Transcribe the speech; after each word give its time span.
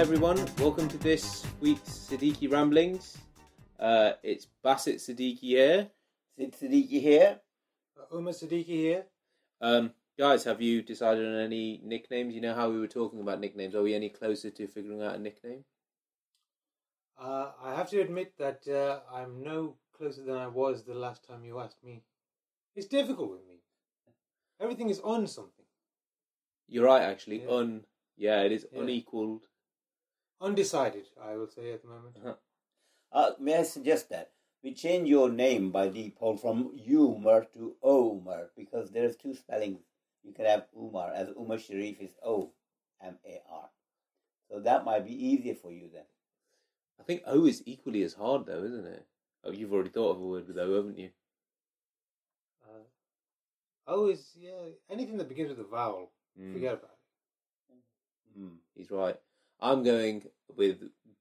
Hi 0.00 0.04
everyone, 0.04 0.42
welcome 0.58 0.88
to 0.88 0.96
this 0.96 1.44
week's 1.60 1.90
Siddiqui 1.90 2.50
Ramblings. 2.50 3.18
Uh, 3.78 4.12
it's 4.22 4.46
Baasit 4.64 4.94
Siddiqui 4.94 5.38
here. 5.40 5.90
Sid 6.38 6.54
Siddiqui 6.58 7.02
here. 7.02 7.38
Uh, 8.00 8.16
Umar 8.16 8.32
Siddiqui 8.32 8.64
here. 8.64 9.04
Um, 9.60 9.92
guys, 10.18 10.44
have 10.44 10.62
you 10.62 10.80
decided 10.80 11.26
on 11.26 11.38
any 11.38 11.82
nicknames? 11.84 12.34
You 12.34 12.40
know 12.40 12.54
how 12.54 12.70
we 12.70 12.80
were 12.80 12.86
talking 12.86 13.20
about 13.20 13.40
nicknames. 13.40 13.74
Are 13.74 13.82
we 13.82 13.94
any 13.94 14.08
closer 14.08 14.48
to 14.48 14.66
figuring 14.66 15.02
out 15.02 15.16
a 15.16 15.18
nickname? 15.18 15.64
Uh, 17.20 17.50
I 17.62 17.74
have 17.74 17.90
to 17.90 18.00
admit 18.00 18.32
that 18.38 18.66
uh, 18.66 19.00
I'm 19.14 19.42
no 19.42 19.76
closer 19.94 20.24
than 20.24 20.38
I 20.38 20.46
was 20.46 20.82
the 20.82 20.94
last 20.94 21.28
time 21.28 21.44
you 21.44 21.60
asked 21.60 21.84
me. 21.84 22.04
It's 22.74 22.86
difficult 22.86 23.32
with 23.32 23.46
me. 23.46 23.56
Everything 24.58 24.88
is 24.88 25.00
on 25.00 25.26
something. 25.26 25.66
You're 26.68 26.86
right, 26.86 27.02
actually. 27.02 27.42
Yeah. 27.42 27.50
Un, 27.50 27.84
yeah, 28.16 28.40
it 28.40 28.52
is 28.52 28.66
Yeah. 28.72 28.80
unequaled. 28.80 29.42
Undecided, 30.40 31.06
I 31.22 31.36
will 31.36 31.48
say 31.48 31.72
at 31.72 31.82
the 31.82 31.88
moment. 31.88 32.16
Uh-huh. 32.16 32.34
Uh, 33.12 33.32
may 33.38 33.56
I 33.58 33.62
suggest 33.62 34.08
that 34.10 34.30
we 34.62 34.72
change 34.72 35.08
your 35.08 35.28
name 35.30 35.70
by 35.70 35.88
default 35.88 36.40
from 36.40 36.72
Umar 36.88 37.46
to 37.54 37.76
Omar 37.82 38.50
because 38.56 38.90
there's 38.90 39.16
two 39.16 39.34
spellings. 39.34 39.80
You 40.22 40.32
can 40.32 40.46
have 40.46 40.66
Umar 40.76 41.12
as 41.12 41.28
Omar 41.36 41.58
Sharif 41.58 42.00
is 42.00 42.14
O 42.24 42.52
M 43.02 43.16
A 43.26 43.42
R. 43.50 43.70
So 44.50 44.60
that 44.60 44.84
might 44.84 45.04
be 45.04 45.26
easier 45.26 45.54
for 45.54 45.72
you 45.72 45.88
then. 45.92 46.04
I 46.98 47.02
think 47.02 47.22
O 47.26 47.46
is 47.46 47.62
equally 47.66 48.02
as 48.02 48.14
hard, 48.14 48.46
though, 48.46 48.62
isn't 48.62 48.86
it? 48.86 49.06
Oh, 49.44 49.52
you've 49.52 49.72
already 49.72 49.90
thought 49.90 50.16
of 50.16 50.20
a 50.20 50.26
word 50.26 50.46
with 50.46 50.58
O, 50.58 50.76
haven't 50.76 50.98
you? 50.98 51.10
Uh, 52.62 52.84
oh, 53.86 54.08
is 54.08 54.32
yeah. 54.38 54.72
Anything 54.90 55.16
that 55.18 55.28
begins 55.28 55.48
with 55.50 55.60
a 55.60 55.64
vowel, 55.64 56.12
Mm, 56.38 56.52
forget 56.52 56.74
about 56.74 56.90
it. 57.70 58.38
Hmm. 58.38 58.56
He's 58.76 58.90
right. 58.90 59.16
I'm 59.62 59.82
going 59.82 60.24
with 60.56 60.78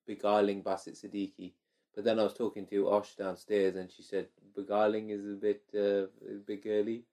beguiling 0.08 0.64
Baasit 0.64 0.96
Siddiqui. 1.04 1.54
But 1.96 2.04
then 2.06 2.20
I 2.20 2.24
was 2.24 2.34
talking 2.34 2.66
to 2.68 2.90
Osh 2.90 3.16
downstairs, 3.16 3.76
and 3.76 3.92
she 3.92 4.04
said 4.04 4.28
beguiling 4.56 5.10
is 5.10 5.26
a 5.26 5.36
bit 5.36 5.64
uh, 5.76 6.04
a 6.36 6.38
bit 6.46 6.64
girly. 6.64 7.04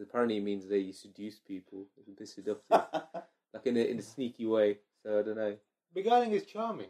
Apparently, 0.00 0.38
it 0.38 0.42
means 0.44 0.66
that 0.68 0.78
you 0.80 0.92
seduce 0.92 1.38
people. 1.38 1.86
It's 1.98 2.08
a 2.08 2.12
bit 2.12 2.28
seductive, 2.28 2.64
like 3.52 3.66
in 3.66 3.76
a 3.76 3.80
in 3.80 3.98
a 3.98 4.02
sneaky 4.02 4.46
way. 4.46 4.78
So 5.02 5.18
I 5.18 5.22
don't 5.22 5.36
know. 5.36 5.56
Beguiling 5.92 6.32
is 6.32 6.44
charming, 6.46 6.88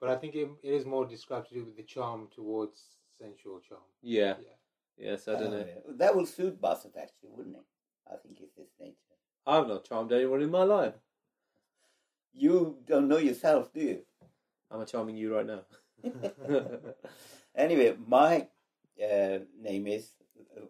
but 0.00 0.10
I 0.10 0.16
think 0.16 0.34
it, 0.34 0.48
it 0.62 0.72
is 0.74 0.84
more 0.84 1.06
described 1.06 1.48
to 1.48 1.54
do 1.54 1.64
with 1.64 1.76
the 1.76 1.84
charm 1.84 2.28
towards 2.34 2.82
sensual 3.18 3.60
charm. 3.60 3.80
Yeah, 4.02 4.34
Yeah. 4.98 5.10
yeah. 5.10 5.16
So 5.16 5.34
I 5.34 5.38
don't 5.38 5.54
Oh, 5.54 5.58
know. 5.58 5.66
That 5.96 6.14
will 6.14 6.26
suit 6.26 6.60
Baasit 6.60 6.96
actually, 6.98 7.30
wouldn't 7.30 7.56
it? 7.56 7.62
I 8.12 8.16
think 8.16 8.40
it's 8.40 8.56
his 8.56 8.68
nature. 8.80 8.96
I've 9.46 9.68
not 9.68 9.84
charmed 9.84 10.12
anyone 10.12 10.42
in 10.42 10.50
my 10.50 10.64
life. 10.64 10.94
You 12.32 12.76
don't 12.86 13.08
know 13.08 13.18
yourself, 13.18 13.72
do 13.72 13.80
you? 13.80 13.98
I'm 14.70 14.84
charming 14.86 15.16
you 15.16 15.34
right 15.34 15.46
now. 15.46 15.62
Anyway, 17.54 17.96
my 18.06 18.46
uh, 19.02 19.38
name 19.60 19.86
is, 19.88 20.10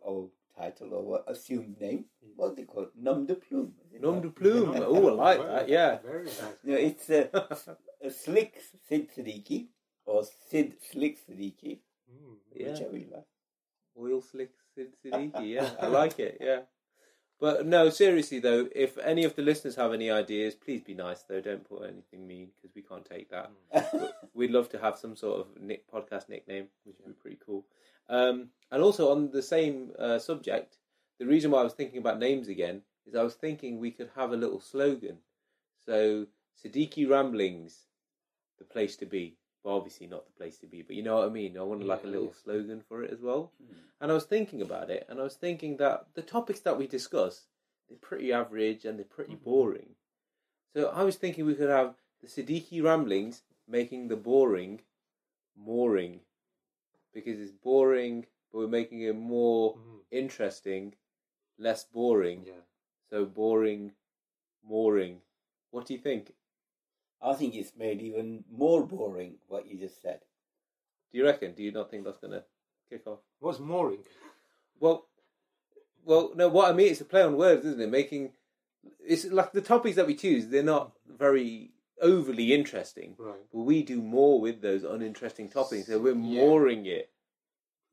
or 0.01 0.29
title, 0.59 0.95
or 0.95 1.23
assumed 1.27 1.79
name, 1.79 2.07
what's 2.37 2.59
it 2.59 2.67
called? 2.67 2.89
Nom 2.97 3.27
de 3.27 3.35
plume. 3.35 3.75
is 3.93 4.01
Nom 4.01 4.21
de 4.21 4.31
plume. 4.31 4.75
Oh, 4.87 5.19
I 5.19 5.37
like 5.37 5.47
that. 5.47 5.69
Yeah. 5.69 5.99
Very 6.03 6.25
nice. 6.25 6.57
No, 6.65 6.75
it's 6.75 7.11
uh, 7.11 7.27
a 8.03 8.11
Slick 8.11 8.61
Sid 8.89 9.09
Siddiqui, 9.15 9.67
or 10.07 10.25
Sid 10.49 10.75
Slick 10.91 11.19
Siddiqui, 11.27 11.81
Mm. 12.11 12.37
Yeah. 12.55 12.73
whichever 12.73 12.97
you 12.97 13.07
like. 13.13 13.27
Oil 14.01 14.21
slick 14.23 14.51
Sid 14.75 14.95
Siddiqui, 15.05 15.49
yeah, 15.55 15.71
I 15.81 15.87
like 15.87 16.19
it, 16.19 16.39
yeah. 16.41 16.61
But 17.41 17.67
no, 17.67 17.89
seriously 17.89 18.39
though, 18.39 18.69
if 18.75 18.99
any 18.99 19.25
of 19.25 19.35
the 19.35 19.43
listeners 19.43 19.77
have 19.77 19.95
any 19.95 20.11
ideas, 20.11 20.55
please 20.55 20.83
be 20.83 20.95
nice 20.95 21.23
though. 21.23 21.41
Don't 21.41 21.67
put 21.67 21.89
anything 21.89 22.27
mean 22.27 22.51
because 22.55 22.75
we 22.75 22.83
can't 22.83 23.05
take 23.05 23.31
that. 23.31 23.51
We'd 24.35 24.51
love 24.51 24.69
to 24.71 24.79
have 24.79 24.99
some 24.99 25.17
sort 25.17 25.41
of 25.41 25.47
nick, 25.61 25.91
podcast 25.91 26.29
nickname, 26.29 26.67
which 26.85 26.97
would 26.99 27.17
be 27.17 27.21
pretty 27.21 27.39
cool. 27.45 27.65
Um, 28.11 28.49
and 28.71 28.83
also 28.83 29.11
on 29.11 29.31
the 29.31 29.43
same 29.43 29.93
uh, 29.99 30.19
subject, 30.19 30.77
the 31.19 31.27
reason 31.27 31.51
why 31.51 31.61
I 31.61 31.65
was 31.65 31.73
thinking 31.73 31.99
about 31.99 32.19
names 32.19 32.49
again 32.49 32.83
is 33.07 33.15
I 33.15 33.23
was 33.23 33.35
thinking 33.35 33.79
we 33.79 33.91
could 33.91 34.11
have 34.17 34.33
a 34.33 34.37
little 34.37 34.61
slogan. 34.61 35.19
So 35.87 36.27
Siddiqui 36.63 37.09
Ramblings, 37.09 37.87
the 38.59 38.65
place 38.65 38.97
to 38.97 39.07
be. 39.07 39.37
But 39.63 39.77
obviously 39.77 40.07
not 40.07 40.25
the 40.27 40.33
place 40.33 40.57
to 40.59 40.67
be. 40.67 40.83
But 40.83 40.97
you 40.97 41.03
know 41.03 41.17
what 41.19 41.27
I 41.29 41.31
mean. 41.31 41.59
I 41.59 41.63
wanted 41.63 41.87
like 41.87 42.05
a 42.05 42.09
little 42.09 42.33
slogan 42.33 42.81
for 42.89 43.03
it 43.03 43.13
as 43.13 43.21
well. 43.21 43.53
Hmm. 43.59 43.75
And 44.01 44.11
I 44.11 44.15
was 44.15 44.25
thinking 44.25 44.63
about 44.63 44.91
it, 44.91 45.07
and 45.09 45.21
I 45.21 45.23
was 45.23 45.37
thinking 45.37 45.77
that 45.77 46.07
the 46.15 46.23
topics 46.23 46.61
that 46.61 46.79
we 46.79 46.87
discuss, 46.87 47.47
they're 47.89 47.99
pretty 47.99 48.33
average 48.33 48.85
and 48.87 48.99
they're 48.99 49.05
pretty 49.05 49.35
Mhm. 49.35 49.43
boring. 49.43 49.97
So 50.75 50.89
I 50.89 51.03
was 51.03 51.17
thinking 51.17 51.45
we 51.45 51.55
could 51.55 51.69
have 51.69 51.97
the 52.21 52.27
Siddiqui 52.29 52.83
ramblings 52.83 53.43
making 53.67 54.09
the 54.09 54.17
boring 54.17 54.81
mooring. 55.57 56.21
Because 57.13 57.41
it's 57.41 57.53
boring, 57.53 58.27
but 58.51 58.59
we're 58.59 58.69
making 58.69 59.03
it 59.03 59.15
more 59.17 59.75
Mhm. 59.77 60.01
interesting, 60.11 60.95
less 61.59 61.85
boring. 61.85 62.47
Yeah. 62.47 62.63
So 63.11 63.27
boring, 63.27 63.95
mooring. 64.63 65.23
What 65.71 65.87
do 65.87 65.95
you 65.95 66.01
think? 66.01 66.35
I 67.23 67.35
think 67.35 67.55
it's 67.55 67.73
made 67.77 68.01
even 68.01 68.45
more 68.51 68.85
boring 68.87 69.35
what 69.49 69.67
you 69.67 69.79
just 69.79 70.01
said. 70.01 70.21
Do 71.13 71.19
you 71.19 71.25
reckon? 71.25 71.53
Do 71.55 71.63
you 71.63 71.73
not 71.73 71.91
think 71.91 72.05
that's 72.05 72.19
going 72.19 72.33
to 72.33 72.45
kick 72.89 73.07
off? 73.07 73.19
What's 73.41 73.59
mooring? 73.59 74.01
Well, 74.79 75.07
well, 76.05 76.33
no. 76.35 76.49
What 76.49 76.71
I 76.71 76.73
mean 76.73 76.89
is 76.89 77.01
a 77.01 77.05
play 77.05 77.23
on 77.23 77.37
words, 77.37 77.65
isn't 77.65 77.81
it? 77.81 77.91
Making 77.91 78.33
it's 79.07 79.27
like 79.27 79.53
the 79.53 79.61
topics 79.61 79.97
that 79.97 80.07
we 80.07 80.15
choose. 80.15 80.49
They're 80.49 80.63
not 80.63 80.93
very 81.07 81.73
overly 82.01 82.55
interesting, 82.55 83.15
Right. 83.19 83.41
but 83.53 83.61
we 83.61 83.83
do 83.83 84.01
more 84.01 84.41
with 84.41 84.63
those 84.63 84.85
uninteresting 84.85 85.51
topics. 85.51 85.87
So 85.89 85.99
we're 85.99 86.13
Yeah. 86.15 86.47
mooring 86.47 86.87
it. 86.87 87.11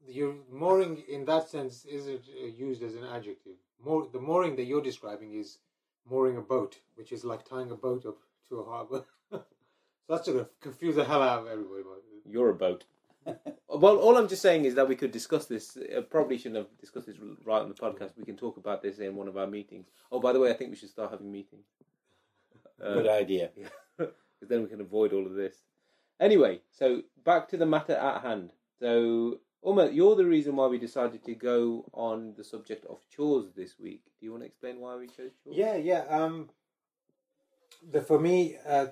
Your 0.07 0.35
mooring, 0.49 1.03
in 1.09 1.25
that 1.25 1.49
sense, 1.49 1.83
is 1.83 2.07
it 2.07 2.23
uh, 2.41 2.45
used 2.45 2.81
as 2.81 2.95
an 2.95 3.03
adjective? 3.03 3.57
More, 3.83 4.07
the 4.07 4.21
mooring 4.21 4.55
that 4.55 4.63
you're 4.63 4.81
describing 4.81 5.33
is 5.33 5.57
mooring 6.05 6.37
a 6.37 6.41
boat, 6.41 6.79
which 6.95 7.11
is 7.11 7.25
like 7.25 7.43
tying 7.43 7.71
a 7.71 7.75
boat 7.75 8.05
up 8.05 8.17
to 8.47 8.59
a 8.59 8.63
harbour. 8.63 9.03
so 10.07 10.15
that's 10.15 10.27
going 10.27 10.39
to 10.39 10.49
confuse 10.61 10.95
the 10.95 11.03
hell 11.03 11.21
out 11.21 11.41
of 11.41 11.47
everybody. 11.47 11.81
About 11.81 11.97
it. 11.97 12.31
You're 12.31 12.49
a 12.49 12.55
boat. 12.55 12.85
well, 13.67 13.97
all 13.97 14.17
I'm 14.17 14.27
just 14.27 14.41
saying 14.41 14.65
is 14.65 14.75
that 14.75 14.87
we 14.87 14.95
could 14.95 15.11
discuss 15.11 15.45
this. 15.45 15.77
Uh, 15.77 16.01
probably 16.01 16.37
shouldn't 16.37 16.57
have 16.57 16.77
discussed 16.79 17.07
this 17.07 17.17
right 17.43 17.61
on 17.61 17.67
the 17.67 17.75
podcast. 17.75 18.17
We 18.17 18.23
can 18.23 18.37
talk 18.37 18.57
about 18.57 18.81
this 18.81 18.99
in 18.99 19.15
one 19.15 19.27
of 19.27 19.37
our 19.37 19.47
meetings. 19.47 19.87
Oh, 20.11 20.19
by 20.19 20.31
the 20.31 20.39
way, 20.39 20.49
I 20.49 20.53
think 20.53 20.69
we 20.69 20.77
should 20.77 20.89
start 20.89 21.11
having 21.11 21.31
meetings. 21.31 21.65
Uh, 22.81 22.93
Good 22.93 23.09
idea. 23.09 23.49
because 23.97 24.49
then 24.49 24.63
we 24.63 24.69
can 24.69 24.81
avoid 24.81 25.13
all 25.13 25.25
of 25.25 25.33
this. 25.33 25.55
Anyway, 26.19 26.61
so 26.71 27.01
back 27.25 27.49
to 27.49 27.57
the 27.57 27.65
matter 27.65 27.93
at 27.93 28.21
hand. 28.21 28.51
So, 28.79 29.39
Umar, 29.67 29.89
you're 29.89 30.15
the 30.15 30.25
reason 30.25 30.55
why 30.55 30.67
we 30.67 30.77
decided 30.77 31.23
to 31.25 31.35
go 31.35 31.85
on 31.93 32.33
the 32.37 32.43
subject 32.43 32.85
of 32.85 32.99
chores 33.09 33.51
this 33.55 33.77
week. 33.79 34.03
Do 34.19 34.25
you 34.25 34.31
want 34.31 34.43
to 34.43 34.47
explain 34.47 34.79
why 34.79 34.95
we 34.95 35.07
chose 35.07 35.31
chores? 35.43 35.57
Yeah, 35.57 35.75
yeah. 35.75 36.05
Um, 36.09 36.49
the, 37.91 38.01
for 38.01 38.19
me, 38.19 38.57
uh, 38.67 38.87
a 38.87 38.91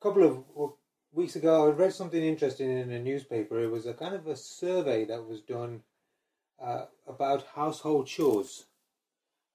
couple 0.00 0.24
of 0.24 0.72
weeks 1.12 1.36
ago, 1.36 1.66
I 1.68 1.70
read 1.70 1.92
something 1.92 2.22
interesting 2.22 2.70
in 2.70 2.90
a 2.90 2.98
newspaper. 2.98 3.60
It 3.60 3.70
was 3.70 3.86
a 3.86 3.94
kind 3.94 4.14
of 4.14 4.26
a 4.26 4.36
survey 4.36 5.04
that 5.06 5.26
was 5.26 5.40
done 5.40 5.82
uh, 6.62 6.86
about 7.06 7.46
household 7.54 8.06
chores 8.06 8.64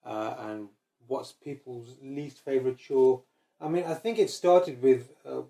uh, 0.06 0.36
and 0.40 0.70
what's 1.08 1.32
people's 1.32 1.98
least 2.02 2.44
favorite 2.44 2.78
chore. 2.78 3.24
I 3.60 3.68
mean, 3.70 3.86
I 3.86 3.94
think 3.94 4.20
it 4.20 4.30
started 4.30 4.82
with 4.82 5.12
uh, 5.26 5.42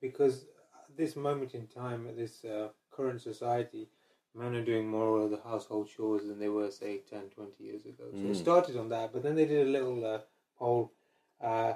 because 0.00 0.44
at 0.88 0.96
this 0.96 1.16
moment 1.16 1.54
in 1.54 1.66
time, 1.66 2.06
at 2.08 2.16
this 2.16 2.44
uh, 2.44 2.68
current 2.90 3.20
society, 3.20 3.88
men 4.34 4.54
are 4.54 4.64
doing 4.64 4.88
more 4.88 5.20
of 5.20 5.30
the 5.30 5.40
household 5.44 5.88
chores 5.88 6.26
than 6.26 6.38
they 6.38 6.48
were, 6.48 6.70
say, 6.70 6.98
10, 7.08 7.30
20 7.34 7.62
years 7.62 7.84
ago. 7.86 8.04
So 8.12 8.28
it 8.28 8.32
Mm. 8.32 8.36
started 8.36 8.76
on 8.76 8.88
that, 8.88 9.12
but 9.12 9.22
then 9.22 9.36
they 9.36 9.46
did 9.46 9.66
a 9.66 9.70
little 9.70 10.04
uh, 10.04 10.20
poll 10.58 10.92
uh, 11.40 11.74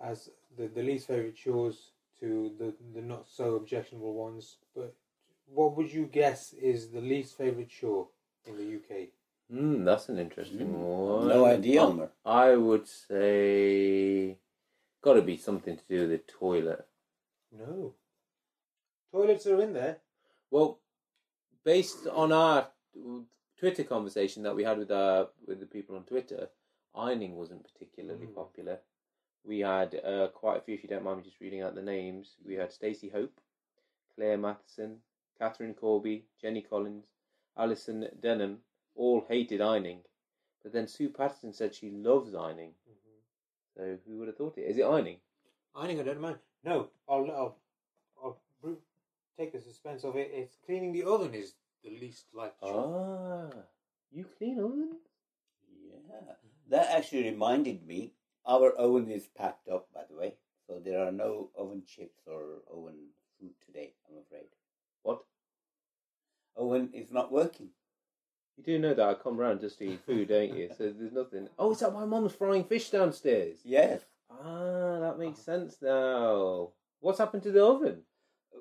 as 0.00 0.30
the, 0.56 0.68
the 0.68 0.82
least 0.82 1.06
favorite 1.08 1.36
chores 1.36 1.90
to 2.20 2.52
the, 2.58 2.74
the 2.94 3.02
not 3.02 3.28
so 3.28 3.54
objectionable 3.56 4.14
ones. 4.14 4.56
But 4.74 4.94
what 5.46 5.76
would 5.76 5.92
you 5.92 6.06
guess 6.06 6.52
is 6.52 6.90
the 6.90 7.00
least 7.00 7.36
favorite 7.36 7.68
chore 7.68 8.08
in 8.46 8.56
the 8.56 8.76
UK? 8.76 9.08
Hmm, 9.50 9.84
that's 9.84 10.08
an 10.08 10.18
interesting 10.18 10.68
Mm. 10.68 10.78
one. 10.78 11.28
No 11.28 11.44
idea, 11.44 11.84
Umar. 11.84 12.10
I 12.24 12.56
would 12.56 12.86
say, 12.88 14.38
got 15.02 15.14
to 15.14 15.22
be 15.22 15.36
something 15.36 15.76
to 15.76 15.82
do 15.88 16.00
with 16.02 16.10
the 16.10 16.18
toilet. 16.18 16.86
No. 17.56 17.94
Toilets 19.12 19.46
are 19.46 19.60
in 19.60 19.74
there. 19.74 19.98
Well, 20.50 20.80
based 21.64 22.06
on 22.06 22.32
our 22.32 22.68
Twitter 23.58 23.84
conversation 23.84 24.42
that 24.44 24.56
we 24.56 24.64
had 24.64 24.78
with 24.78 24.90
our 24.90 25.28
with 25.46 25.60
the 25.60 25.66
people 25.66 25.96
on 25.96 26.04
Twitter, 26.04 26.48
ironing 26.94 27.36
wasn't 27.36 27.64
particularly 27.64 28.26
Mm. 28.26 28.34
popular. 28.34 28.80
We 29.44 29.60
had 29.60 30.00
uh, 30.04 30.28
quite 30.28 30.58
a 30.58 30.60
few. 30.60 30.74
If 30.74 30.82
you 30.82 30.88
don't 30.88 31.04
mind 31.04 31.18
me 31.18 31.24
just 31.24 31.40
reading 31.40 31.62
out 31.62 31.74
the 31.74 31.82
names, 31.82 32.36
we 32.46 32.54
had 32.54 32.72
Stacey 32.72 33.08
Hope, 33.08 33.40
Claire 34.14 34.38
Matheson, 34.38 34.98
Catherine 35.38 35.74
Corby, 35.74 36.26
Jenny 36.40 36.62
Collins, 36.62 37.06
Alison 37.56 38.08
Denham. 38.20 38.58
All 38.94 39.24
hated 39.26 39.62
ironing, 39.62 40.00
but 40.62 40.74
then 40.74 40.86
Sue 40.86 41.08
Patterson 41.08 41.54
said 41.54 41.74
she 41.74 41.90
loves 41.90 42.34
ironing. 42.34 42.72
So 43.74 43.96
who 44.06 44.18
would 44.18 44.28
have 44.28 44.36
thought 44.36 44.58
it? 44.58 44.68
Is 44.68 44.76
it 44.76 44.82
ironing? 44.82 45.16
Ironing, 45.74 46.00
I 46.00 46.02
don't 46.02 46.20
mind. 46.20 46.36
No, 46.62 46.90
I'll, 47.08 47.24
I'll, 47.30 47.56
I'll 48.22 48.38
br- 48.60 48.74
take 49.38 49.52
the 49.54 49.60
suspense 49.62 50.04
of 50.04 50.16
it. 50.16 50.30
It's 50.34 50.58
cleaning 50.66 50.92
the 50.92 51.04
oven 51.04 51.32
is 51.32 51.54
the 51.82 51.88
least 51.88 52.26
like 52.34 52.52
chore. 52.60 53.50
Ah, 53.54 53.58
you 54.12 54.26
clean 54.36 54.60
ovens? 54.60 54.96
Yeah. 55.88 56.34
That 56.68 56.90
actually 56.90 57.24
reminded 57.24 57.86
me. 57.86 58.12
Our 58.46 58.70
oven 58.72 59.10
is 59.10 59.26
packed 59.26 59.68
up, 59.68 59.88
by 59.94 60.02
the 60.10 60.16
way. 60.16 60.34
So 60.66 60.80
there 60.84 61.06
are 61.06 61.12
no 61.12 61.50
oven 61.56 61.82
chips 61.86 62.22
or 62.26 62.62
oven 62.72 63.10
food 63.38 63.52
today, 63.64 63.94
I'm 64.08 64.18
afraid. 64.18 64.48
What? 65.02 65.22
Oven 66.56 66.90
is 66.92 67.10
not 67.10 67.32
working. 67.32 67.70
You 68.56 68.64
do 68.64 68.78
know 68.78 68.94
that 68.94 69.08
I 69.08 69.14
come 69.14 69.36
round 69.38 69.60
just 69.60 69.78
to 69.78 69.84
eat 69.84 70.04
food, 70.04 70.28
don't 70.28 70.54
you? 70.54 70.68
So 70.76 70.92
there's 70.92 71.12
nothing. 71.12 71.48
Oh, 71.58 71.72
is 71.72 71.80
that 71.80 71.92
my 71.92 72.04
mum's 72.04 72.34
frying 72.34 72.64
fish 72.64 72.90
downstairs? 72.90 73.58
Yes. 73.64 74.02
Ah, 74.30 74.98
that 75.00 75.18
makes 75.18 75.40
sense 75.40 75.76
now. 75.80 76.70
What's 77.00 77.18
happened 77.18 77.42
to 77.44 77.50
the 77.50 77.64
oven? 77.64 78.02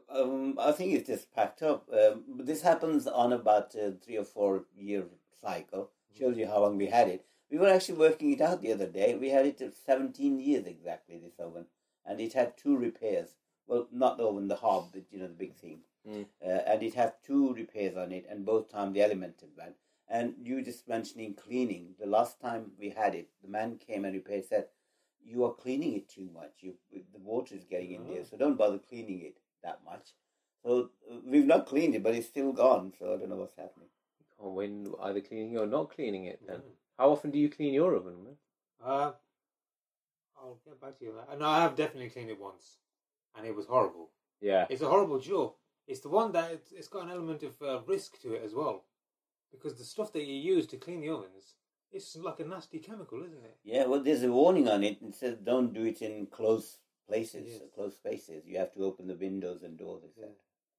Um, 0.10 0.58
I 0.60 0.72
think 0.72 0.94
it's 0.94 1.08
just 1.08 1.34
packed 1.34 1.62
up. 1.62 1.88
Um, 1.94 2.24
this 2.44 2.62
happens 2.62 3.08
on 3.08 3.34
about 3.34 3.76
a 3.76 3.92
three 4.04 4.18
or 4.18 4.24
four 4.24 4.64
year 4.76 5.04
cycle. 5.42 5.92
Shows 6.18 6.38
you 6.38 6.48
how 6.48 6.62
long 6.62 6.78
we 6.78 6.88
had 6.88 7.08
it. 7.08 7.26
We 7.52 7.58
were 7.58 7.68
actually 7.68 7.98
working 7.98 8.32
it 8.32 8.40
out 8.42 8.62
the 8.62 8.72
other 8.72 8.88
day. 8.88 9.16
We 9.16 9.30
had 9.30 9.46
it 9.46 9.60
for 9.60 9.72
17 9.86 10.40
years 10.40 10.66
exactly, 10.66 11.18
this 11.18 11.38
oven. 11.38 11.66
And 12.06 12.22
it 12.22 12.34
had 12.34 12.58
two 12.58 12.78
repairs. 12.78 13.36
Well, 13.68 13.88
not 13.92 14.18
the 14.18 14.26
oven, 14.26 14.48
the 14.48 14.56
hob, 14.56 14.92
but 14.94 15.04
you 15.12 15.20
know, 15.20 15.28
the 15.28 15.34
big 15.34 15.56
thing. 15.56 15.80
Mm. 16.08 16.26
Uh, 16.44 16.50
and 16.66 16.82
it 16.82 16.96
had 16.96 17.14
two 17.26 17.54
repairs 17.54 17.96
on 17.96 18.12
it, 18.12 18.26
and 18.30 18.46
both 18.46 18.72
time 18.72 18.94
the 18.94 19.04
elemental 19.04 19.50
one. 19.56 19.74
And 20.10 20.34
you 20.44 20.62
just 20.62 20.88
mentioning 20.88 21.36
cleaning. 21.36 21.96
The 22.00 22.08
last 22.08 22.42
time 22.42 22.72
we 22.80 22.90
had 22.90 23.16
it, 23.16 23.30
the 23.42 23.50
man 23.50 23.78
came 23.78 24.04
and 24.06 24.14
repaired, 24.14 24.46
said, 24.46 24.68
You 25.24 25.46
are 25.46 25.54
cleaning 25.54 25.94
it 25.94 26.10
too 26.10 26.30
much. 26.34 26.52
You 26.62 26.76
The 26.92 27.20
water 27.20 27.56
is 27.56 27.66
getting 27.66 27.92
in 27.92 28.08
there, 28.08 28.26
so 28.26 28.38
don't 28.38 28.58
bother 28.58 28.78
cleaning 28.78 29.22
it 29.22 29.38
that 29.64 29.80
much. 29.86 30.14
So 30.66 30.90
uh, 31.10 31.16
we've 31.26 31.46
not 31.46 31.66
cleaned 31.66 31.96
it, 31.96 32.04
but 32.04 32.16
it's 32.16 32.28
still 32.28 32.52
gone. 32.52 32.94
So 32.98 33.14
I 33.14 33.18
don't 33.18 33.30
know 33.30 33.38
what's 33.38 33.56
happening. 33.56 33.88
You 34.20 34.26
can't 34.38 34.54
win 34.54 34.94
either 35.02 35.22
cleaning 35.22 35.58
or 35.58 35.66
not 35.66 35.92
cleaning 35.92 36.26
it 36.26 36.42
then. 36.48 36.58
Mm. 36.58 36.81
How 37.02 37.10
often 37.10 37.32
do 37.32 37.40
you 37.40 37.50
clean 37.50 37.74
your 37.74 37.96
oven, 37.96 38.24
man? 38.24 38.36
Uh, 38.86 39.14
I'll 40.38 40.60
get 40.64 40.80
back 40.80 41.00
to 41.00 41.06
you 41.06 41.10
on 41.12 41.18
that. 41.18 41.40
No, 41.40 41.48
I 41.48 41.62
have 41.62 41.76
definitely 41.76 42.12
cleaned 42.12 42.30
it 42.30 42.40
once, 42.40 42.78
and 43.36 43.48
it 43.48 43.56
was 43.56 43.66
horrible. 43.66 44.12
Yeah. 44.40 44.68
It's 44.70 44.84
a 44.84 44.88
horrible 44.88 45.18
job. 45.18 45.54
It's 45.88 46.02
the 46.02 46.10
one 46.10 46.32
that 46.34 46.52
it's, 46.52 46.72
it's 46.72 46.88
got 46.88 47.06
an 47.06 47.10
element 47.10 47.42
of 47.42 47.60
uh, 47.60 47.80
risk 47.88 48.22
to 48.22 48.36
it 48.36 48.44
as 48.46 48.54
well, 48.54 48.86
because 49.52 49.80
the 49.80 49.84
stuff 49.84 50.14
that 50.14 50.28
you 50.28 50.36
use 50.36 50.68
to 50.68 50.78
clean 50.78 51.02
the 51.02 51.10
ovens, 51.10 51.56
it's 51.92 52.16
like 52.18 52.40
a 52.40 52.46
nasty 52.46 52.78
chemical, 52.78 53.24
isn't 53.24 53.46
it? 53.46 53.58
Yeah, 53.64 53.88
well, 53.88 54.04
there's 54.04 54.22
a 54.22 54.32
warning 54.32 54.70
on 54.70 54.84
it. 54.84 55.02
And 55.02 55.12
it 55.12 55.18
says 55.18 55.38
don't 55.44 55.74
do 55.74 55.86
it 55.86 56.04
in 56.04 56.28
close 56.28 56.78
places, 57.08 57.48
Yes. 57.48 57.62
close 57.74 57.96
spaces. 57.96 58.46
You 58.46 58.60
have 58.60 58.74
to 58.74 58.86
open 58.86 59.08
the 59.08 59.16
windows 59.16 59.64
and 59.64 59.76
doors. 59.76 60.04
They 60.04 60.22
said. 60.22 60.34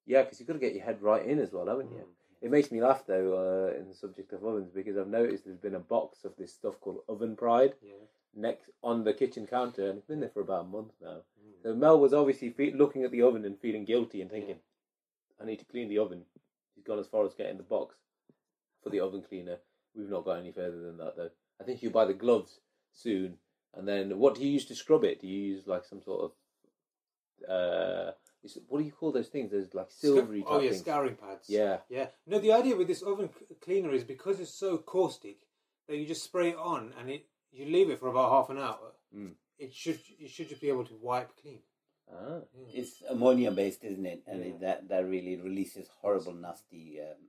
Yeah, 0.06 0.22
because 0.22 0.38
you've 0.38 0.46
got 0.46 0.54
to 0.54 0.60
get 0.60 0.74
your 0.76 0.84
head 0.84 1.02
right 1.02 1.26
in 1.26 1.40
as 1.40 1.52
well, 1.52 1.66
haven't 1.66 1.90
you? 1.90 2.06
It 2.42 2.50
makes 2.50 2.72
me 2.72 2.82
laugh 2.82 3.06
though, 3.06 3.70
uh, 3.72 3.78
in 3.78 3.88
the 3.88 3.94
subject 3.94 4.32
of 4.32 4.44
ovens, 4.44 4.72
because 4.72 4.96
I've 4.98 5.06
noticed 5.08 5.44
there's 5.44 5.56
been 5.56 5.76
a 5.76 5.80
box 5.80 6.24
of 6.24 6.36
this 6.36 6.52
stuff 6.52 6.80
called 6.80 7.04
Oven 7.08 7.36
Pride 7.36 7.74
Yeah. 7.80 7.92
next 8.34 8.68
on 8.82 9.04
the 9.04 9.14
kitchen 9.14 9.46
counter, 9.46 9.88
and 9.88 9.98
it's 9.98 10.06
been 10.08 10.18
there 10.20 10.28
for 10.28 10.40
about 10.40 10.64
a 10.64 10.68
month 10.68 10.92
now. 11.00 11.22
Mm. 11.40 11.62
So 11.62 11.74
Mel 11.74 12.00
was 12.00 12.12
obviously 12.12 12.50
fe- 12.50 12.72
looking 12.72 13.04
at 13.04 13.12
the 13.12 13.22
oven 13.22 13.44
and 13.44 13.58
feeling 13.60 13.84
guilty 13.84 14.20
and 14.20 14.30
thinking, 14.30 14.60
"I 15.38 15.44
need 15.44 15.60
to 15.60 15.64
clean 15.64 15.88
the 15.88 15.98
oven." 15.98 16.26
He's 16.74 16.82
gone 16.84 16.98
as 16.98 17.06
far 17.06 17.24
as 17.24 17.34
getting 17.34 17.58
the 17.58 17.62
box 17.62 17.94
for 18.82 18.90
the 18.90 18.98
oven 19.00 19.22
cleaner. 19.22 19.60
We've 19.94 20.10
not 20.10 20.24
got 20.24 20.38
any 20.38 20.50
further 20.50 20.80
than 20.80 20.96
that 20.96 21.14
though. 21.16 21.30
I 21.60 21.64
think 21.64 21.80
you 21.80 21.90
buy 21.90 22.06
the 22.06 22.14
gloves 22.14 22.60
soon, 22.90 23.38
and 23.72 23.86
then 23.86 24.18
what 24.18 24.34
do 24.34 24.42
you 24.42 24.50
use 24.50 24.64
to 24.66 24.74
scrub 24.74 25.04
it? 25.04 25.20
Do 25.20 25.28
you 25.28 25.40
use 25.54 25.68
like 25.68 25.84
some 25.84 26.02
sort 26.02 26.32
of 26.32 27.48
uh, 27.48 28.12
is, 28.44 28.58
what 28.68 28.78
do 28.78 28.84
you 28.84 28.92
call 28.92 29.12
those 29.12 29.28
things? 29.28 29.50
There's 29.50 29.72
like 29.74 29.90
silvery 29.90 30.40
Sca- 30.42 30.50
oh 30.50 30.60
yeah, 30.60 30.70
things. 30.70 30.82
scouring 30.82 31.16
pads. 31.16 31.48
Yeah, 31.48 31.78
Yeah. 31.88 32.08
No, 32.26 32.38
the 32.38 32.52
idea 32.52 32.76
with 32.76 32.88
this 32.88 33.02
oven 33.02 33.30
cleaner 33.60 33.92
is 33.92 34.04
because 34.04 34.40
it's 34.40 34.54
so 34.54 34.78
caustic 34.78 35.38
that 35.88 35.96
you 35.96 36.06
just 36.06 36.24
spray 36.24 36.50
it 36.50 36.56
on 36.56 36.92
and 36.98 37.10
it 37.10 37.26
you 37.52 37.66
leave 37.66 37.90
it 37.90 37.98
for 38.00 38.08
about 38.08 38.30
half 38.30 38.50
an 38.50 38.58
hour. 38.58 38.92
Mm. 39.16 39.34
It 39.58 39.72
should 39.74 40.00
you 40.18 40.28
should 40.28 40.48
just 40.48 40.60
be 40.60 40.68
able 40.68 40.84
to 40.86 40.94
wipe 41.00 41.30
clean. 41.40 41.62
ah, 42.12 42.40
It's 42.74 43.02
ammonia 43.08 43.50
based, 43.50 43.84
isn't 43.84 44.06
it? 44.06 44.22
And 44.26 44.40
Yeah. 44.40 44.46
it, 44.50 44.60
that 44.60 44.88
that 44.88 45.06
really 45.08 45.36
releases 45.36 45.88
horrible, 46.00 46.32
nasty, 46.34 47.00
um, 47.00 47.22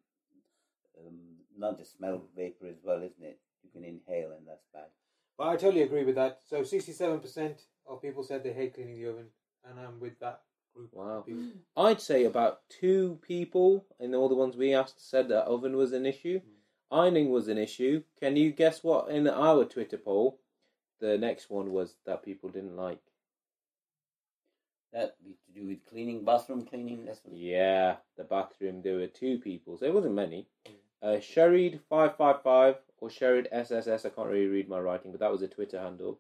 um, 1.06 1.20
not 1.58 1.78
just 1.78 1.98
smell 1.98 2.22
vapor 2.36 2.68
as 2.68 2.78
well, 2.84 2.98
isn't 3.04 3.24
it? 3.24 3.40
You 3.64 3.70
can 3.72 3.84
inhale, 3.84 4.32
and 4.32 4.48
that's 4.48 4.66
bad. 4.74 4.90
But 5.38 5.48
I 5.48 5.56
totally 5.58 5.82
agree 5.84 6.04
with 6.06 6.16
that. 6.16 6.42
So 6.46 6.64
sixty-seven 6.64 7.20
percent 7.20 7.62
of 7.88 8.02
people 8.02 8.24
said 8.24 8.44
they 8.44 8.54
hate 8.54 8.74
cleaning 8.76 8.98
the 8.98 9.10
oven, 9.10 9.28
and 9.66 9.80
I'm 9.80 10.00
with 10.00 10.20
that 10.20 10.30
group. 10.32 10.42
of 10.42 10.53
Wow. 10.92 11.24
people. 11.26 11.44
I'd 11.78 12.02
say 12.02 12.26
about 12.26 12.62
two 12.70 13.20
people 13.22 13.86
in 14.00 14.16
all 14.16 14.30
the 14.30 14.36
ones 14.36 14.56
we 14.56 14.74
asked 14.74 15.10
said 15.10 15.30
that 15.30 15.46
oven 15.46 15.76
was 15.78 15.94
an 15.94 16.06
issue. 16.06 16.42
Ironing 16.92 17.30
was 17.30 17.48
an 17.48 17.58
issue. 17.58 18.04
Can 18.20 18.36
you 18.36 18.52
guess 18.52 18.84
what 18.84 19.10
in 19.10 19.28
our 19.28 19.66
Twitter 19.66 19.98
poll? 19.98 20.40
The 21.00 21.18
next 21.18 21.50
one 21.50 21.72
was 21.72 21.96
that 22.06 22.24
people 22.24 22.50
didn't 22.50 22.76
like. 22.76 23.02
That 24.94 25.16
to 25.48 25.60
do 25.60 25.68
with 25.68 25.86
cleaning, 25.90 26.24
bathroom 26.24 26.66
cleaning. 26.66 27.06
That's 27.06 27.20
what. 27.24 27.36
Yeah, 27.36 27.96
the 28.16 28.24
bathroom. 28.24 28.84
There 28.84 28.98
were 28.98 29.08
two 29.08 29.40
people, 29.40 29.78
so 29.78 29.86
it 29.86 29.94
wasn't 29.94 30.14
many. 30.14 30.48
Uh, 31.02 31.20
Sherried 31.20 31.82
five 31.90 32.16
five 32.16 32.44
five 32.44 32.76
or 33.00 33.10
Sherried 33.10 33.48
SSS. 33.52 34.06
I 34.06 34.10
can't 34.10 34.30
really 34.30 34.46
read 34.46 34.70
my 34.70 34.80
writing, 34.80 35.12
but 35.12 35.20
that 35.20 35.32
was 35.32 35.42
a 35.42 35.48
Twitter 35.48 35.80
handle. 35.80 36.20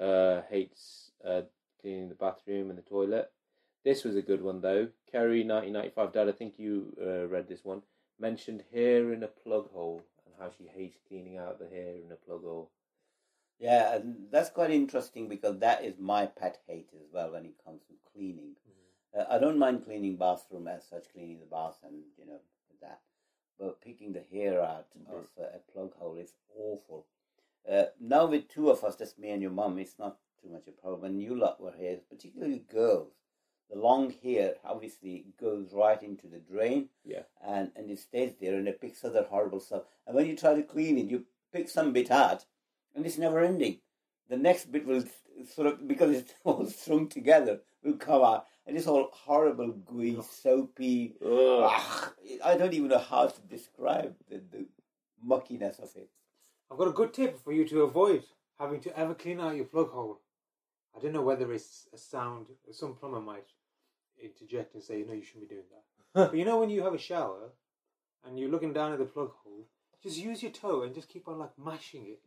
Uh, 0.00 0.42
hates 0.50 1.12
uh, 1.24 1.42
cleaning 1.80 2.08
the 2.08 2.16
bathroom 2.16 2.70
and 2.70 2.78
the 2.78 2.82
toilet. 2.82 3.30
This 3.84 4.04
was 4.04 4.16
a 4.16 4.22
good 4.22 4.42
one 4.42 4.60
though. 4.60 4.88
Kerry 5.10 5.42
nineteen 5.44 5.72
ninety 5.72 5.90
five. 5.90 6.12
Dad, 6.12 6.28
I 6.28 6.32
think 6.32 6.58
you 6.58 6.96
uh, 7.00 7.26
read 7.26 7.48
this 7.48 7.64
one. 7.64 7.82
Mentioned 8.20 8.62
hair 8.72 9.12
in 9.12 9.22
a 9.22 9.28
plug 9.28 9.72
hole 9.72 10.02
and 10.24 10.34
how 10.38 10.50
she 10.56 10.68
hates 10.68 10.98
cleaning 11.08 11.36
out 11.36 11.58
the 11.58 11.68
hair 11.68 11.94
in 11.96 12.12
a 12.12 12.16
plug 12.16 12.42
hole. 12.44 12.70
Yeah, 13.58 13.94
and 13.94 14.26
that's 14.30 14.50
quite 14.50 14.70
interesting 14.70 15.28
because 15.28 15.58
that 15.58 15.84
is 15.84 15.94
my 15.98 16.26
pet 16.26 16.58
hate 16.66 16.90
as 16.94 17.06
well 17.12 17.32
when 17.32 17.44
it 17.44 17.64
comes 17.64 17.82
to 17.88 17.94
cleaning. 18.12 18.56
Uh, 19.16 19.24
I 19.28 19.38
don't 19.38 19.58
mind 19.58 19.84
cleaning 19.84 20.16
bathroom 20.16 20.68
as 20.68 20.88
such, 20.88 21.12
cleaning 21.12 21.40
the 21.40 21.46
bath 21.46 21.78
and 21.84 22.02
you 22.18 22.26
know 22.26 22.40
that, 22.80 23.00
but 23.58 23.80
picking 23.80 24.12
the 24.12 24.24
hair 24.32 24.62
out 24.62 24.86
of 25.08 25.26
uh, 25.38 25.44
a 25.54 25.72
plug 25.72 25.94
hole 25.98 26.16
is 26.16 26.34
awful. 26.56 27.06
Uh, 27.70 27.84
now 28.00 28.26
with 28.26 28.48
two 28.48 28.70
of 28.70 28.82
us, 28.82 28.96
just 28.96 29.18
me 29.18 29.30
and 29.30 29.42
your 29.42 29.50
mum, 29.50 29.78
it's 29.78 29.98
not 29.98 30.16
too 30.42 30.50
much 30.50 30.66
a 30.66 30.72
problem. 30.72 31.02
When 31.02 31.20
you 31.20 31.38
lot 31.38 31.60
were 31.60 31.74
here, 31.78 31.98
particularly 32.10 32.64
girls, 32.68 33.12
the 33.70 33.78
long 33.78 34.12
hair 34.22 34.54
obviously 34.64 35.26
goes 35.40 35.72
right 35.72 36.02
into 36.02 36.26
the 36.26 36.38
drain. 36.38 36.88
Yeah. 37.04 37.22
And 37.46 37.70
and 37.76 37.90
it 37.90 37.98
stays 37.98 38.34
there 38.40 38.54
and 38.54 38.68
it 38.68 38.80
picks 38.80 39.04
other 39.04 39.26
horrible 39.28 39.60
stuff. 39.60 39.82
And 40.06 40.14
when 40.16 40.26
you 40.26 40.36
try 40.36 40.54
to 40.54 40.62
clean 40.62 40.98
it, 40.98 41.06
you 41.06 41.24
pick 41.52 41.68
some 41.68 41.92
bit 41.92 42.10
out, 42.10 42.44
and 42.94 43.06
it's 43.06 43.18
never 43.18 43.40
ending. 43.40 43.78
The 44.28 44.36
next 44.36 44.72
bit 44.72 44.86
will 44.86 45.04
sort 45.54 45.68
of 45.68 45.86
because 45.86 46.16
it's 46.16 46.34
all 46.44 46.66
strung 46.66 47.08
together 47.08 47.60
will 47.82 47.94
come 47.94 48.22
out, 48.22 48.46
and 48.66 48.76
it's 48.76 48.86
all 48.86 49.10
horrible, 49.12 49.72
gooey, 49.72 50.18
soapy. 50.30 51.14
Ugh. 51.24 51.64
Ah, 51.64 52.12
I 52.44 52.56
don't 52.56 52.72
even 52.74 52.88
know 52.88 52.98
how 52.98 53.26
to 53.26 53.40
describe 53.42 54.14
the, 54.28 54.40
the 54.50 54.66
muckiness 55.26 55.78
of 55.78 55.90
it. 55.96 56.08
I've 56.70 56.78
got 56.78 56.88
a 56.88 56.92
good 56.92 57.12
tip 57.12 57.42
for 57.42 57.52
you 57.52 57.66
to 57.68 57.82
avoid 57.82 58.24
having 58.58 58.80
to 58.80 58.98
ever 58.98 59.14
clean 59.14 59.40
out 59.40 59.56
your 59.56 59.66
plug 59.66 59.90
hole. 59.90 60.20
I 60.96 61.00
don't 61.00 61.12
know 61.12 61.22
whether 61.22 61.52
it's 61.52 61.88
a 61.92 61.98
sound. 61.98 62.46
Some 62.70 62.94
plumber 62.94 63.20
might 63.20 63.48
interject 64.22 64.74
and 64.74 64.82
say, 64.82 65.04
"No, 65.06 65.14
you 65.14 65.22
shouldn't 65.22 65.48
be 65.48 65.54
doing 65.54 65.66
that." 65.70 65.84
but 66.30 66.36
you 66.36 66.44
know 66.44 66.58
when 66.58 66.70
you 66.70 66.82
have 66.82 66.94
a 66.94 66.98
shower 66.98 67.50
and 68.24 68.38
you're 68.38 68.50
looking 68.50 68.72
down 68.72 68.92
at 68.92 68.98
the 68.98 69.04
plug 69.04 69.32
hole, 69.42 69.66
just 70.02 70.18
use 70.18 70.42
your 70.42 70.52
toe 70.52 70.82
and 70.82 70.94
just 70.94 71.08
keep 71.08 71.28
on 71.28 71.38
like 71.38 71.58
mashing 71.58 72.06
it, 72.06 72.20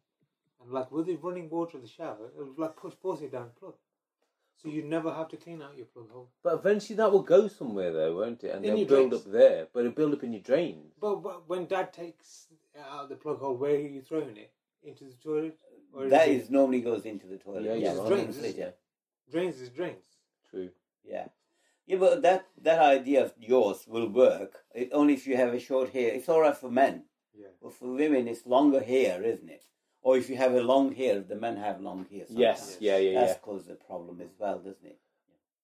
and 0.62 0.72
like 0.72 0.92
with 0.92 1.06
the 1.06 1.16
running 1.18 1.50
water 1.50 1.78
of 1.78 1.84
the 1.84 1.90
shower, 1.90 2.32
it'll 2.36 2.54
like 2.58 2.76
push 2.76 2.94
force 2.94 3.22
it 3.22 3.32
down 3.32 3.50
the 3.54 3.60
plug. 3.60 3.76
So 4.58 4.70
you 4.70 4.84
never 4.84 5.14
have 5.14 5.28
to 5.30 5.38
clean 5.38 5.62
out 5.62 5.76
your 5.78 5.86
plug 5.86 6.10
hole. 6.10 6.30
But 6.42 6.54
eventually 6.56 6.96
that 6.96 7.12
will 7.12 7.22
go 7.22 7.48
somewhere 7.48 7.92
though, 7.92 8.16
won't 8.16 8.44
it? 8.44 8.56
And 8.56 8.66
In 8.66 8.76
they'll 8.76 8.86
build 8.88 9.10
drains. 9.12 9.26
up 9.26 9.32
there, 9.32 9.68
but 9.72 9.82
it'll 9.82 9.92
build 9.92 10.14
up 10.14 10.24
in 10.24 10.32
your 10.34 10.42
drains. 10.42 10.94
But, 11.00 11.16
but 11.18 11.48
when 11.48 11.66
Dad 11.66 11.92
takes 11.94 12.48
out 12.90 13.10
the 13.10 13.16
plug 13.16 13.40
hole, 13.40 13.56
where 13.58 13.76
are 13.76 13.80
you 13.80 14.02
throwing 14.02 14.38
it? 14.38 14.52
Into 14.82 15.06
the 15.06 15.14
toilet? 15.22 15.58
Or 15.96 16.08
That 16.10 16.28
it- 16.28 16.42
is 16.42 16.50
normally 16.50 16.82
goes 16.82 17.06
into 17.06 17.26
the 17.28 17.38
toilet. 17.38 17.64
Yeah, 17.64 17.74
Yeah, 17.76 17.94
yeah, 17.96 18.08
drains, 18.08 18.38
drains, 18.38 18.58
yeah. 18.58 18.72
drains 19.32 19.62
is 19.62 19.70
drains. 19.70 20.06
True. 20.50 20.70
Yeah. 21.04 21.28
Yeah, 21.88 21.98
but 21.98 22.22
that 22.24 22.48
that 22.58 22.80
idea 22.80 23.24
of 23.24 23.34
yours 23.38 23.88
will 23.88 24.10
work 24.10 24.66
it, 24.74 24.90
only 24.92 25.14
if 25.14 25.26
you 25.28 25.36
have 25.38 25.54
a 25.54 25.60
short 25.60 25.90
hair. 25.90 26.12
It's 26.14 26.28
all 26.28 26.42
right 26.42 26.58
for 26.58 26.70
men, 26.72 27.06
Yeah. 27.34 27.48
but 27.62 27.74
for 27.74 27.88
women, 27.94 28.28
it's 28.28 28.46
longer 28.46 28.82
hair, 28.82 29.24
isn't 29.24 29.50
it? 29.50 29.64
Or 30.02 30.18
if 30.18 30.30
you 30.30 30.36
have 30.38 30.54
a 30.54 30.62
long 30.62 30.94
hair, 30.94 31.22
the 31.22 31.36
men 31.36 31.58
have 31.58 31.80
long 31.82 32.06
hair. 32.12 32.26
Yes. 32.30 32.60
sometimes. 32.60 32.82
Yeah. 32.82 32.98
Yeah. 32.98 33.12
Yeah. 33.12 33.20
That's 33.26 33.40
caused 33.40 33.70
a 33.70 33.76
problem 33.76 34.20
as 34.22 34.34
well, 34.38 34.58
doesn't 34.60 34.86
it? 34.86 35.00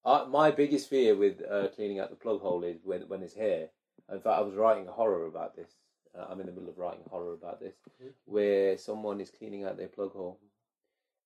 Uh, 0.05 0.25
my 0.29 0.49
biggest 0.51 0.89
fear 0.89 1.15
with 1.15 1.41
uh, 1.43 1.67
cleaning 1.75 1.99
out 1.99 2.09
the 2.09 2.15
plug 2.15 2.39
hole 2.41 2.63
is 2.63 2.79
when 2.83 3.01
when 3.09 3.21
it's 3.23 3.35
hair. 3.35 3.69
In 4.09 4.19
fact, 4.19 4.37
I 4.39 4.41
was 4.41 4.55
writing 4.55 4.87
a 4.87 4.91
horror 4.91 5.25
about 5.25 5.55
this. 5.55 5.71
Uh, 6.17 6.25
I'm 6.29 6.39
in 6.39 6.45
the 6.45 6.51
middle 6.51 6.69
of 6.69 6.77
writing 6.77 7.03
horror 7.09 7.33
about 7.33 7.59
this, 7.59 7.75
mm-hmm. 7.89 8.09
where 8.25 8.77
someone 8.77 9.21
is 9.21 9.31
cleaning 9.31 9.63
out 9.63 9.77
their 9.77 9.87
plug 9.87 10.13
hole, 10.13 10.39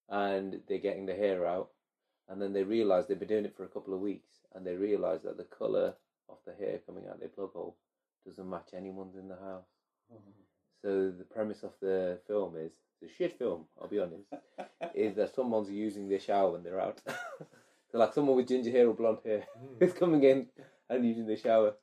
and 0.10 0.62
they're 0.68 0.78
getting 0.78 1.06
the 1.06 1.16
hair 1.16 1.46
out, 1.46 1.70
and 2.30 2.42
then 2.42 2.54
they 2.54 2.64
realize 2.64 3.08
they've 3.08 3.20
been 3.20 3.28
doing 3.28 3.46
it 3.46 3.56
for 3.56 3.64
a 3.64 3.70
couple 3.70 3.94
of 3.94 4.00
weeks, 4.00 4.30
and 4.54 4.66
they 4.66 4.76
realize 4.76 5.22
that 5.24 5.38
the 5.38 5.44
colour 5.44 5.96
of 6.30 6.38
the 6.46 6.54
hair 6.54 6.80
coming 6.86 7.06
out 7.10 7.20
their 7.20 7.30
plug 7.30 7.52
hole 7.54 7.76
doesn't 8.26 8.50
match 8.50 8.70
anyone's 8.74 9.16
in 9.16 9.28
the 9.28 9.36
house. 9.36 9.66
Mm-hmm. 10.14 10.32
So 10.82 11.12
the 11.18 11.24
premise 11.24 11.64
of 11.64 11.74
the 11.82 12.20
film 12.28 12.56
is 12.58 12.72
the 13.02 13.10
shit 13.10 13.38
film. 13.38 13.66
I'll 13.82 13.88
be 13.88 14.00
honest. 14.00 14.28
is 14.96 15.16
that 15.16 15.34
someone's 15.34 15.70
using 15.70 16.08
their 16.08 16.20
shower 16.20 16.52
when 16.52 16.64
they're 16.64 16.80
out. 16.80 17.02
so 17.08 17.98
like 17.98 18.14
someone 18.14 18.36
with 18.36 18.48
ginger 18.48 18.72
hair 18.72 18.88
or 18.88 18.94
blonde 18.94 19.20
hair 19.26 19.46
mm. 19.60 19.78
is 19.82 19.94
coming 19.94 20.24
in 20.24 20.48
and 20.90 21.06
using 21.06 21.28
the 21.28 21.36
shower. 21.36 21.74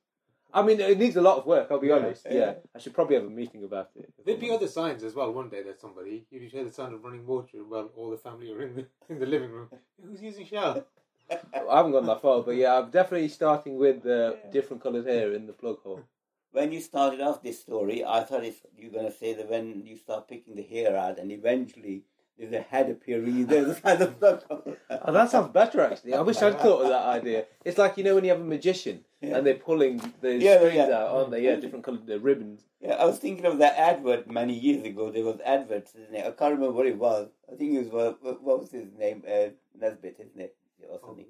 I 0.55 0.63
mean, 0.63 0.81
it 0.81 0.99
needs 0.99 1.17
a 1.17 1.21
lot 1.23 1.39
of 1.39 1.47
work. 1.47 1.69
I'll 1.71 1.79
be 1.79 1.89
Yeah, 1.89 1.95
honest. 1.95 2.27
Yeah. 2.27 2.35
yeah. 2.39 2.55
I 2.75 2.79
should 2.79 2.95
probably 2.95 3.17
have 3.17 3.25
a 3.25 3.31
meeting 3.31 3.65
about 3.65 3.91
it. 3.97 4.13
There'd 4.25 4.41
be 4.41 4.51
other 4.51 4.69
signs 4.69 5.03
as 5.03 5.15
well. 5.15 5.33
One 5.33 5.49
day 5.49 5.63
there's 5.63 5.81
somebody 5.81 6.27
you 6.31 6.41
hear 6.41 6.65
the 6.65 6.73
sound 6.73 6.95
of 6.95 7.03
running 7.03 7.27
water 7.27 7.65
Well, 7.65 7.91
all 7.97 8.11
the 8.11 8.17
family 8.19 8.53
are 8.53 8.63
in 8.63 8.75
the 8.77 8.87
in 9.09 9.19
the 9.19 9.27
living 9.27 9.51
room. 9.51 9.69
Who's 10.05 10.23
using 10.23 10.47
shower? 10.47 10.85
I 11.31 11.77
haven't 11.77 11.93
gone 11.93 12.07
that 12.07 12.21
far, 12.21 12.43
but 12.43 12.57
yeah, 12.57 12.79
I'm 12.79 12.91
definitely 12.91 13.29
starting 13.29 13.77
with 13.77 14.05
uh, 14.07 14.35
different 14.51 14.83
coloured 14.83 15.07
hair 15.07 15.33
in 15.33 15.47
the 15.47 15.55
plug 15.55 15.79
hole. 15.83 16.03
When 16.51 16.73
you 16.73 16.81
started 16.83 17.23
off 17.23 17.43
this 17.43 17.61
story, 17.61 18.05
I 18.05 18.25
thought 18.25 18.45
if 18.45 18.61
you 18.77 18.89
were 18.91 18.99
going 18.99 19.11
to 19.11 19.17
say 19.17 19.33
that 19.33 19.49
when 19.49 19.87
you 19.87 19.97
start 19.97 20.29
picking 20.29 20.55
the 20.55 20.63
hair 20.63 20.95
out, 20.95 21.19
and 21.19 21.33
eventually 21.33 22.05
there's 22.39 22.53
a 22.53 22.61
head 22.61 22.91
appearing 22.91 23.47
there, 23.47 23.65
the 23.65 23.75
side 23.83 24.03
of 24.03 24.21
the 24.21 24.43
Oh, 24.91 25.13
that 25.13 25.31
sounds 25.31 25.51
better 25.53 25.81
actually. 25.81 26.13
I 26.13 26.21
wish 26.21 26.43
I'd 26.43 26.61
thought 26.61 26.83
of 26.83 26.89
that 26.89 27.07
idea. 27.07 27.47
It's 27.65 27.79
like 27.79 27.97
you 27.97 28.05
know 28.05 28.15
when 28.17 28.25
you 28.25 28.31
have 28.31 28.41
a 28.41 28.45
magician 28.45 29.05
Yeah. 29.23 29.37
and 29.37 29.47
they're 29.47 29.55
pulling 29.55 29.99
the 30.21 30.35
Yeah, 30.35 30.57
strings 30.59 30.75
yeah. 30.77 30.85
out, 30.99 31.09
aren't 31.15 31.31
they? 31.31 31.43
Yeah, 31.45 31.55
different 31.57 31.85
coloured 31.85 32.09
ribbons. 32.23 32.63
Yeah, 32.81 32.95
I 32.95 33.05
was 33.05 33.19
thinking 33.19 33.45
of 33.47 33.59
that 33.59 33.79
advert 33.79 34.29
many 34.29 34.53
years 34.59 34.85
ago. 34.85 35.11
There 35.13 35.25
was 35.25 35.39
adverts, 35.47 35.95
isn't 35.95 36.15
it? 36.15 36.27
I 36.27 36.33
can't 36.33 36.55
remember 36.55 36.73
what 36.73 36.87
it 36.87 36.99
was. 36.99 37.29
I 37.51 37.55
think 37.55 37.75
it 37.75 37.79
was 37.93 38.19
what, 38.21 38.43
what- 38.43 38.61
was 38.61 38.73
his 38.73 38.89
name? 38.99 39.23
Uh, 39.27 39.51
Nesbitt, 39.81 40.17
isn't 40.19 40.41
it? 40.41 40.57
Or 40.89 40.99
Oh, 41.03 41.07
something. 41.07 41.27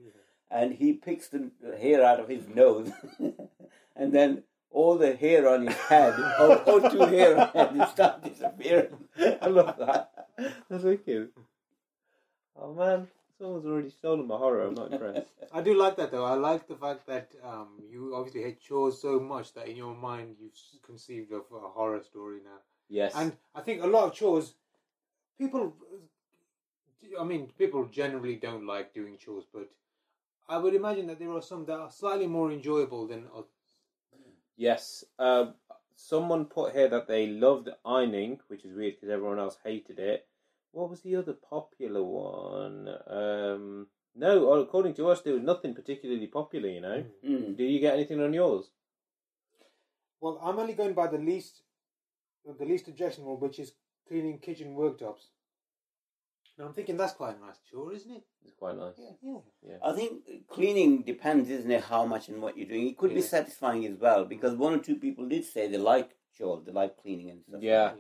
And 0.51 0.73
he 0.75 0.95
picks 0.95 1.29
the 1.29 1.51
hair 1.79 2.03
out 2.05 2.19
of 2.21 2.29
his 2.29 2.49
nose, 2.49 2.91
and 3.97 4.13
then 4.13 4.43
all 4.71 4.97
the 4.97 5.15
hair 5.15 5.49
on 5.49 5.67
his 5.67 5.77
head, 5.77 6.15
all, 6.39 6.53
all 6.53 6.91
two 6.91 7.01
hair 7.01 7.37
on 7.55 7.69
his 7.75 7.79
head, 7.85 7.89
start 7.91 8.23
disappearing. 8.25 8.97
I 9.43 9.47
love 9.49 9.77
that. 9.79 10.11
That's 10.69 10.85
wicked. 10.85 11.29
Oh 12.57 12.73
man, 12.75 13.09
someone's 13.43 13.67
already 13.67 13.91
stolen 13.91 14.27
my 14.27 14.37
horror. 14.37 14.69
I'm 14.69 14.75
not 14.75 14.93
impressed. 14.93 15.27
I 15.53 15.61
do 15.63 15.77
like 15.77 15.97
that 15.97 16.13
though. 16.13 16.25
I 16.25 16.35
like 16.35 16.69
the 16.69 16.77
fact 16.77 17.07
that 17.09 17.33
um, 17.45 17.71
you 17.91 18.15
obviously 18.15 18.43
hate 18.43 18.61
chores 18.61 19.03
so 19.03 19.19
much 19.19 19.53
that 19.55 19.67
in 19.67 19.77
your 19.77 19.95
mind 19.95 20.37
you've 20.41 20.53
conceived 20.87 21.33
of 21.33 21.43
a 21.53 21.69
horror 21.69 22.01
story 22.03 22.39
now. 22.45 22.61
Yes. 22.89 23.13
And 23.17 23.33
I 23.55 23.61
think 23.61 23.83
a 23.83 23.87
lot 23.87 24.07
of 24.07 24.15
chores, 24.15 24.55
people, 25.39 25.75
I 27.19 27.25
mean, 27.25 27.51
people 27.59 27.85
generally 27.87 28.37
don't 28.37 28.65
like 28.65 28.95
doing 28.95 29.19
chores, 29.19 29.45
but 29.53 29.69
I 30.49 30.59
would 30.59 30.75
imagine 30.75 31.09
that 31.09 31.19
there 31.19 31.33
are 31.33 31.43
some 31.43 31.65
that 31.65 31.79
are 31.79 31.91
slightly 31.91 32.29
more 32.29 32.53
enjoyable 32.53 33.09
than 33.09 33.27
others. 33.35 33.49
Yes. 34.57 35.05
Um, 35.19 35.55
someone 35.97 36.45
put 36.45 36.75
here 36.75 36.89
that 36.89 37.09
they 37.09 37.27
loved 37.27 37.71
ironing, 37.85 38.39
which 38.47 38.65
is 38.65 38.77
weird 38.77 38.95
because 38.95 39.13
everyone 39.13 39.41
else 39.41 39.57
hated 39.65 39.99
it. 39.99 40.29
What 40.73 40.91
was 40.91 41.03
the 41.03 41.17
other 41.17 41.35
popular 41.35 42.03
one? 42.03 42.89
Um, 43.07 43.87
no, 44.15 44.53
according 44.55 44.95
to 44.95 45.09
us, 45.09 45.21
there 45.21 45.35
was 45.35 45.43
nothing 45.43 45.75
particularly 45.75 46.27
popular. 46.27 46.69
You 46.69 46.81
know. 46.81 47.05
Mm. 47.27 47.57
Do 47.57 47.65
you 47.65 47.81
get 47.81 47.95
anything 47.95 48.21
on 48.21 48.33
yours? 48.33 48.71
Well, 50.21 50.39
I'm 50.43 50.59
only 50.59 50.75
going 50.75 50.95
by 50.95 51.09
the 51.09 51.19
least, 51.19 51.63
the 52.47 52.65
least 52.65 52.89
objectionable, 52.89 53.39
which 53.39 53.59
is 53.59 53.73
cleaning 54.09 54.39
kitchen 54.39 54.75
worktops. 54.77 55.31
And 56.59 56.67
I'm 56.67 56.75
thinking 56.75 56.97
that's 56.97 57.15
quite 57.15 57.37
a 57.37 57.41
nice 57.41 57.57
chore, 57.71 57.93
isn't 57.93 58.11
it? 58.11 58.23
It's 58.45 58.55
quite 58.55 58.77
nice. 58.77 58.95
Yeah. 59.23 59.39
yeah. 59.67 59.77
I 59.83 59.93
think 59.95 60.49
cleaning 60.49 61.03
depends, 61.03 61.49
isn't 61.49 61.71
it, 61.71 61.85
how 61.85 62.05
much 62.05 62.29
and 62.29 62.43
what 62.43 62.57
you're 62.57 62.69
doing. 62.69 62.89
It 62.89 62.99
could 62.99 63.15
be 63.15 63.23
satisfying 63.23 63.87
as 63.87 63.99
well 63.99 64.25
because 64.25 64.55
one 64.55 64.75
or 64.75 64.79
two 64.79 64.97
people 64.97 65.27
did 65.29 65.45
say 65.45 65.67
they 65.67 65.79
like 65.79 66.11
chores, 66.37 66.65
they 66.65 66.73
like 66.73 67.01
cleaning 67.01 67.31
and 67.31 67.43
stuff. 67.43 67.63
Yeah. 67.63 67.93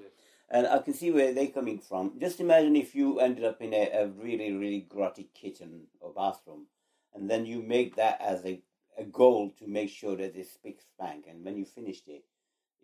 And 0.52 0.66
I 0.66 0.78
can 0.80 0.92
see 0.92 1.10
where 1.10 1.32
they're 1.32 1.46
coming 1.48 1.78
from. 1.78 2.12
Just 2.20 2.38
imagine 2.38 2.76
if 2.76 2.94
you 2.94 3.18
ended 3.20 3.44
up 3.44 3.62
in 3.62 3.72
a, 3.72 3.88
a 4.02 4.06
really, 4.08 4.52
really 4.52 4.86
grotty 4.88 5.26
kitchen 5.34 5.84
or 5.98 6.12
bathroom, 6.12 6.66
and 7.14 7.28
then 7.30 7.46
you 7.46 7.62
make 7.62 7.96
that 7.96 8.20
as 8.20 8.44
a, 8.44 8.60
a 8.98 9.04
goal 9.04 9.50
to 9.58 9.66
make 9.66 9.88
sure 9.88 10.14
that 10.14 10.36
it's 10.36 10.52
spick 10.52 10.80
spank, 10.82 11.24
and 11.28 11.42
when 11.44 11.56
you 11.56 11.64
finished 11.64 12.06
it, 12.06 12.24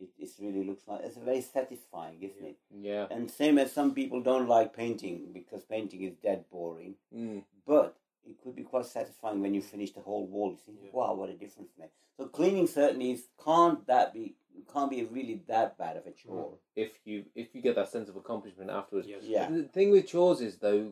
it, 0.01 0.09
it 0.19 0.31
really 0.41 0.65
looks 0.65 0.89
like 0.89 1.03
it's 1.05 1.19
very 1.19 1.43
satisfying, 1.43 2.23
isn't 2.23 2.45
it? 2.53 2.57
Yeah. 2.75 3.07
And 3.11 3.31
same 3.31 3.59
as 3.59 3.71
some 3.71 3.93
people 3.95 4.23
don't 4.23 4.49
like 4.49 4.75
painting 4.75 5.27
because 5.35 5.63
painting 5.65 6.03
is 6.03 6.15
dead 6.23 6.45
boring, 6.51 6.95
Mm. 7.15 7.43
but 7.67 7.97
it 8.25 8.41
could 8.43 8.57
be 8.57 8.63
quite 8.63 8.87
satisfying 8.87 9.43
when 9.43 9.55
you 9.55 9.61
finish 9.61 9.93
the 9.93 10.01
whole 10.01 10.27
wall. 10.27 10.51
You 10.53 10.59
think, 10.65 10.79
Yeah. 10.85 10.91
wow, 10.93 11.15
what 11.15 11.29
a 11.31 11.35
difference 11.35 11.73
made. 11.79 11.91
So 12.17 12.27
cleaning 12.29 12.67
certainly 12.67 13.13
is, 13.13 13.27
can't 13.45 13.87
that 13.87 14.13
be 14.15 14.37
can't 14.73 14.91
be 14.91 15.05
really 15.05 15.43
that 15.49 15.77
bad 15.79 15.97
of 15.97 16.07
a 16.07 16.11
chore. 16.11 16.55
If 16.77 16.99
you 17.05 17.25
if 17.35 17.55
you 17.55 17.63
get 17.63 17.75
that 17.77 17.89
sense 17.91 18.09
of 18.09 18.17
accomplishment 18.17 18.71
afterwards. 18.71 19.09
Yes. 19.09 19.23
Yeah. 19.25 19.49
The 19.51 19.65
thing 19.65 19.91
with 19.91 20.07
chores 20.07 20.41
is 20.41 20.57
though, 20.59 20.91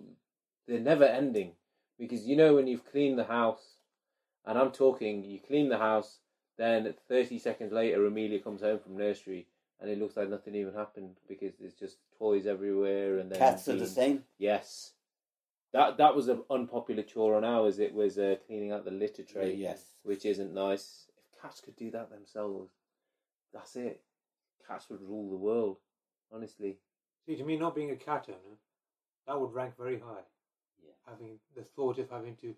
they're 0.67 0.81
never 0.81 1.05
ending 1.05 1.53
because 1.99 2.27
you 2.27 2.37
know 2.37 2.55
when 2.55 2.67
you've 2.67 2.85
cleaned 2.91 3.19
the 3.19 3.25
house, 3.25 3.77
and 4.45 4.59
I'm 4.59 4.71
talking, 4.71 5.25
you 5.25 5.39
clean 5.41 5.69
the 5.69 5.79
house, 5.79 6.19
then 6.57 6.95
30 7.09 7.39
seconds 7.39 7.73
later, 7.73 8.05
Amelia 8.07 8.39
comes 8.39 8.61
home 8.63 8.79
from 8.79 8.97
nursery 8.97 9.47
and 9.81 9.91
it 9.91 9.99
looks 9.99 10.17
like 10.17 10.29
nothing 10.31 10.55
even 10.55 10.75
happened 10.75 11.17
because 11.29 11.53
there's 11.59 11.75
just 11.75 11.97
toys 12.19 12.47
everywhere 12.47 13.19
and 13.19 13.31
then 13.31 13.39
Cats 13.39 13.69
are 13.69 13.77
the 13.77 13.87
same. 13.87 14.25
Yes, 14.39 14.93
that 15.73 15.99
that 15.99 16.15
was 16.17 16.29
an 16.29 16.43
unpopular 16.51 17.03
chore 17.03 17.35
on 17.37 17.45
ours. 17.45 17.79
It 17.79 17.95
was 17.95 18.19
uh, 18.19 18.37
cleaning 18.47 18.73
out 18.73 18.85
the 18.85 18.91
litter 18.91 19.23
tray, 19.23 19.55
Yes. 19.55 19.85
which 20.03 20.25
isn't 20.25 20.55
nice. 20.55 21.07
If 21.19 21.43
cats 21.43 21.61
could 21.61 21.77
do 21.77 21.91
that 21.91 22.11
themselves, 22.11 22.71
that's 23.57 23.77
it. 23.77 24.03
Cats 24.67 24.89
would 24.91 25.01
rule 25.03 25.31
the 25.31 25.37
world. 25.37 25.77
Honestly, 26.33 26.79
See, 27.27 27.37
to 27.37 27.45
me, 27.45 27.57
not 27.57 27.75
being 27.75 27.91
a 27.91 27.97
cat 27.97 28.27
owner, 28.29 28.57
that 29.27 29.41
would 29.41 29.53
rank 29.53 29.75
very 29.79 29.99
high. 29.99 30.23
Yeah. 30.85 30.93
Having 31.09 31.39
the 31.57 31.63
thought 31.63 31.99
of 31.99 32.09
having 32.11 32.37
to 32.37 32.55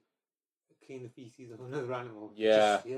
clean 0.86 1.02
the 1.02 1.08
feces 1.08 1.52
of 1.52 1.60
another 1.60 1.92
animal. 1.94 2.32
Yeah. 2.34 2.56
Just- 2.76 2.86
yeah. 2.86 2.96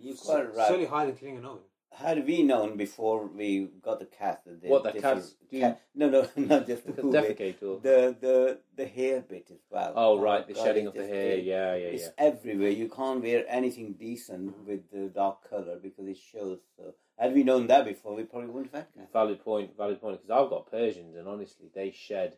You're 0.00 0.14
quite 0.16 0.54
right. 0.54 0.68
Certainly 0.68 0.86
higher 0.86 1.06
than 1.06 1.16
cleaning 1.16 1.38
an 1.38 1.44
oven. 1.46 1.62
Had 1.90 2.26
we 2.26 2.42
known 2.42 2.76
before 2.76 3.26
we 3.26 3.70
got 3.82 3.98
the 3.98 4.04
cat 4.06 4.42
that 4.46 4.60
they, 4.62 4.68
What, 4.68 4.84
the 4.84 4.92
cats 5.00 5.34
do- 5.50 5.58
cat- 5.60 5.80
no, 5.94 6.08
no, 6.08 6.28
not 6.36 6.66
just 6.66 6.86
the 6.86 6.92
bit. 6.92 7.04
defecate 7.38 7.62
or 7.62 7.80
The 7.80 8.14
the 8.20 8.58
the 8.76 8.86
hair 8.86 9.20
bit 9.22 9.48
as 9.50 9.58
well. 9.70 9.94
oh 9.96 10.20
right, 10.20 10.42
oh, 10.44 10.46
the 10.46 10.54
God, 10.54 10.64
shedding 10.64 10.86
of 10.86 10.94
the 10.94 11.06
hair. 11.06 11.32
it- 11.38 11.44
Yeah, 11.44 11.74
yeah, 11.74 11.86
It's 11.86 12.04
yeah. 12.04 12.10
everywhere. 12.18 12.70
You 12.70 12.88
can't 12.88 13.22
wear 13.22 13.44
anything 13.48 13.94
decent 13.94 14.54
with 14.66 14.90
the 14.92 15.08
dark 15.08 15.48
color 15.48 15.78
because 15.82 16.06
it 16.06 16.18
shows. 16.18 16.60
So, 16.76 16.94
had 17.18 17.34
we 17.34 17.42
known 17.42 17.66
that 17.68 17.84
before, 17.84 18.14
we 18.14 18.22
probably 18.24 18.50
wouldn't 18.50 18.74
have 18.74 18.84
had 18.84 18.94
cats. 18.94 19.12
Valid 19.12 19.42
point. 19.42 19.76
Valid 19.76 20.00
point. 20.00 20.20
Because 20.22 20.44
I've 20.44 20.50
got 20.50 20.70
Persians, 20.70 21.16
and 21.16 21.26
honestly, 21.26 21.68
they 21.74 21.90
shed 21.90 22.36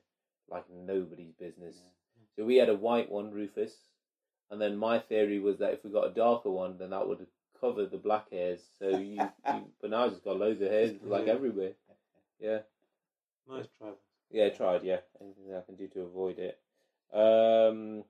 like 0.49 0.65
nobody's 0.71 1.33
business. 1.33 1.77
So 2.37 2.45
we 2.45 2.57
had 2.57 2.69
a 2.71 2.75
white 2.77 3.11
one, 3.11 3.31
Rufus, 3.33 3.75
and 4.51 4.61
then 4.61 4.77
my 4.77 5.01
theory 5.01 5.39
was 5.41 5.59
that 5.59 5.75
if 5.75 5.85
we 5.85 5.91
got 5.91 6.07
a 6.11 6.15
darker 6.15 6.51
one, 6.51 6.79
then 6.79 6.91
that 6.91 7.07
would 7.07 7.27
cover 7.61 7.87
the 7.87 7.99
black 7.99 8.31
hairs. 8.31 8.61
So 8.79 8.89
you, 8.99 9.21
you 9.47 9.65
but 9.81 9.91
now 9.91 10.05
I've 10.05 10.11
just 10.13 10.25
got 10.25 10.39
loads 10.39 10.61
of 10.63 10.69
hairs 10.69 10.93
like 11.03 11.27
everywhere. 11.27 11.73
Yeah, 12.41 12.59
Nice 13.49 13.67
try. 13.79 13.89
yeah. 14.31 14.47
I 14.47 14.49
tried. 14.51 14.83
Yeah, 14.85 14.99
anything 15.21 15.55
I 15.55 15.61
can 15.61 15.77
do 15.77 15.89
to 15.89 16.01
avoid 16.03 16.39
it. 16.39 16.59
Um, 17.13 18.05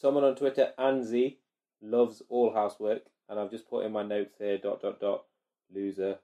someone 0.00 0.24
on 0.24 0.34
Twitter, 0.36 0.72
Anzi, 0.78 1.36
loves 1.80 2.22
all 2.28 2.52
housework, 2.52 3.02
and 3.28 3.38
I've 3.38 3.50
just 3.50 3.68
put 3.70 3.84
in 3.86 3.92
my 3.92 4.02
notes 4.02 4.34
here. 4.38 4.58
Dot 4.58 4.82
dot 4.82 5.00
dot. 5.00 5.24
Loser. 5.74 6.18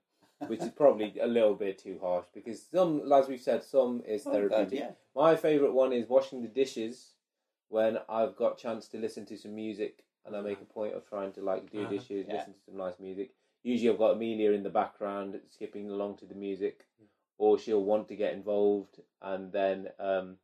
Which 0.48 0.60
is 0.60 0.70
probably 0.70 1.14
a 1.22 1.26
little 1.26 1.54
bit 1.54 1.78
too 1.78 1.98
harsh 2.02 2.26
because 2.34 2.60
some, 2.66 3.12
as 3.12 3.28
we've 3.28 3.40
said, 3.40 3.62
some 3.62 4.02
is 4.04 4.26
Oh, 4.26 4.32
God, 4.32 4.50
therapeutic. 4.50 4.78
yeah. 4.78 4.90
My 5.14 5.36
favourite 5.36 5.72
one 5.72 5.92
is 5.92 6.08
washing 6.08 6.42
the 6.42 6.48
dishes 6.48 7.12
when 7.68 7.98
I've 8.08 8.34
got 8.34 8.58
chance 8.58 8.88
to 8.88 8.98
listen 8.98 9.24
to 9.26 9.36
some 9.38 9.54
music 9.54 10.02
and 10.24 10.36
I 10.36 10.40
make 10.40 10.60
a 10.60 10.64
point 10.64 10.94
of 10.94 11.06
trying 11.08 11.32
to 11.32 11.42
like 11.42 11.70
do 11.70 11.80
Uh-huh. 11.80 11.90
dishes, 11.90 12.26
Yeah. 12.26 12.34
listen 12.34 12.54
to 12.54 12.60
some 12.60 12.76
nice 12.76 12.98
music. 12.98 13.34
Usually 13.62 13.90
I've 13.90 13.98
got 13.98 14.12
Amelia 14.16 14.52
in 14.52 14.62
the 14.62 14.70
background 14.70 15.40
skipping 15.48 15.90
along 15.90 16.16
to 16.18 16.26
the 16.26 16.34
music 16.34 16.86
or 17.38 17.58
she'll 17.58 17.84
want 17.84 18.08
to 18.08 18.16
get 18.16 18.34
involved 18.34 19.00
and 19.20 19.52
then 19.52 19.90
um, 19.98 20.38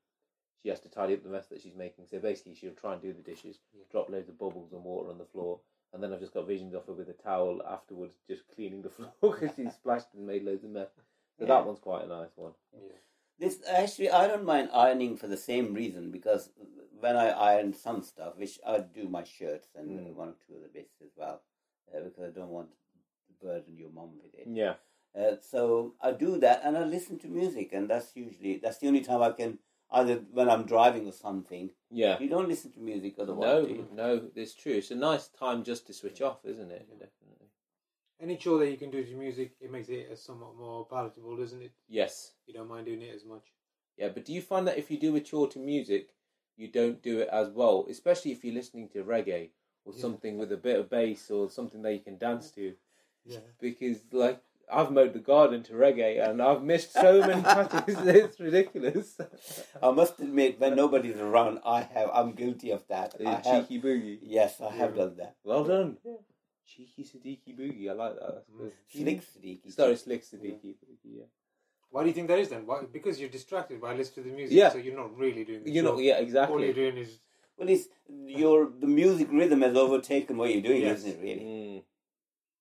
she 0.63 0.69
has 0.69 0.81
to 0.81 0.89
tidy 0.89 1.15
up 1.15 1.23
the 1.23 1.29
mess 1.29 1.47
that 1.49 1.61
she's 1.61 1.75
making. 1.75 2.07
So 2.07 2.19
basically 2.19 2.55
she'll 2.55 2.75
try 2.75 2.93
and 2.95 3.03
do 3.03 3.13
the 3.13 3.23
dishes, 3.23 3.61
Yeah. 3.75 3.85
drop 3.91 4.09
loads 4.11 4.29
of 4.29 4.39
bubbles 4.39 4.73
and 4.73 4.85
water 4.85 5.11
on 5.11 5.19
the 5.19 5.25
floor 5.27 5.61
and 5.93 6.03
then 6.03 6.13
I've 6.13 6.21
just 6.21 6.35
got 6.35 6.47
visions 6.47 6.75
of 6.75 6.87
her 6.87 6.93
with 6.93 7.09
a 7.09 7.13
towel 7.15 7.63
afterwards 7.67 8.17
just 8.27 8.47
cleaning 8.55 8.83
the 8.83 8.91
floor 8.97 9.13
because 9.21 9.55
she's 9.57 9.75
splashed 9.75 10.15
and 10.15 10.27
made 10.27 10.45
loads 10.45 10.65
of 10.65 10.71
mess. 10.71 10.91
So 11.39 11.45
Yeah. 11.45 11.49
that 11.49 11.67
one's 11.67 11.79
quite 11.81 12.05
a 12.05 12.09
nice 12.09 12.37
one. 12.37 12.53
Yeah. 12.73 12.93
This 13.41 13.61
actually, 13.69 14.11
I 14.11 14.27
don't 14.27 14.45
mind 14.45 14.71
ironing 14.73 15.17
for 15.17 15.29
the 15.29 15.37
same 15.37 15.73
reason 15.73 16.11
because 16.11 16.51
when 17.01 17.17
I 17.17 17.29
iron 17.31 17.73
some 17.73 18.03
stuff, 18.03 18.37
which 18.37 18.59
I 18.67 18.79
do 18.81 19.09
my 19.09 19.25
shirts 19.25 19.69
and 19.75 19.89
Mm. 19.91 20.15
one 20.15 20.29
or 20.31 20.37
two 20.47 20.55
of 20.57 20.63
the 20.63 20.69
bits 20.69 20.95
as 21.03 21.11
well, 21.17 21.43
uh, 21.95 22.01
because 22.01 22.25
I 22.25 22.31
don't 22.31 22.51
want 22.51 22.71
to 22.71 23.33
burden 23.47 23.77
your 23.77 23.91
mom 23.91 24.19
with 24.23 24.35
it. 24.35 24.47
Yeah. 24.49 24.75
Uh, 25.15 25.37
so 25.41 25.95
I 26.01 26.13
do 26.13 26.39
that 26.39 26.63
and 26.65 26.77
I 26.77 26.85
listen 26.85 27.19
to 27.21 27.29
music, 27.29 27.73
and 27.73 27.89
that's 27.89 28.15
usually 28.17 28.59
that's 28.59 28.79
the 28.79 28.89
only 28.89 29.01
time 29.01 29.23
I 29.23 29.33
can 29.33 29.59
either 29.91 30.17
when 30.33 30.51
I'm 30.51 30.65
driving 30.67 31.07
or 31.07 31.13
something. 31.13 31.71
Yeah. 31.91 32.19
You 32.21 32.29
don't 32.29 32.49
listen 32.49 32.73
to 32.73 32.81
music 32.81 33.15
otherwise. 33.19 33.47
No, 33.49 33.67
do 33.67 33.73
you? 33.75 33.89
no, 33.93 34.31
it's 34.35 34.55
true. 34.55 34.73
It's 34.75 34.91
a 34.91 34.95
nice 34.95 35.29
time 35.29 35.65
just 35.65 35.87
to 35.87 35.93
switch 35.95 36.21
off, 36.21 36.45
isn't 36.45 36.71
it? 36.71 36.87
Definitely. 36.91 37.47
Any 38.21 38.37
chore 38.37 38.59
that 38.59 38.71
you 38.71 38.77
can 38.77 38.91
do 38.91 39.05
to 39.05 39.15
music, 39.15 39.53
it 39.61 39.71
makes 39.71 39.89
it 39.89 40.19
somewhat 40.19 40.57
more 40.57 40.85
palatable, 40.87 41.37
doesn't 41.37 41.63
it? 41.63 41.73
Yes. 41.89 42.33
You 42.47 42.55
don't 42.55 42.69
mind 42.69 42.87
doing 42.87 43.01
it 43.03 43.15
as 43.15 43.25
much. 43.25 43.45
Yeah, 43.97 44.09
but 44.09 44.25
do 44.25 44.33
you 44.33 44.43
find 44.43 44.67
that 44.67 44.77
if 44.79 44.91
you 44.91 44.99
do 44.99 45.15
a 45.17 45.21
chore 45.21 45.49
to 45.49 45.59
music, 45.59 46.11
you 46.59 46.69
don't 46.69 47.03
do 47.03 47.19
it 47.21 47.29
as 47.31 47.51
well, 47.51 47.87
especially 47.89 48.33
if 48.33 48.45
you're 48.45 48.55
listening 48.55 48.89
to 48.91 49.05
reggae 49.05 49.51
or 49.85 49.93
Yeah. 49.95 50.01
something 50.01 50.39
with 50.39 50.53
a 50.53 50.57
bit 50.57 50.79
of 50.79 50.91
bass 50.91 51.31
or 51.31 51.49
something 51.51 51.83
that 51.83 51.93
you 51.95 52.01
can 52.01 52.19
dance 52.19 52.51
to? 52.53 52.75
Yeah. 53.25 53.41
Because 53.61 53.99
like 54.13 54.41
I've 54.71 54.91
mowed 54.91 55.15
the 55.15 55.19
garden 55.21 55.63
to 55.65 55.73
reggae 55.73 56.23
and 56.29 56.43
I've 56.43 56.63
missed 56.63 56.93
so 56.93 57.21
many 57.27 57.43
patches. 57.55 57.97
It's 58.07 58.39
ridiculous. 58.41 59.19
I 59.83 59.91
must 59.93 60.21
admit, 60.21 60.61
when 60.61 60.77
nobody's 60.77 61.17
around, 61.17 61.61
I 61.65 61.81
have. 61.83 62.11
I'm 62.13 62.33
guilty 62.33 62.71
of 62.71 62.87
that. 62.89 63.17
The 63.17 63.25
have. 63.31 63.45
cheeky 63.45 63.81
boogie. 63.81 64.19
Yes, 64.23 64.61
I 64.61 64.71
have 64.75 64.95
done 64.95 65.17
that. 65.17 65.37
Well 65.45 65.65
done. 65.65 65.97
Cheeky 66.67 67.03
Siddiqui 67.05 67.57
boogie. 67.59 67.89
I 67.89 67.95
like 67.95 68.15
that. 68.17 68.45
Mm. 68.53 68.59
Good. 68.59 68.73
Slick 68.91 69.21
Siddiqui. 69.23 69.73
Sorry, 69.73 69.97
slick 69.97 70.23
Siddiqui 70.23 70.75
boogie. 70.77 71.17
Yeah. 71.19 71.25
Why 71.91 72.03
do 72.03 72.09
you 72.09 72.15
think 72.15 72.29
that 72.29 72.39
is 72.39 72.49
then? 72.51 72.67
Why? 72.67 72.83
Because 72.93 73.19
you're 73.21 73.31
distracted 73.31 73.81
by 73.81 73.95
listening 73.95 74.25
to 74.25 74.31
the 74.31 74.37
music, 74.37 74.57
Yeah. 74.57 74.69
so 74.71 74.79
you're 74.79 74.97
not 74.97 75.17
really 75.17 75.45
doing 75.45 75.65
the 75.65 75.71
You 75.71 75.83
know. 75.83 75.93
chore. 75.93 76.03
Yeah. 76.03 76.17
All 76.17 76.23
Exactly. 76.23 76.65
you're 76.67 76.75
doing 76.75 76.97
is 76.99 77.19
Well, 77.57 77.69
it's 77.69 77.89
your 78.09 78.67
the 78.67 78.87
music 78.87 79.29
rhythm 79.33 79.63
has 79.63 79.77
overtaken 79.77 80.37
what 80.37 80.53
you're 80.53 80.63
doing, 80.63 80.83
Yes. 80.83 80.99
isn't 80.99 81.11
it? 81.13 81.21
Really? 81.23 81.41
Mm. 81.45 81.83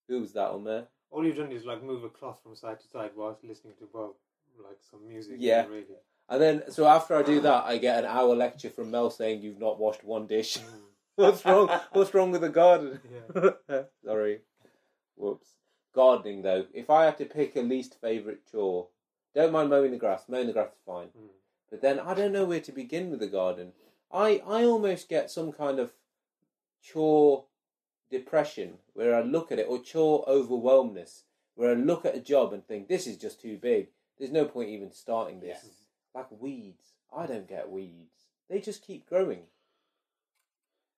Who 0.08 0.22
was 0.22 0.34
that 0.34 0.50
on 0.52 0.64
there? 0.64 0.88
all 1.10 1.26
you've 1.26 1.38
done 1.38 1.52
is 1.54 1.66
like 1.66 1.82
move 1.82 2.04
a 2.04 2.10
cloth 2.10 2.42
from 2.44 2.54
side 2.56 2.80
to 2.80 2.88
side 2.88 3.12
whilst 3.16 3.42
listening 3.44 3.74
to 3.80 3.88
well, 3.94 4.18
like 4.62 4.78
some 4.92 5.08
music. 5.08 5.36
Yeah. 5.40 5.64
the 5.64 5.70
radio. 5.72 5.96
And 6.30 6.42
then, 6.42 6.64
so 6.72 6.86
after 6.86 7.16
I 7.16 7.24
do 7.24 7.40
that, 7.42 7.64
I 7.66 7.78
get 7.78 8.00
an 8.00 8.06
hour 8.06 8.36
lecture 8.36 8.70
from 8.70 8.92
Mel 8.92 9.10
saying 9.10 9.42
you've 9.42 9.60
not 9.60 9.80
washed 9.80 10.04
one 10.04 10.28
dish. 10.28 10.58
Mm. 10.58 10.82
What's 11.16 11.46
wrong? 11.46 11.70
What's 11.94 12.14
wrong 12.14 12.32
with 12.32 12.42
the 12.42 12.50
garden? 12.50 13.00
Yeah. 13.34 13.84
Sorry. 14.06 14.42
Whoops. 15.16 15.48
Gardening 15.94 16.42
though, 16.42 16.66
if 16.74 16.90
I 16.90 17.06
had 17.06 17.18
to 17.20 17.26
pick 17.26 17.56
a 17.56 17.62
least 17.62 18.00
favourite 18.02 18.46
chore, 18.52 18.90
don't 19.36 19.52
mind 19.52 19.70
mowing 19.70 19.92
the 19.92 19.98
grass. 19.98 20.24
Mowing 20.28 20.48
the 20.48 20.54
grass 20.54 20.70
is 20.70 20.82
fine. 20.86 21.08
Mm. 21.08 21.30
But 21.70 21.82
then 21.82 22.00
I 22.00 22.14
don't 22.14 22.32
know 22.32 22.46
where 22.46 22.62
to 22.62 22.72
begin 22.72 23.10
with 23.10 23.20
the 23.20 23.28
garden. 23.28 23.74
I 24.12 24.42
I 24.46 24.64
almost 24.64 25.10
get 25.10 25.30
some 25.30 25.52
kind 25.52 25.80
of 25.80 25.94
chore 26.82 27.46
depression 28.10 28.76
where 28.94 29.16
I 29.16 29.22
look 29.22 29.52
at 29.52 29.60
it 29.60 29.68
or 29.70 29.82
chore 29.82 30.24
overwhelmness 30.28 31.24
where 31.56 31.72
I 31.72 31.74
look 31.74 32.06
at 32.06 32.16
a 32.16 32.22
job 32.22 32.54
and 32.54 32.66
think 32.66 32.88
this 32.88 33.08
is 33.08 33.18
just 33.18 33.42
too 33.42 33.58
big. 33.58 33.88
There's 34.18 34.32
no 34.32 34.46
point 34.46 34.70
even 34.70 34.92
starting 34.92 35.40
this. 35.40 35.60
Yes. 35.64 35.74
Like 36.14 36.28
weeds. 36.40 36.94
I 37.16 37.26
don't 37.26 37.48
get 37.48 37.70
weeds. 37.70 38.28
They 38.50 38.60
just 38.60 38.86
keep 38.86 39.10
growing. 39.10 39.42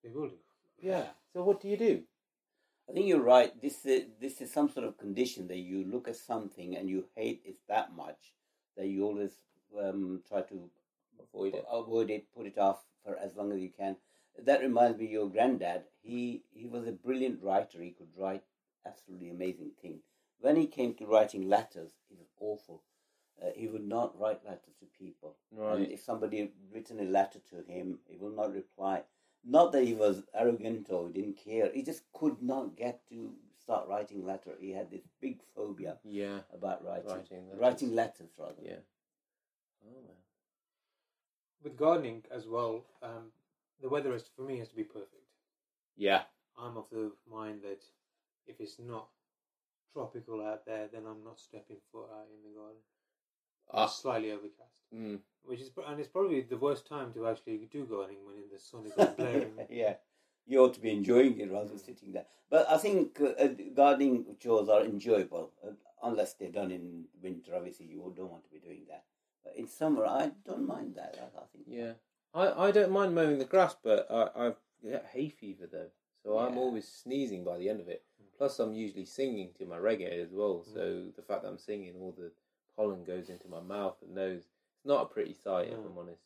They 0.03 0.09
will 0.09 0.29
do. 0.29 0.35
Yeah. 0.79 1.05
So 1.33 1.43
what 1.43 1.61
do 1.61 1.67
you 1.67 1.77
do? 1.77 2.03
I 2.89 2.93
think 2.93 3.07
you're 3.07 3.21
right. 3.21 3.59
This 3.61 3.85
is 3.85 4.05
this 4.19 4.41
is 4.41 4.51
some 4.51 4.69
sort 4.69 4.87
of 4.87 4.97
condition 4.97 5.47
that 5.47 5.57
you 5.57 5.85
look 5.85 6.07
at 6.07 6.15
something 6.15 6.75
and 6.75 6.89
you 6.89 7.05
hate 7.15 7.41
it 7.45 7.57
that 7.67 7.95
much 7.95 8.33
that 8.75 8.87
you 8.87 9.05
always 9.05 9.31
um, 9.79 10.21
try 10.27 10.41
to 10.41 10.69
Avoid 11.21 11.53
it. 11.55 11.65
avoid 11.71 12.09
it, 12.09 12.25
put 12.35 12.47
it 12.47 12.57
off 12.57 12.79
for 13.05 13.15
as 13.17 13.35
long 13.35 13.51
as 13.51 13.59
you 13.59 13.69
can. 13.69 13.97
That 14.43 14.61
reminds 14.61 14.97
me, 14.97 15.05
of 15.05 15.11
your 15.11 15.29
granddad. 15.29 15.83
He 16.01 16.43
he 16.51 16.65
was 16.65 16.87
a 16.87 16.91
brilliant 16.91 17.43
writer. 17.43 17.81
He 17.81 17.91
could 17.91 18.07
write 18.17 18.43
absolutely 18.87 19.29
amazing 19.29 19.71
things. 19.81 20.01
When 20.39 20.55
he 20.55 20.65
came 20.65 20.93
to 20.95 21.05
writing 21.05 21.47
letters, 21.49 21.91
it 22.09 22.17
was 22.17 22.29
awful. 22.39 22.81
Uh, 23.41 23.51
he 23.55 23.67
would 23.67 23.87
not 23.87 24.19
write 24.19 24.43
letters 24.45 24.75
to 24.79 24.85
people. 24.97 25.35
And 25.75 25.87
if 25.91 26.01
somebody 26.03 26.39
had 26.39 26.49
written 26.73 26.99
a 26.99 27.03
letter 27.03 27.39
to 27.51 27.71
him, 27.71 27.99
he 28.05 28.17
will 28.17 28.31
not 28.35 28.53
reply. 28.53 29.03
Not 29.49 29.71
that 29.71 29.83
he 29.83 29.95
was 29.95 30.21
arrogant 30.33 30.87
or 30.91 31.07
he 31.07 31.13
didn't 31.13 31.37
care. 31.43 31.71
He 31.73 31.81
just 31.81 32.03
could 32.13 32.39
not 32.41 32.75
get 32.75 33.01
to 33.09 33.33
start 33.59 33.87
writing 33.87 34.23
letter. 34.23 34.51
He 34.59 34.71
had 34.71 34.91
this 34.91 35.01
big 35.19 35.39
phobia 35.55 35.97
Yeah. 36.03 36.41
about 36.53 36.85
writing. 36.85 37.09
Writing 37.09 37.45
letters. 37.47 37.59
Writing 37.59 37.95
letters, 37.95 38.29
rather. 38.37 38.61
Yeah. 38.63 38.81
Oh 39.83 40.01
man. 40.05 40.15
With 41.63 41.75
gardening 41.77 42.23
as 42.29 42.45
well, 42.47 42.85
um, 43.01 43.31
the 43.81 43.89
weather 43.89 44.11
has 44.11 44.25
for 44.35 44.43
me 44.43 44.59
has 44.59 44.69
to 44.69 44.75
be 44.75 44.83
perfect. 44.83 45.25
Yeah. 45.97 46.23
I'm 46.55 46.77
of 46.77 46.85
the 46.91 47.11
mind 47.29 47.63
that 47.63 47.83
if 48.45 48.59
it's 48.59 48.77
not 48.77 49.07
tropical 49.93 50.45
out 50.45 50.65
there, 50.65 50.87
then 50.93 51.03
I'm 51.07 51.23
not 51.23 51.39
stepping 51.39 51.77
foot 51.91 52.09
out 52.13 52.27
in 52.35 52.43
the 52.43 52.55
garden. 52.55 52.81
Ah. 53.71 53.85
Slightly 53.87 54.31
overcast, 54.31 54.73
Mm. 54.93 55.19
which 55.43 55.59
is 55.61 55.71
and 55.87 55.99
it's 55.99 56.09
probably 56.09 56.41
the 56.41 56.57
worst 56.57 56.87
time 56.87 57.13
to 57.13 57.27
actually 57.27 57.57
do 57.71 57.85
gardening 57.85 58.25
when 58.25 58.35
the 58.51 58.59
sun 58.59 58.85
is 58.85 58.93
all 58.97 59.05
blaring. 59.17 59.53
yeah, 59.69 59.95
you 60.47 60.59
ought 60.59 60.73
to 60.73 60.81
be 60.81 60.91
enjoying 60.91 61.39
it 61.39 61.51
rather 61.51 61.69
than 61.69 61.79
sitting 61.79 62.11
there. 62.13 62.25
But 62.49 62.67
I 62.69 62.77
think 62.77 63.19
uh, 63.21 63.29
uh, 63.43 63.47
gardening 63.75 64.25
chores 64.39 64.69
are 64.69 64.83
enjoyable, 64.83 65.51
uh, 65.63 65.71
unless 66.03 66.33
they're 66.33 66.49
done 66.51 66.71
in 66.71 67.05
winter. 67.21 67.53
Obviously, 67.55 67.85
you 67.85 68.13
don't 68.17 68.31
want 68.31 68.43
to 68.45 68.49
be 68.51 68.59
doing 68.59 68.85
that. 68.89 69.03
But 69.43 69.55
in 69.55 69.67
summer, 69.67 70.05
I 70.05 70.31
don't 70.45 70.65
mind 70.67 70.95
that. 70.95 71.15
I, 71.21 71.37
I 71.39 71.45
think. 71.53 71.65
Yeah. 71.67 71.93
I, 72.33 72.67
I 72.67 72.71
don't 72.71 72.91
mind 72.91 73.13
mowing 73.15 73.37
the 73.39 73.45
grass, 73.45 73.75
but 73.83 74.07
I 74.09 74.47
I 74.47 74.53
get 74.83 75.05
hay 75.13 75.29
fever 75.29 75.67
though, 75.71 75.89
so 76.23 76.37
I'm 76.39 76.57
always 76.57 76.87
sneezing 76.87 77.43
by 77.43 77.57
the 77.57 77.69
end 77.69 77.79
of 77.81 77.87
it. 77.89 78.03
Plus, 78.37 78.57
I'm 78.59 78.73
usually 78.73 79.05
singing 79.05 79.49
to 79.57 79.65
my 79.65 79.77
reggae 79.77 80.23
as 80.23 80.31
well, 80.31 80.63
so 80.63 81.05
the 81.15 81.21
fact 81.21 81.41
that 81.43 81.49
I'm 81.49 81.57
singing, 81.57 81.93
all 81.99 82.13
the 82.17 82.31
pollen 82.79 83.03
goes 83.03 83.29
into 83.29 83.49
my 83.49 83.59
mouth 83.59 83.97
and 84.01 84.15
nose. 84.15 84.43
It's 84.77 84.85
not 84.85 85.01
a 85.01 85.05
pretty 85.05 85.35
sight, 85.43 85.67
if 85.67 85.73
hmm. 85.73 85.87
I'm 85.87 85.97
honest. 85.97 86.21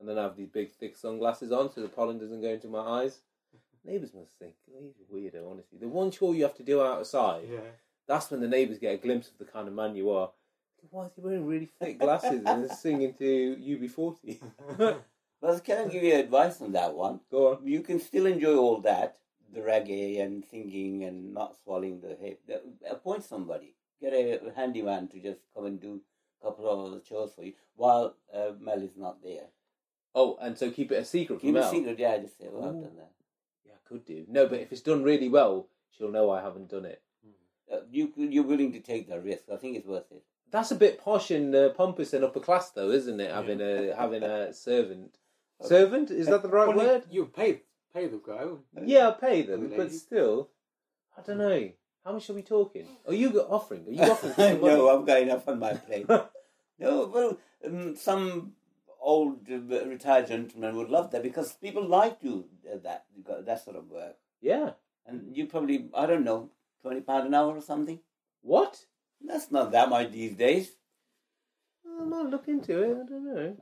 And 0.00 0.08
then 0.08 0.18
I 0.18 0.22
have 0.22 0.36
these 0.36 0.48
big, 0.48 0.72
thick 0.72 0.96
sunglasses 0.96 1.52
on, 1.52 1.70
so 1.70 1.82
the 1.82 1.88
pollen 1.88 2.18
doesn't 2.18 2.40
go 2.40 2.48
into 2.48 2.68
my 2.68 2.80
eyes. 2.80 3.18
Neighbours 3.84 4.14
must 4.14 4.38
think 4.38 4.54
"Oh, 4.74 4.80
he's 4.82 4.94
a 4.98 5.12
weirdo. 5.14 5.50
Honestly, 5.50 5.78
the 5.78 5.88
one 5.88 6.10
chore 6.10 6.34
you 6.34 6.42
have 6.44 6.56
to 6.56 6.62
do 6.62 6.82
outside, 6.82 7.44
yeah. 7.50 7.58
that's 8.08 8.30
when 8.30 8.40
the 8.40 8.48
neighbours 8.48 8.78
get 8.78 8.94
a 8.94 8.96
glimpse 8.96 9.28
of 9.28 9.36
the 9.38 9.44
kind 9.44 9.68
of 9.68 9.74
man 9.74 9.94
you 9.94 10.10
are. 10.10 10.30
Why 10.90 11.06
is 11.06 11.12
he 11.14 11.20
wearing 11.20 11.46
really 11.46 11.68
thick 11.78 11.98
glasses 11.98 12.42
and 12.46 12.70
singing 12.70 13.14
to 13.14 13.56
UB40? 13.56 14.40
But 15.40 15.64
can 15.64 15.86
I 15.86 15.88
give 15.88 16.02
you 16.02 16.14
advice 16.14 16.60
on 16.60 16.72
that 16.72 16.94
one? 16.94 17.20
Go 17.30 17.52
on. 17.52 17.66
You 17.66 17.80
can 17.80 18.00
still 18.00 18.26
enjoy 18.26 18.56
all 18.56 18.80
that, 18.82 19.16
the 19.52 19.60
reggae 19.60 20.22
and 20.22 20.44
singing 20.50 21.04
and 21.04 21.32
not 21.32 21.56
swallowing 21.62 22.00
the 22.00 22.16
hay. 22.20 22.36
Appoint 22.90 23.24
somebody. 23.24 23.74
Get 24.04 24.12
a 24.12 24.52
handyman 24.54 25.08
to 25.08 25.18
just 25.18 25.40
come 25.54 25.64
and 25.66 25.80
do 25.80 26.00
a 26.42 26.44
couple 26.46 26.68
of 26.86 26.92
the 26.92 27.00
chores 27.00 27.32
for 27.34 27.42
you 27.42 27.54
while 27.76 28.16
uh, 28.34 28.50
Mel 28.60 28.82
is 28.82 28.96
not 28.96 29.22
there. 29.22 29.46
Oh, 30.14 30.36
and 30.40 30.58
so 30.58 30.70
keep 30.70 30.92
it 30.92 30.96
a 30.96 31.04
secret 31.04 31.40
from 31.40 31.48
Keep 31.48 31.56
it 31.56 31.60
Mel. 31.60 31.70
secret, 31.70 31.98
yeah, 31.98 32.18
just 32.18 32.38
say, 32.38 32.48
well, 32.50 32.64
I've 32.68 32.74
done 32.74 32.96
that. 32.96 33.12
Yeah, 33.64 33.72
I 33.72 33.88
could 33.88 34.04
do. 34.04 34.26
No, 34.28 34.46
but 34.46 34.60
if 34.60 34.70
it's 34.72 34.82
done 34.82 35.02
really 35.02 35.28
well, 35.28 35.68
she'll 35.90 36.10
know 36.12 36.30
I 36.30 36.42
haven't 36.42 36.68
done 36.68 36.84
it. 36.84 37.00
Uh, 37.72 37.78
you, 37.90 38.12
you're 38.16 38.44
willing 38.44 38.72
to 38.72 38.80
take 38.80 39.08
that 39.08 39.24
risk. 39.24 39.44
I 39.52 39.56
think 39.56 39.76
it's 39.76 39.86
worth 39.86 40.12
it. 40.12 40.22
That's 40.50 40.70
a 40.70 40.76
bit 40.76 41.00
posh 41.02 41.30
and 41.30 41.54
uh, 41.54 41.70
pompous 41.70 42.12
and 42.12 42.22
upper 42.24 42.40
class, 42.40 42.70
though, 42.70 42.90
isn't 42.90 43.18
it? 43.18 43.30
Having 43.32 43.60
a 43.62 43.96
having 43.96 44.22
a 44.22 44.52
servant. 44.66 45.16
Servant 45.62 46.10
is 46.10 46.26
that 46.26 46.42
the 46.42 46.48
right 46.48 46.68
Well, 46.68 46.76
word? 46.76 47.04
You 47.10 47.24
pay 47.24 47.62
pay 47.94 48.06
the 48.06 48.18
guy. 48.24 48.44
Yeah, 48.84 49.08
I 49.08 49.12
pay 49.12 49.42
them, 49.42 49.68
Good 49.68 49.76
but 49.78 49.92
still, 49.92 50.50
I 51.18 51.22
don't 51.22 51.38
know. 51.38 51.70
How 52.04 52.12
much 52.12 52.28
are 52.28 52.34
we 52.34 52.42
talking? 52.42 52.86
Are 53.06 53.14
you 53.14 53.30
go- 53.30 53.46
offering? 53.50 53.86
Are 53.88 53.92
you 53.92 54.02
offering? 54.12 54.60
no, 54.60 54.88
I've 54.90 55.06
got 55.06 55.22
enough 55.22 55.48
on 55.48 55.58
my 55.58 55.72
plate. 55.74 56.08
no, 56.78 57.06
well, 57.06 57.38
um, 57.64 57.96
some 57.96 58.52
old 59.00 59.38
uh, 59.50 59.86
retired 59.86 60.28
gentlemen 60.28 60.76
would 60.76 60.90
love 60.90 61.10
that 61.12 61.22
because 61.22 61.52
people 61.54 61.86
like 61.86 62.20
to 62.20 62.44
uh, 62.70 62.76
that 62.82 63.04
that 63.46 63.64
sort 63.64 63.76
of 63.76 63.90
work. 63.90 64.16
Yeah. 64.40 64.70
And 65.06 65.36
you 65.36 65.46
probably, 65.46 65.88
I 65.94 66.06
don't 66.06 66.24
know, 66.24 66.50
twenty 66.82 67.00
pound 67.00 67.26
an 67.26 67.34
hour 67.34 67.56
or 67.56 67.60
something. 67.62 68.00
What? 68.42 68.84
That's 69.26 69.50
not 69.50 69.72
that 69.72 69.88
much 69.88 70.12
these 70.12 70.34
days. 70.34 70.72
I 72.00 72.04
might 72.04 72.26
look 72.26 72.48
into 72.48 72.82
it. 72.82 72.90
I 72.90 73.08
don't 73.08 73.24
know. 73.24 73.56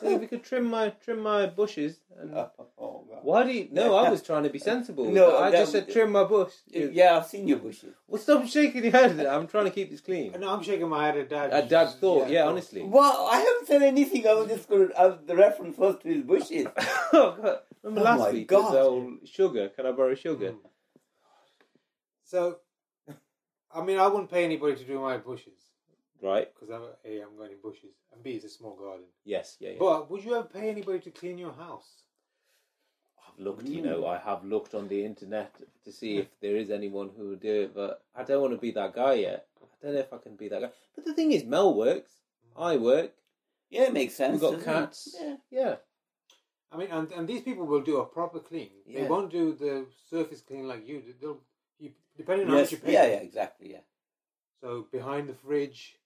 See 0.00 0.06
if 0.06 0.20
we 0.20 0.26
could 0.26 0.42
trim 0.42 0.64
my 0.64 0.90
trim 0.90 1.20
my 1.20 1.46
bushes. 1.46 2.00
And... 2.18 2.34
oh, 2.34 2.50
God. 2.78 3.20
Why 3.22 3.44
do 3.44 3.52
you? 3.52 3.68
No, 3.70 3.94
I 3.94 4.08
was 4.10 4.22
trying 4.22 4.44
to 4.44 4.50
be 4.50 4.58
sensible. 4.58 5.10
No, 5.10 5.38
I 5.38 5.50
just 5.50 5.72
said 5.72 5.90
trim 5.90 6.12
my 6.12 6.24
bush. 6.24 6.52
Yeah, 6.68 7.16
I've 7.16 7.26
seen 7.26 7.46
your 7.46 7.58
bushes. 7.58 7.94
Well, 8.06 8.20
stop 8.20 8.46
shaking 8.46 8.84
your 8.84 8.92
head. 8.92 9.18
I'm 9.26 9.46
trying 9.46 9.64
to 9.66 9.70
keep 9.70 9.90
this 9.90 10.00
clean. 10.00 10.34
No, 10.38 10.54
I'm 10.54 10.62
shaking 10.62 10.88
my 10.88 11.06
head 11.06 11.18
at 11.18 11.28
dad. 11.28 11.50
At 11.52 11.68
Dad's 11.68 11.94
thought, 11.94 12.28
yeah, 12.28 12.46
honestly. 12.46 12.82
Well, 12.82 13.28
I 13.30 13.38
haven't 13.38 13.66
said 13.66 13.82
anything. 13.82 14.26
I 14.26 14.34
was 14.34 14.48
just 14.48 14.68
going 14.68 14.88
to, 14.88 14.98
uh, 14.98 15.18
the 15.24 15.36
reference 15.36 15.76
was 15.76 15.98
to 16.02 16.08
his 16.08 16.22
bushes. 16.22 16.66
oh, 17.12 17.36
God. 17.40 17.58
Remember 17.82 18.00
Oh 18.00 18.04
last 18.04 18.18
my 18.20 18.30
week? 18.30 18.48
God. 18.48 18.74
The 18.74 18.82
whole 18.82 19.12
sugar. 19.24 19.68
Can 19.68 19.86
I 19.86 19.92
borrow 19.92 20.14
sugar? 20.14 20.52
Mm. 20.52 20.58
So, 22.24 22.58
I 23.74 23.84
mean, 23.84 23.98
I 23.98 24.06
wouldn't 24.06 24.30
pay 24.30 24.44
anybody 24.44 24.76
to 24.76 24.84
do 24.84 25.00
my 25.00 25.18
bushes 25.18 25.58
Right. 26.22 26.48
because 26.54 26.70
I'm 26.70 26.82
a 26.82 27.22
I'm 27.22 27.36
going 27.36 27.52
in 27.52 27.58
bushes, 27.62 27.94
and 28.12 28.22
b 28.22 28.30
it's 28.32 28.44
a 28.44 28.48
small 28.48 28.76
garden. 28.76 29.06
Yes. 29.24 29.56
Yeah. 29.60 29.70
yeah. 29.70 29.76
But 29.78 30.10
would 30.10 30.24
you 30.24 30.34
ever 30.34 30.48
pay 30.48 30.70
anybody 30.70 31.00
to 31.00 31.10
clean 31.10 31.38
your 31.38 31.52
house? 31.52 32.02
I've 33.18 33.44
looked. 33.44 33.66
You 33.66 33.82
know, 33.82 34.06
I 34.06 34.18
have 34.18 34.44
looked 34.44 34.74
on 34.74 34.88
the 34.88 35.04
internet 35.04 35.54
to 35.84 35.92
see 35.92 36.18
if 36.18 36.28
there 36.40 36.56
is 36.56 36.70
anyone 36.70 37.10
who 37.16 37.30
would 37.30 37.40
do 37.40 37.62
it, 37.62 37.74
but 37.74 38.02
I 38.14 38.22
don't 38.22 38.40
want 38.40 38.54
to 38.54 38.60
be 38.60 38.70
that 38.72 38.94
guy 38.94 39.14
yet. 39.14 39.46
I 39.62 39.86
don't 39.86 39.94
know 39.94 40.00
if 40.00 40.12
I 40.12 40.18
can 40.18 40.36
be 40.36 40.48
that 40.48 40.62
guy. 40.62 40.70
But 40.94 41.04
the 41.04 41.14
thing 41.14 41.32
is, 41.32 41.44
Mel 41.44 41.74
works. 41.74 42.12
I 42.56 42.76
mm. 42.76 42.80
work. 42.80 43.12
Yeah, 43.70 43.84
it 43.84 43.92
makes 43.92 44.14
sense. 44.14 44.32
We've 44.32 44.40
got 44.40 44.58
doesn't 44.58 44.60
it? 44.60 44.72
cats. 44.72 45.16
Yeah. 45.20 45.36
Yeah. 45.50 45.74
I 46.70 46.76
mean, 46.76 46.88
and, 46.90 47.10
and 47.12 47.28
these 47.28 47.42
people 47.42 47.66
will 47.66 47.82
do 47.82 47.98
a 47.98 48.04
proper 48.04 48.40
clean. 48.40 48.70
They 48.86 49.06
won't 49.06 49.30
do 49.30 49.54
the 49.54 49.86
surface 50.10 50.40
clean 50.40 50.66
like 50.66 50.86
you. 50.88 51.02
They'll, 51.20 51.40
you, 51.78 51.92
depending 52.16 52.48
on 52.48 52.52
how 52.52 52.58
Yes. 52.58 52.66
much 52.66 52.72
you 52.72 52.78
pay. 52.78 52.92
Yeah, 52.92 53.06
yeah, 53.06 53.16
exactly. 53.16 53.72
Yeah. 53.72 53.80
So 54.60 54.86
behind 54.90 55.28
the 55.28 55.34
fridge, 55.34 55.96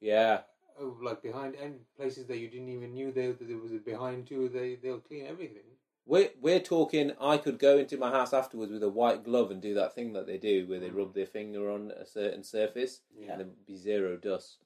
Yeah. 0.00 0.40
oh, 0.78 0.96
like 1.02 1.22
behind 1.22 1.54
and 1.54 1.80
places 1.96 2.26
that 2.26 2.38
you 2.38 2.48
didn't 2.48 2.68
even 2.68 2.92
knew 2.92 3.12
there 3.12 3.32
that 3.32 3.48
there 3.48 3.58
was 3.58 3.72
a 3.72 3.76
behind 3.76 4.26
too. 4.26 4.48
They 4.48 4.76
they'll 4.76 5.00
clean 5.00 5.26
everything. 5.26 5.62
We're, 6.06 6.30
we're 6.38 6.60
talking, 6.60 7.12
I 7.18 7.38
could 7.38 7.58
go 7.58 7.78
into 7.78 7.96
my 7.96 8.10
house 8.10 8.34
afterwards 8.34 8.70
with 8.70 8.82
a 8.82 8.90
white 8.90 9.24
glove 9.24 9.50
and 9.50 9.62
do 9.62 9.72
that 9.74 9.94
thing 9.94 10.12
that 10.12 10.26
they 10.26 10.36
do 10.36 10.66
where 10.66 10.78
they 10.78 10.90
rub 10.90 11.12
mm. 11.12 11.14
their 11.14 11.26
finger 11.26 11.70
on 11.70 11.92
a 11.92 12.04
certain 12.04 12.44
surface 12.44 13.00
Yeah. 13.16 13.32
and 13.32 13.40
there'd 13.40 13.66
be 13.66 13.76
zero 13.76 14.16
dust. 14.18 14.58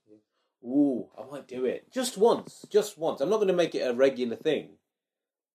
Ooh, 0.64 1.08
I 1.16 1.30
might 1.30 1.46
do 1.46 1.64
it. 1.64 1.92
Just 1.92 2.18
once. 2.18 2.66
Just 2.68 2.98
once. 2.98 3.20
I'm 3.20 3.30
not 3.30 3.36
going 3.36 3.48
to 3.48 3.54
make 3.54 3.76
it 3.76 3.86
a 3.86 3.94
regular 3.94 4.34
thing. 4.34 4.70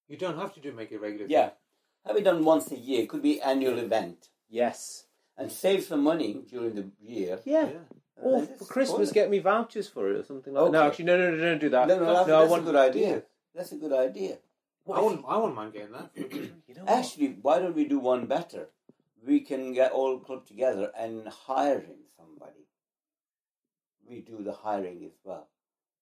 You 0.08 0.18
don't 0.18 0.38
have 0.38 0.54
to 0.54 0.62
do 0.62 0.72
make 0.72 0.94
it 0.94 1.02
regular. 1.02 1.26
Yeah. 1.28 1.50
thing. 1.50 1.58
Have 2.06 2.16
it 2.16 2.24
done 2.24 2.46
once 2.46 2.72
a 2.72 2.78
year. 2.78 3.04
It 3.04 3.10
could 3.10 3.22
be 3.22 3.42
annual 3.42 3.78
event. 3.80 4.30
Yes. 4.50 5.06
And 5.38 5.52
save 5.52 5.84
some 5.84 6.04
money 6.04 6.44
during 6.50 6.76
the 6.76 6.90
year. 7.02 7.40
Yeah. 7.44 7.66
Yeah. 7.66 7.80
Or 8.22 8.38
Uh, 8.44 8.46
for 8.46 8.66
Christmas, 8.66 9.10
fun. 9.10 9.14
get 9.14 9.30
me 9.30 9.40
vouchers 9.40 9.88
for 9.90 10.10
it 10.12 10.16
or 10.18 10.24
something 10.24 10.54
like 10.54 10.66
that. 10.66 10.72
No, 10.72 10.84
actually, 10.84 11.06
no, 11.06 11.18
no, 11.18 11.32
no, 11.32 11.38
don't 11.38 11.60
do 11.60 11.70
that. 11.70 11.88
No, 11.88 12.00
no, 12.00 12.06
that's, 12.14 12.28
I 12.30 12.40
that's 12.40 12.50
want 12.52 12.62
a 12.64 12.66
good 12.66 12.76
idea. 12.76 13.24
That's 13.56 13.72
a 13.72 13.78
good 13.78 13.94
idea. 13.94 14.38
I 14.92 15.00
wouldn't. 15.02 15.24
I 15.28 15.38
wouldn't 15.38 15.56
mind 15.56 15.74
getting 15.74 15.92
that. 15.94 16.12
You 16.68 16.76
know? 16.76 16.86
Actually, 16.88 17.38
why 17.42 17.60
don't 17.60 17.76
we 17.76 17.86
do 17.86 18.00
one 18.00 18.26
better? 18.26 18.70
We 19.26 19.40
can 19.42 19.74
get 19.74 19.92
all 19.94 20.20
club 20.20 20.46
together 20.46 20.92
and 20.98 21.28
hiring 21.28 22.04
somebody. 22.18 22.68
We 24.10 24.20
do 24.22 24.44
the 24.44 24.52
hiring 24.52 25.04
as 25.06 25.14
well. 25.24 25.48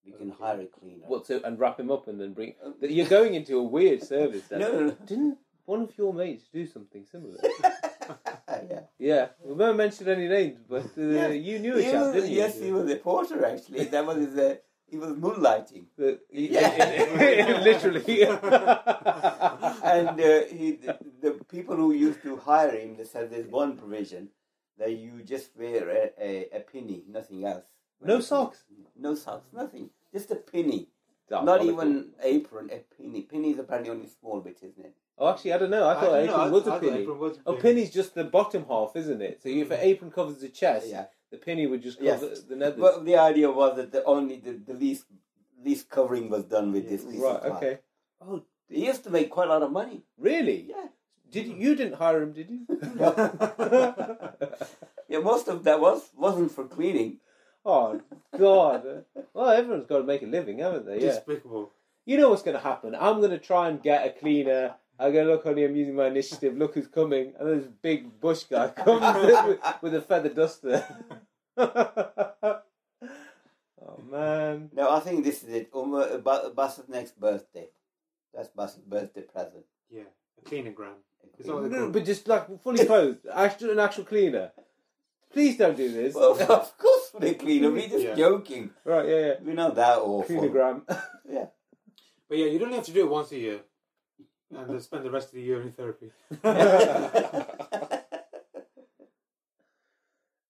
We 0.03 0.11
can 0.13 0.31
Okay. 0.31 0.37
hire 0.43 0.61
a 0.61 0.65
cleaner. 0.65 1.05
What, 1.07 1.27
so, 1.27 1.39
and 1.43 1.59
wrap 1.59 1.79
him 1.79 1.91
up 1.91 2.07
and 2.07 2.19
then 2.19 2.33
bring. 2.33 2.55
You're 2.81 3.07
going 3.07 3.35
into 3.35 3.57
a 3.59 3.63
weird 3.63 4.01
service 4.01 4.47
then. 4.47 4.59
No, 4.61 4.71
no, 4.71 4.79
no. 4.87 4.91
Didn't 5.05 5.37
one 5.65 5.81
of 5.83 5.95
your 5.97 6.13
mates 6.13 6.45
do 6.51 6.65
something 6.65 7.05
similar? 7.05 7.37
yeah. 8.69 8.79
yeah. 8.97 9.27
We 9.43 9.53
won't 9.53 9.77
mention 9.77 10.07
any 10.09 10.27
names, 10.27 10.59
but 10.67 10.85
uh, 10.97 11.01
Yeah. 11.01 11.27
you 11.29 11.59
knew 11.59 11.77
a 11.77 11.81
chap, 11.81 12.13
didn't 12.13 12.29
you? 12.29 12.37
Yes, 12.37 12.59
he 12.59 12.71
was 12.71 12.89
a 12.91 12.95
porter 12.97 13.45
actually. 13.45 13.85
That 13.93 14.05
was 14.05 14.17
his. 14.17 14.37
Uh, 14.37 14.55
he 14.87 14.97
was 14.97 15.11
moonlighting, 15.13 15.85
Yeah. 16.31 17.59
literally. 17.69 18.23
and 18.23 20.09
uh, 20.19 20.41
he 20.57 20.71
the, 20.85 20.97
the 21.21 21.31
people 21.49 21.77
who 21.77 21.93
used 21.93 22.21
to 22.23 22.35
hire 22.37 22.71
him. 22.77 22.97
They 22.97 23.05
said 23.05 23.31
there's 23.31 23.47
one 23.47 23.77
provision 23.77 24.29
that 24.77 24.91
you 24.91 25.21
just 25.23 25.55
wear 25.57 25.89
a, 25.89 26.11
a, 26.19 26.57
a 26.57 26.59
penny, 26.59 27.03
nothing 27.07 27.45
else. 27.45 27.65
No 28.03 28.19
socks? 28.19 28.63
No 28.99 29.15
socks, 29.15 29.47
nothing. 29.53 29.91
Just 30.11 30.31
a 30.31 30.35
penny. 30.35 30.89
Not 31.29 31.63
even 31.63 32.09
apron, 32.21 32.69
a 32.71 32.79
penny. 32.97 33.21
Penny 33.21 33.51
is 33.51 33.59
apparently 33.59 33.91
only 33.91 34.07
small 34.07 34.41
bit, 34.41 34.57
isn't 34.57 34.85
it? 34.85 34.95
Oh, 35.17 35.29
actually, 35.29 35.53
I 35.53 35.57
don't 35.59 35.69
know. 35.69 35.87
I 35.87 35.93
thought 35.95 36.11
don't 36.11 36.23
apron 36.29 36.45
know, 36.47 36.51
was 36.51 36.67
I 36.67 36.77
a 36.77 36.79
penny. 36.79 36.99
apron 37.01 37.19
was 37.19 37.37
a 37.37 37.41
Oh, 37.45 37.51
penny. 37.53 37.61
penny's 37.61 37.91
just 37.91 38.15
the 38.15 38.23
bottom 38.23 38.65
half, 38.67 38.95
isn't 38.95 39.21
it? 39.21 39.41
So 39.43 39.49
if 39.49 39.69
an 39.69 39.77
mm. 39.77 39.83
apron 39.83 40.11
covers 40.11 40.39
the 40.39 40.49
chest, 40.49 40.87
Yeah. 40.89 41.05
the 41.29 41.37
penny 41.37 41.67
would 41.67 41.83
just 41.83 42.01
Yes. 42.01 42.19
cover 42.21 42.33
the 42.35 42.55
nethers. 42.55 42.79
But 42.79 43.05
the 43.05 43.17
idea 43.17 43.51
was 43.51 43.75
that 43.77 43.91
the 43.91 44.03
only 44.05 44.37
the, 44.37 44.53
the 44.53 44.73
least 44.73 45.05
least 45.63 45.89
covering 45.89 46.29
was 46.29 46.45
done 46.45 46.71
with 46.71 46.89
this 46.89 47.03
piece 47.05 47.19
right. 47.21 47.35
of 47.35 47.41
cloth. 47.41 47.57
Okay. 47.63 47.79
Oh, 48.19 48.41
He 48.67 48.85
used 48.87 49.03
to 49.03 49.11
make 49.11 49.29
quite 49.29 49.47
a 49.47 49.51
lot 49.51 49.61
of 49.61 49.71
money. 49.71 50.03
really? 50.17 50.65
Yeah. 50.69 50.87
Did 51.29 51.45
you, 51.47 51.55
you 51.55 51.75
didn't 51.75 51.93
hire 51.93 52.21
him? 52.23 52.33
Did 52.33 52.49
you? 52.49 52.65
Yeah, 55.07 55.19
most 55.19 55.49
of 55.49 55.65
that 55.65 55.81
was 55.81 56.09
wasn't 56.15 56.51
for 56.53 56.65
cleaning. 56.65 57.17
oh 57.65 58.01
God! 58.37 59.03
Well, 59.33 59.49
everyone's 59.49 59.85
got 59.85 59.97
to 59.99 60.03
make 60.03 60.23
a 60.23 60.25
living, 60.25 60.59
haven't 60.59 60.85
they? 60.85 60.99
Yeah. 61.01 61.11
Despicable. 61.13 61.71
You 62.05 62.17
know 62.17 62.29
what's 62.29 62.41
going 62.43 62.55
to 62.57 62.63
happen? 62.63 62.95
I'm 62.95 63.19
going 63.19 63.31
to 63.31 63.37
try 63.37 63.67
and 63.69 63.81
get 63.83 64.05
a 64.05 64.09
cleaner. 64.11 64.75
I 65.01 65.11
go, 65.11 65.23
look, 65.23 65.43
honey, 65.43 65.63
I'm 65.65 65.75
using 65.75 65.95
my 65.95 66.07
initiative. 66.07 66.55
Look 66.57 66.75
who's 66.75 66.87
coming. 66.87 67.33
And 67.39 67.59
this 67.61 67.67
big 67.81 68.19
bush 68.19 68.43
guy 68.43 68.67
comes 68.85 69.01
with, 69.25 69.59
with 69.81 69.95
a 69.95 70.01
feather 70.01 70.29
duster. 70.29 70.85
oh, 71.57 72.61
man. 74.09 74.69
No, 74.73 74.91
I 74.91 74.99
think 74.99 75.23
this 75.23 75.43
is 75.43 75.49
it. 75.49 75.69
Umar, 75.75 76.03
uh, 76.03 76.17
Ba- 76.17 76.29
uh, 76.45 76.49
Bass's 76.51 76.87
next 76.87 77.19
birthday. 77.19 77.67
That's 78.33 78.49
Bass's 78.49 78.83
birthday 78.83 79.21
present. 79.21 79.65
Yeah, 79.89 80.03
a 80.39 80.49
cleanogram. 80.49 80.93
It's 81.37 81.47
not 81.47 81.61
what 81.61 81.69
they 81.71 81.75
No, 81.77 81.83
call 81.83 81.89
but 81.91 82.05
just 82.05 82.27
like 82.27 82.61
fully 82.61 82.85
clothed. 82.91 83.25
Actual, 83.33 83.71
an 83.71 83.79
actual 83.79 84.03
cleaner. 84.05 84.51
Please 85.33 85.57
don't 85.57 85.75
do 85.77 85.91
this. 85.91 86.13
Well, 86.13 86.33
of 86.39 86.77
course 86.77 87.11
we're 87.19 87.33
cleaner. 87.33 87.71
We're 87.71 87.87
just 87.87 88.05
Yeah. 88.05 88.15
joking. 88.15 88.69
right, 88.85 89.07
yeah, 89.07 89.15
yeah. 89.19 89.33
We're 89.41 89.55
not 89.55 89.75
that 89.75 89.97
awful. 89.99 90.35
Cleanogram. 90.35 90.81
Yeah. 91.29 91.45
But 92.29 92.37
yeah, 92.37 92.45
you 92.47 92.59
don't 92.59 92.71
have 92.73 92.85
to 92.85 92.91
do 92.91 93.01
it 93.05 93.09
once 93.09 93.31
a 93.31 93.37
year, 93.37 93.59
and 94.55 94.69
then 94.69 94.79
spend 94.79 95.05
the 95.05 95.11
rest 95.11 95.29
of 95.29 95.33
the 95.35 95.41
year 95.41 95.61
in 95.61 95.71
therapy. 95.71 96.11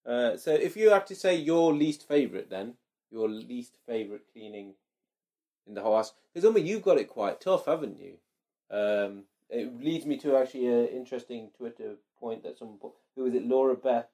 Uh, 0.04 0.36
so 0.36 0.52
if 0.52 0.76
you 0.76 0.90
have 0.90 1.06
to 1.06 1.16
say 1.16 1.36
your 1.36 1.74
least 1.74 2.06
favourite 2.06 2.50
then, 2.50 2.74
your 3.12 3.30
least 3.30 3.78
favourite 3.88 4.24
cleaning 4.34 4.74
in 5.66 5.74
the 5.74 5.82
whole 5.82 5.96
house, 5.96 6.14
because 6.34 6.44
Umar, 6.44 6.60
you've 6.60 6.82
got 6.82 6.98
it 6.98 7.08
quite 7.08 7.40
tough, 7.40 7.66
haven't 7.66 7.98
you? 7.98 8.16
Um, 8.70 9.24
it 9.50 9.82
leads 9.82 10.06
me 10.06 10.18
to 10.18 10.36
actually 10.36 10.68
an 10.68 10.88
interesting 10.88 11.52
Twitter 11.56 11.96
point 12.20 12.44
that 12.44 12.58
someone 12.58 12.78
put. 12.78 12.92
Who 13.16 13.26
is 13.26 13.36
it? 13.36 13.46
Laura 13.46 13.76
Beth. 13.76 14.08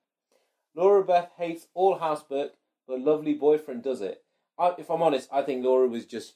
Laura 0.76 1.04
Beth 1.04 1.32
hates 1.38 1.68
all 1.74 1.98
housework, 1.98 2.52
but 2.88 3.00
lovely 3.00 3.34
boyfriend 3.34 3.84
does 3.84 4.02
it. 4.02 4.24
I, 4.60 4.74
if 4.78 4.90
I'm 4.90 5.02
honest, 5.02 5.30
I 5.32 5.42
think 5.42 5.64
Laura 5.64 5.88
was 5.88 6.06
just 6.06 6.34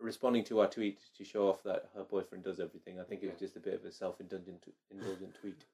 responding 0.00 0.44
to 0.44 0.60
our 0.60 0.66
tweet 0.66 1.00
to 1.16 1.24
show 1.24 1.48
off 1.48 1.62
that 1.64 1.90
her 1.94 2.04
boyfriend 2.04 2.44
does 2.44 2.60
everything. 2.60 2.98
I 2.98 3.04
think 3.04 3.22
it 3.22 3.30
was 3.30 3.38
just 3.38 3.56
a 3.56 3.60
bit 3.60 3.74
of 3.74 3.84
a 3.84 3.92
self-indulgent 3.92 4.64
indulgent 4.90 5.34
tweet. 5.40 5.64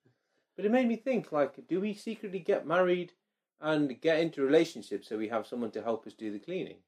But 0.57 0.65
it 0.65 0.73
made 0.73 0.89
me 0.89 0.97
think, 0.97 1.33
like, 1.33 1.69
do 1.69 1.81
we 1.81 1.95
secretly 1.95 2.39
get 2.39 2.67
married 2.67 3.13
and 3.61 4.01
get 4.01 4.21
into 4.21 4.43
relationships 4.43 5.09
so 5.09 5.19
we 5.19 5.29
have 5.29 5.47
someone 5.47 5.71
to 5.73 5.83
help 5.83 6.07
us 6.07 6.15
do 6.15 6.33
the 6.33 6.39
cleaning? 6.39 6.79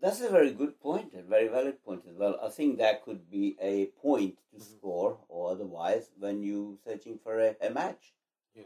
That's 0.00 0.20
a 0.20 0.28
very 0.28 0.52
good 0.52 0.78
point, 0.80 1.12
a 1.16 1.22
very 1.22 1.48
valid 1.48 1.82
point 1.82 2.02
as 2.10 2.16
well. 2.16 2.38
I 2.42 2.48
think 2.48 2.78
that 2.78 3.04
could 3.04 3.30
be 3.30 3.56
a 3.60 3.86
point 4.02 4.38
to 4.50 4.56
mm-hmm. 4.56 4.76
score, 4.76 5.18
or 5.28 5.50
otherwise, 5.50 6.10
when 6.18 6.42
you 6.42 6.78
searching 6.84 7.18
for 7.22 7.38
a, 7.38 7.56
a 7.60 7.70
match. 7.70 8.12
Yeah. 8.54 8.64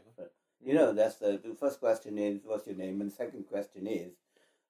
You 0.61 0.73
know, 0.73 0.91
that's 0.91 1.15
the, 1.15 1.39
the 1.41 1.55
first 1.55 1.79
question 1.79 2.17
is 2.17 2.41
what's 2.43 2.67
your 2.67 2.75
name, 2.75 2.99
and 2.99 3.09
the 3.09 3.15
second 3.15 3.47
question 3.47 3.87
is 3.87 4.11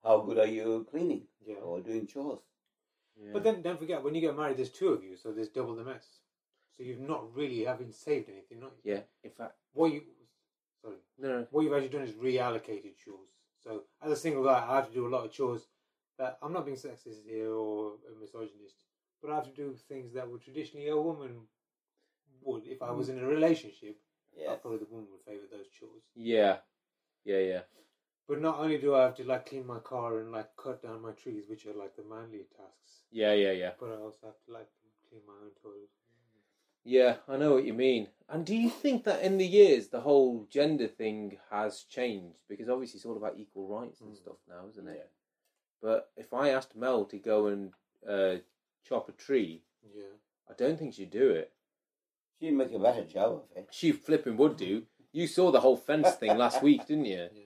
how 0.04 0.20
good 0.20 0.38
are 0.38 0.46
you 0.48 0.86
cleaning 0.92 1.24
Yeah. 1.46 1.56
or 1.56 1.80
doing 1.80 2.06
chores? 2.06 2.40
But 3.34 3.44
then 3.44 3.62
don't 3.62 3.80
forget, 3.80 4.04
when 4.04 4.16
you 4.16 4.22
get 4.22 4.36
married, 4.36 4.58
there's 4.58 4.70
two 4.70 4.90
of 4.90 5.04
you, 5.04 5.16
so 5.16 5.32
there's 5.32 5.50
double 5.50 5.76
the 5.76 5.84
mess. 5.84 6.06
So 6.76 6.84
you've 6.84 7.02
not 7.02 7.36
really 7.36 7.66
having 7.66 7.92
saved 7.92 8.30
anything, 8.30 8.62
not 8.62 8.72
yeah, 8.84 9.02
in 9.24 9.32
fact, 9.32 9.56
What 9.74 9.92
you, 9.92 10.02
sorry, 10.82 10.96
no, 11.18 11.28
no. 11.40 11.48
what 11.52 11.64
you've 11.64 11.74
actually 11.74 11.90
done 11.90 12.08
is 12.08 12.12
reallocated 12.12 12.96
chores. 13.04 13.30
So 13.62 13.84
as 14.02 14.12
a 14.12 14.16
single 14.16 14.44
guy, 14.44 14.66
I 14.68 14.76
have 14.78 14.88
to 14.88 14.94
do 14.94 15.08
a 15.08 15.10
lot 15.10 15.26
of 15.26 15.32
chores 15.34 15.68
that 16.18 16.38
I'm 16.42 16.54
not 16.54 16.66
being 16.66 16.78
sexist 16.78 17.26
here 17.26 17.52
or 17.52 17.94
a 18.10 18.20
misogynist, 18.20 18.76
but 19.22 19.32
I 19.32 19.36
have 19.36 19.46
to 19.46 19.56
do 19.56 19.76
things 19.90 20.14
that 20.14 20.30
would 20.30 20.42
traditionally 20.42 20.88
a 20.88 20.98
woman 20.98 21.48
would 22.44 22.66
if 22.66 22.82
I 22.82 22.92
was 22.92 23.10
mm. 23.10 23.18
in 23.18 23.24
a 23.24 23.28
relationship. 23.28 23.98
Yeah. 24.38 24.56
Probably 24.56 24.80
the 24.80 24.86
woman 24.90 25.08
would 25.12 25.26
favour 25.26 25.48
those 25.52 25.68
chores. 25.78 26.04
Yeah, 26.16 26.58
yeah, 27.26 27.40
yeah. 27.40 27.62
But 28.30 28.42
not 28.42 28.60
only 28.60 28.78
do 28.78 28.94
I 28.94 29.02
have 29.06 29.16
to 29.16 29.24
like 29.24 29.48
clean 29.48 29.66
my 29.66 29.80
car 29.80 30.20
and 30.20 30.32
like 30.32 30.56
cut 30.56 30.84
down 30.84 31.02
my 31.02 31.14
trees, 31.14 31.46
which 31.50 31.66
are 31.66 31.74
like 31.74 31.96
the 31.96 32.04
manly 32.04 32.46
tasks, 32.56 33.02
Yeah, 33.12 33.34
yeah, 33.34 33.52
yeah. 33.54 33.72
but 33.80 33.90
I 33.90 33.96
also 33.96 34.28
have 34.28 34.40
to 34.46 34.54
like 34.54 34.70
clean 35.10 35.22
my 35.26 35.34
own 35.34 35.50
toilet. 35.64 35.90
Yeah, 36.84 37.16
I 37.28 37.38
know 37.38 37.54
what 37.56 37.66
you 37.66 37.74
mean. 37.74 38.08
And 38.30 38.46
do 38.46 38.56
you 38.56 38.70
think 38.70 39.04
that 39.06 39.24
in 39.24 39.40
the 39.40 39.48
years 39.48 39.88
the 39.88 40.02
whole 40.02 40.46
gender 40.50 40.88
thing 40.88 41.38
has 41.50 41.82
changed? 41.90 42.42
Because 42.48 42.70
obviously 42.70 42.98
it's 43.00 43.06
all 43.06 43.18
about 43.18 43.38
equal 43.40 43.68
rights 43.68 44.00
and 44.02 44.14
Mm. 44.14 44.18
stuff 44.18 44.38
now, 44.48 44.68
isn't 44.70 44.88
it? 44.88 45.10
But 45.82 46.12
if 46.16 46.32
I 46.32 46.50
asked 46.50 46.76
Mel 46.76 47.06
to 47.06 47.18
go 47.18 47.48
and 47.48 47.74
uh, 48.08 48.38
chop 48.84 49.10
a 49.10 49.12
tree, 49.14 49.64
Yeah. 49.94 50.04
I 50.48 50.54
don't 50.54 50.78
think 50.78 50.94
she'd 50.94 51.10
do 51.10 51.32
it. 51.32 51.52
She'd 52.40 52.52
make 52.54 52.72
a 52.74 52.80
better 52.80 53.04
job 53.06 53.32
of 53.34 53.58
it. 53.58 53.70
She 53.72 53.92
flipping 53.92 54.38
would 54.38 54.56
do. 54.56 54.86
You 55.12 55.26
saw 55.26 55.50
the 55.52 55.62
whole 55.62 55.78
fence 55.78 56.12
thing 56.12 56.38
last 56.38 56.62
week, 56.62 56.86
didn't 56.86 57.06
you? 57.06 57.30
Yeah. 57.34 57.44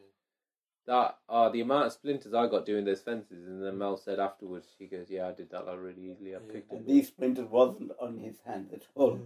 That 0.85 1.17
uh, 1.29 1.47
the 1.49 1.61
amount 1.61 1.85
of 1.85 1.93
splinters 1.93 2.33
I 2.33 2.47
got 2.47 2.65
doing 2.65 2.83
those 2.83 2.99
fences, 2.99 3.47
and 3.47 3.63
then 3.63 3.77
Mel 3.77 3.95
said 3.95 4.19
afterwards, 4.19 4.67
she 4.77 4.85
goes, 4.87 5.07
"Yeah, 5.09 5.27
I 5.29 5.31
did 5.31 5.49
that 5.51 5.65
like, 5.65 5.79
really 5.79 6.11
easily. 6.11 6.35
I 6.35 6.39
Yeah. 6.39 6.51
picked 6.53 6.71
And 6.73 6.81
it." 6.81 6.87
these 6.87 7.07
splinters 7.07 7.47
wasn't 7.49 7.91
on 8.01 8.17
his 8.17 8.39
hand 8.45 8.69
at 8.73 8.85
all. 8.95 9.17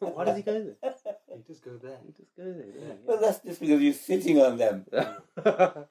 Why 0.00 0.24
does 0.24 0.36
he 0.36 0.42
go 0.50 0.52
there? 0.52 0.76
He 0.82 1.42
just 1.46 1.62
go 1.64 1.76
there. 1.80 1.98
He 2.04 2.12
just 2.12 2.36
goes 2.36 2.56
there. 2.56 2.96
Well, 3.06 3.20
that's 3.20 3.38
just 3.38 3.60
because 3.60 3.80
you're 3.80 3.92
sitting 3.92 4.40
on 4.40 4.56
them. 4.58 4.86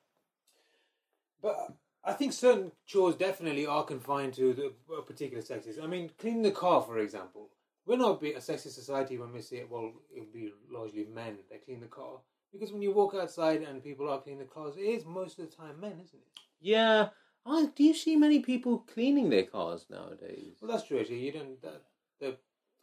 But 1.42 1.74
I 2.04 2.14
think 2.14 2.34
certain 2.34 2.72
chores 2.86 3.16
definitely 3.16 3.66
are 3.66 3.84
confined 3.86 4.34
to 4.34 4.54
the, 4.54 4.74
a 4.98 5.02
particular 5.02 5.42
sexes. 5.42 5.80
I 5.82 5.88
mean, 5.88 6.12
cleaning 6.18 6.42
the 6.42 6.52
car, 6.52 6.82
for 6.82 6.98
example. 7.00 7.50
We're 7.86 7.98
not 7.98 8.20
be- 8.22 8.34
a 8.34 8.40
sexist 8.40 8.72
society 8.74 9.18
when 9.18 9.32
we 9.32 9.42
say, 9.42 9.64
well, 9.70 9.94
it'll 10.14 10.26
be 10.34 10.52
largely 10.70 11.06
men 11.06 11.38
that 11.50 11.64
clean 11.66 11.80
the 11.80 11.88
car. 11.88 12.20
Because 12.52 12.72
when 12.72 12.82
you 12.82 12.92
walk 12.92 13.14
outside 13.16 13.62
and 13.62 13.84
people 13.84 14.10
are 14.10 14.22
cleaning 14.22 14.40
the 14.40 14.46
cars, 14.46 14.76
it 14.78 14.82
is 14.82 15.06
most 15.06 15.40
of 15.40 15.50
the 15.50 15.56
time 15.56 15.80
men, 15.80 16.00
isn't 16.04 16.20
it? 16.20 16.40
Yeah, 16.60 17.10
Oh, 17.46 17.72
do 17.76 17.84
you 17.84 17.94
see 17.94 18.16
many 18.16 18.42
people 18.42 18.80
cleaning 18.80 19.30
their 19.30 19.46
cars 19.46 19.86
nowadays? 19.90 20.58
Well, 20.62 20.72
that's 20.72 20.88
true. 20.88 21.00
Actually, 21.00 21.26
you 21.26 21.32
don't. 21.32 21.62
The, 21.62 21.82
the 22.20 22.38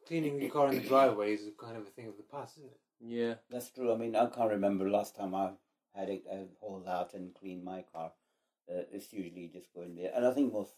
cleaning 0.07 0.41
your 0.41 0.51
car 0.51 0.69
in 0.69 0.83
the 0.83 0.89
driveway 0.89 1.35
is 1.35 1.49
kind 1.61 1.77
of 1.77 1.83
a 1.83 1.91
thing 1.91 2.09
of 2.09 2.17
the 2.17 2.23
past, 2.25 2.59
isn't 2.59 2.71
it? 2.71 2.81
Yeah. 3.01 3.35
That's 3.51 3.71
true. 3.71 3.93
I 3.93 3.97
mean, 3.97 4.17
I 4.17 4.27
can't 4.27 4.51
remember 4.51 4.89
last 4.89 5.15
time 5.15 5.35
I 5.35 5.51
had 5.95 6.09
it 6.09 6.25
uh, 6.31 6.47
hauled 6.61 6.89
out 6.89 7.15
and 7.15 7.35
cleaned 7.35 7.65
my 7.65 7.85
car. 7.93 8.13
Uh, 8.69 8.83
it's 8.91 9.13
usually 9.13 9.49
just 9.53 9.73
going 9.73 9.95
there, 9.95 10.11
and 10.15 10.27
I 10.27 10.33
think 10.33 10.53
most 10.53 10.73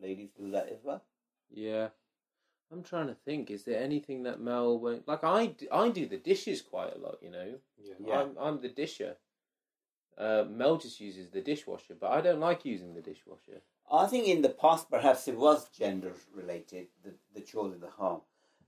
ladies 0.00 0.30
do 0.36 0.52
that 0.52 0.68
as 0.68 0.78
well. 0.84 1.02
Yeah. 1.50 1.88
I'm 2.72 2.82
trying 2.82 3.08
to 3.08 3.14
think. 3.14 3.50
Is 3.50 3.64
there 3.64 3.80
anything 3.80 4.24
that 4.24 4.40
Mel 4.40 4.78
won't 4.78 5.06
like? 5.06 5.22
I 5.24 5.88
do 5.88 6.06
the 6.06 6.16
dishes 6.16 6.62
quite 6.62 6.94
a 6.94 6.98
lot. 6.98 7.18
You 7.22 7.30
know, 7.30 7.54
Yeah. 7.82 7.94
Yeah. 8.00 8.20
I'm 8.20 8.36
I'm 8.38 8.60
the 8.60 8.68
disher. 8.68 9.16
Uh, 10.16 10.44
Mel 10.48 10.76
just 10.76 11.00
uses 11.00 11.30
the 11.30 11.40
dishwasher, 11.40 11.96
but 12.00 12.10
I 12.10 12.20
don't 12.20 12.40
like 12.40 12.64
using 12.64 12.94
the 12.94 13.00
dishwasher. 13.00 13.62
I 13.90 14.06
think 14.06 14.28
in 14.28 14.42
the 14.42 14.48
past, 14.48 14.88
perhaps 14.88 15.26
it 15.28 15.36
was 15.36 15.68
gender 15.70 16.12
related, 16.32 16.86
the, 17.04 17.14
the 17.34 17.40
chores 17.40 17.74
at 17.74 17.80
the 17.80 17.90
home, 17.90 18.20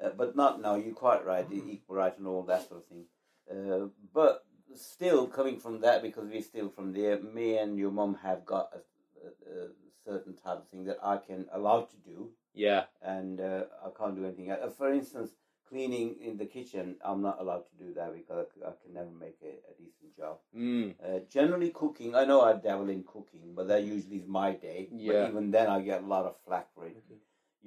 uh, 0.03 0.11
but 0.17 0.35
not 0.35 0.61
now. 0.61 0.75
You're 0.75 0.93
quite 0.93 1.25
right, 1.25 1.49
the 1.49 1.63
equal 1.69 1.97
right 1.97 2.17
and 2.19 2.27
all 2.27 2.43
that 2.43 2.69
sort 2.69 2.81
of 2.81 2.87
thing. 2.87 3.05
Uh, 3.51 3.87
but 4.13 4.45
still, 4.75 5.27
coming 5.29 5.59
from 5.59 5.81
that, 5.81 6.03
because 6.03 6.29
we're 6.29 6.43
still 6.43 6.69
from 6.69 6.93
there, 6.93 7.21
me 7.21 7.57
and 7.59 7.79
your 7.79 7.93
mom 7.93 8.19
have 8.23 8.45
got 8.45 8.71
a, 8.75 8.79
a, 9.27 9.65
a 9.65 9.69
certain 10.07 10.35
type 10.35 10.59
of 10.59 10.69
thing 10.69 10.85
that 10.85 10.99
I 11.03 11.17
can 11.19 11.47
allow 11.53 11.83
to 11.83 11.97
do, 12.05 12.31
Yeah. 12.55 12.85
and 13.03 13.41
uh, 13.41 13.65
I 13.85 13.89
can't 13.99 14.17
do 14.17 14.25
anything. 14.25 14.51
Uh, 14.51 14.71
for 14.79 14.93
instance, 14.93 15.31
cleaning 15.69 16.17
in 16.23 16.37
the 16.37 16.47
kitchen, 16.47 16.97
I'm 17.05 17.23
not 17.23 17.41
allowed 17.41 17.65
to 17.71 17.77
do 17.85 17.93
that 17.95 18.15
because 18.15 18.47
I 18.65 18.73
can 18.83 18.95
never 18.95 19.11
make 19.11 19.39
a, 19.43 19.55
a 19.71 19.73
decent 19.83 20.17
job. 20.17 20.39
Mm. 20.57 20.95
Uh, 21.05 21.21
generally 21.29 21.71
cooking, 21.71 22.15
I 22.15 22.25
know 22.25 22.41
I 22.43 22.53
dabble 22.55 22.89
in 22.89 23.03
cooking, 23.03 23.55
but 23.57 23.67
that 23.69 23.83
usually 23.83 24.19
is 24.19 24.29
my 24.29 24.53
day. 24.53 24.89
Yeah. 24.93 25.13
But 25.13 25.31
even 25.31 25.51
then, 25.51 25.69
I 25.69 25.81
get 25.81 26.03
a 26.03 26.07
lot 26.07 26.25
of 26.25 26.37
flack 26.47 26.69
for 26.75 26.87
it. 26.87 26.97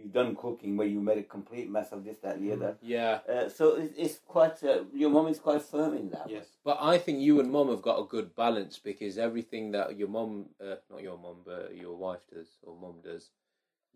You've 0.01 0.13
done 0.13 0.35
cooking 0.35 0.77
where 0.77 0.87
you 0.87 1.01
made 1.01 1.17
a 1.17 1.23
complete 1.23 1.69
mess 1.69 1.91
of 1.91 2.05
this, 2.05 2.17
that, 2.23 2.37
and 2.37 2.47
the 2.49 2.53
other. 2.53 2.77
Yeah. 2.81 3.19
Uh, 3.27 3.49
so 3.49 3.75
it, 3.75 3.93
it's 3.97 4.19
quite. 4.25 4.63
Uh, 4.63 4.83
your 4.93 5.09
mum 5.09 5.27
is 5.27 5.39
quite 5.39 5.61
firm 5.61 5.93
in 5.95 6.09
that. 6.11 6.29
Yes. 6.29 6.45
But 6.63 6.77
I 6.79 6.97
think 6.97 7.19
you 7.19 7.39
and 7.41 7.51
mum 7.51 7.67
have 7.69 7.81
got 7.81 7.99
a 7.99 8.05
good 8.05 8.33
balance 8.35 8.79
because 8.79 9.17
everything 9.17 9.71
that 9.71 9.97
your 9.97 10.07
mum, 10.07 10.45
uh, 10.63 10.75
not 10.89 11.01
your 11.01 11.17
mum, 11.17 11.37
but 11.45 11.75
your 11.75 11.97
wife 11.97 12.21
does 12.33 12.47
or 12.63 12.75
mum 12.79 12.95
does, 13.03 13.31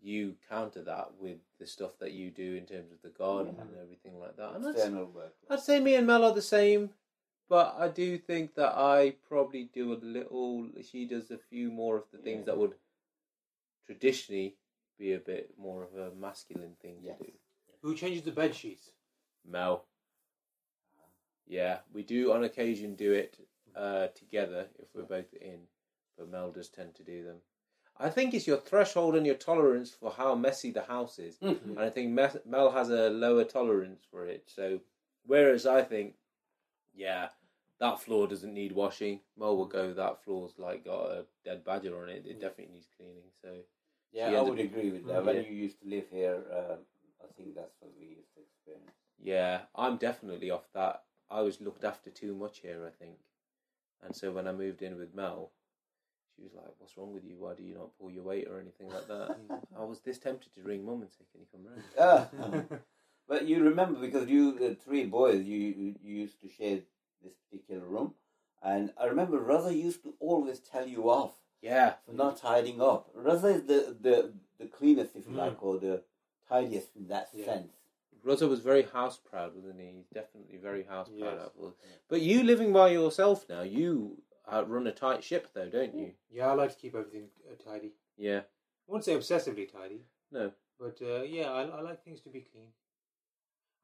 you 0.02 0.34
counter 0.50 0.82
that 0.82 1.12
with 1.18 1.38
the 1.58 1.66
stuff 1.66 1.92
that 2.00 2.12
you 2.12 2.30
do 2.30 2.54
in 2.56 2.66
terms 2.66 2.92
of 2.92 3.00
the 3.02 3.08
garden 3.16 3.56
and 3.58 3.70
everything 3.82 4.20
like 4.20 4.36
that. 4.36 4.54
And 4.54 4.66
I'd, 4.66 4.74
External 4.74 5.06
work. 5.06 5.32
I'd 5.48 5.60
say 5.60 5.80
me 5.80 5.94
and 5.94 6.06
Mel 6.06 6.24
are 6.24 6.34
the 6.34 6.42
same, 6.42 6.90
but 7.48 7.74
I 7.78 7.88
do 7.88 8.18
think 8.18 8.54
that 8.56 8.74
I 8.76 9.14
probably 9.26 9.70
do 9.72 9.94
a 9.94 9.98
little. 10.02 10.68
She 10.90 11.06
does 11.06 11.30
a 11.30 11.38
few 11.38 11.70
more 11.70 11.96
of 11.96 12.04
the 12.12 12.18
things 12.18 12.40
Yeah. 12.40 12.52
that 12.52 12.58
would 12.58 12.74
traditionally 13.86 14.56
be 14.98 15.12
a 15.12 15.18
bit 15.18 15.50
more 15.58 15.82
of 15.84 15.94
a 15.94 16.14
masculine 16.14 16.76
thing 16.80 16.96
Yes. 17.02 17.18
to 17.18 17.24
do. 17.24 17.32
Who 17.82 17.94
changes 17.94 18.22
the 18.22 18.30
bed 18.32 18.54
sheets? 18.54 18.90
Mel. 19.46 19.84
Yeah, 21.46 21.78
we 21.92 22.02
do 22.02 22.32
on 22.32 22.44
occasion 22.44 22.94
do 22.94 23.12
it 23.12 23.36
uh, 23.76 24.08
together 24.14 24.66
if 24.78 24.88
we're 24.94 25.02
both 25.02 25.32
in, 25.34 25.60
but 26.16 26.30
Mel 26.30 26.50
does 26.50 26.68
tend 26.70 26.94
to 26.94 27.02
do 27.02 27.22
them. 27.24 27.36
I 27.98 28.08
think 28.08 28.34
it's 28.34 28.46
your 28.46 28.56
threshold 28.56 29.14
and 29.14 29.24
your 29.26 29.34
tolerance 29.36 29.90
for 29.92 30.10
how 30.10 30.34
messy 30.34 30.70
the 30.72 30.82
house 30.82 31.18
is, 31.18 31.38
and 31.42 31.78
I 31.78 31.90
think 31.90 32.10
Mel 32.46 32.70
has 32.72 32.88
a 32.90 33.10
lower 33.10 33.44
tolerance 33.44 34.02
for 34.10 34.26
it. 34.26 34.44
So, 34.46 34.80
whereas 35.26 35.64
I 35.66 35.82
think, 35.82 36.14
yeah, 36.94 37.28
that 37.78 38.00
floor 38.00 38.26
doesn't 38.26 38.52
need 38.54 38.72
washing, 38.72 39.20
Mel 39.38 39.56
will 39.56 39.66
go. 39.66 39.92
That 39.92 40.24
floor's 40.24 40.54
like 40.58 40.84
got 40.86 41.10
a 41.10 41.26
dead 41.44 41.64
badger 41.64 42.00
on 42.02 42.08
it. 42.08 42.24
It 42.26 42.40
definitely 42.40 42.72
needs 42.74 42.88
cleaning. 42.96 43.30
So, 43.42 43.58
Yeah, 44.14 44.38
I 44.38 44.42
would 44.42 44.58
agree 44.60 44.90
with 44.90 45.06
that. 45.08 45.24
When 45.24 45.36
you 45.44 45.52
used 45.52 45.80
to 45.82 45.88
live 45.88 46.04
here, 46.10 46.38
uh, 46.52 46.76
I 47.22 47.26
think 47.36 47.54
that's 47.54 47.74
what 47.80 47.90
we 47.98 48.06
used 48.06 48.32
to 48.34 48.40
experience. 48.40 48.92
Yeah, 49.20 49.62
I'm 49.74 49.96
definitely 49.96 50.50
off 50.50 50.68
that. 50.74 51.02
I 51.30 51.40
was 51.40 51.60
looked 51.60 51.84
after 51.84 52.10
too 52.10 52.34
much 52.34 52.60
here, 52.60 52.86
I 52.86 52.90
think. 52.90 53.16
And 54.04 54.14
so 54.14 54.30
when 54.30 54.46
I 54.46 54.52
moved 54.52 54.82
in 54.82 54.98
with 54.98 55.14
Mel, 55.14 55.50
she 56.36 56.42
was 56.42 56.52
like, 56.54 56.66
What's 56.78 56.96
wrong 56.96 57.12
with 57.12 57.24
you? 57.24 57.36
Why 57.38 57.54
do 57.54 57.62
you 57.62 57.74
not 57.74 57.98
pull 57.98 58.10
your 58.10 58.22
weight 58.24 58.46
or 58.48 58.60
anything 58.60 58.88
like 58.88 59.08
that? 59.08 59.36
I 59.78 59.84
was 59.84 60.00
this 60.00 60.18
tempted 60.18 60.54
to 60.54 60.62
ring 60.62 60.84
mum 60.84 61.02
and 61.02 61.10
say, 61.10 61.24
Can 61.32 61.40
you 61.40 61.46
come 61.50 61.64
round? 61.66 62.70
Ah. 62.78 62.78
but 63.28 63.46
you 63.46 63.62
remember 63.64 63.98
because 63.98 64.28
you 64.28 64.58
uh, 64.62 64.74
three 64.84 65.04
boys, 65.06 65.44
you, 65.44 65.58
you 65.58 65.94
you 66.02 66.14
used 66.20 66.40
to 66.42 66.48
share 66.48 66.80
this 67.22 67.34
particular 67.50 67.84
room, 67.86 68.14
and 68.62 68.92
I 69.00 69.06
remember 69.06 69.40
Raza 69.40 69.74
used 69.74 70.02
to 70.02 70.14
always 70.20 70.60
tell 70.60 70.86
you 70.86 71.10
off. 71.10 71.32
Yeah, 71.64 71.94
for 72.04 72.12
not 72.12 72.36
tidying 72.36 72.80
up. 72.82 73.08
Raza 73.16 73.54
is 73.56 73.62
the, 73.64 73.96
the, 74.00 74.32
the 74.58 74.66
cleanest, 74.66 75.16
if 75.16 75.26
you 75.26 75.32
Mm. 75.32 75.38
like, 75.38 75.62
or 75.62 75.78
the 75.78 76.02
tidiest 76.48 76.94
in 76.94 77.08
that 77.08 77.30
Yeah. 77.32 77.46
sense. 77.46 77.72
Raza 78.24 78.46
was 78.48 78.60
very 78.60 78.82
house 78.82 79.18
proud, 79.18 79.54
wasn't 79.54 79.80
he? 79.80 79.86
He's 79.96 80.06
definitely 80.12 80.58
very 80.58 80.82
house 80.84 81.08
proud. 81.08 81.50
Yes. 81.58 81.72
But 82.08 82.20
you 82.20 82.42
living 82.42 82.72
by 82.72 82.88
yourself 82.90 83.48
now, 83.48 83.62
you 83.62 84.22
uh, 84.46 84.62
run 84.66 84.86
a 84.86 84.92
tight 84.92 85.24
ship, 85.24 85.48
though, 85.54 85.70
don't 85.70 85.94
you? 85.94 86.12
Yeah, 86.30 86.48
I 86.50 86.52
like 86.52 86.70
to 86.74 86.76
keep 86.76 86.94
everything 86.94 87.28
uh, 87.50 87.54
tidy. 87.62 87.92
Yeah. 88.18 88.40
I 88.86 88.92
won't 88.92 89.04
say 89.04 89.14
obsessively 89.16 89.70
tidy, 89.70 90.02
No. 90.30 90.52
but 90.78 91.00
uh, 91.00 91.22
yeah, 91.22 91.50
I, 91.50 91.62
I 91.62 91.80
like 91.80 92.04
things 92.04 92.20
to 92.22 92.28
be 92.28 92.40
clean. 92.40 92.68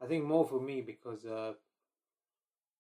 I 0.03 0.07
think 0.07 0.25
more 0.25 0.47
for 0.47 0.61
me 0.61 0.83
because, 0.83 1.25
uh, 1.25 1.55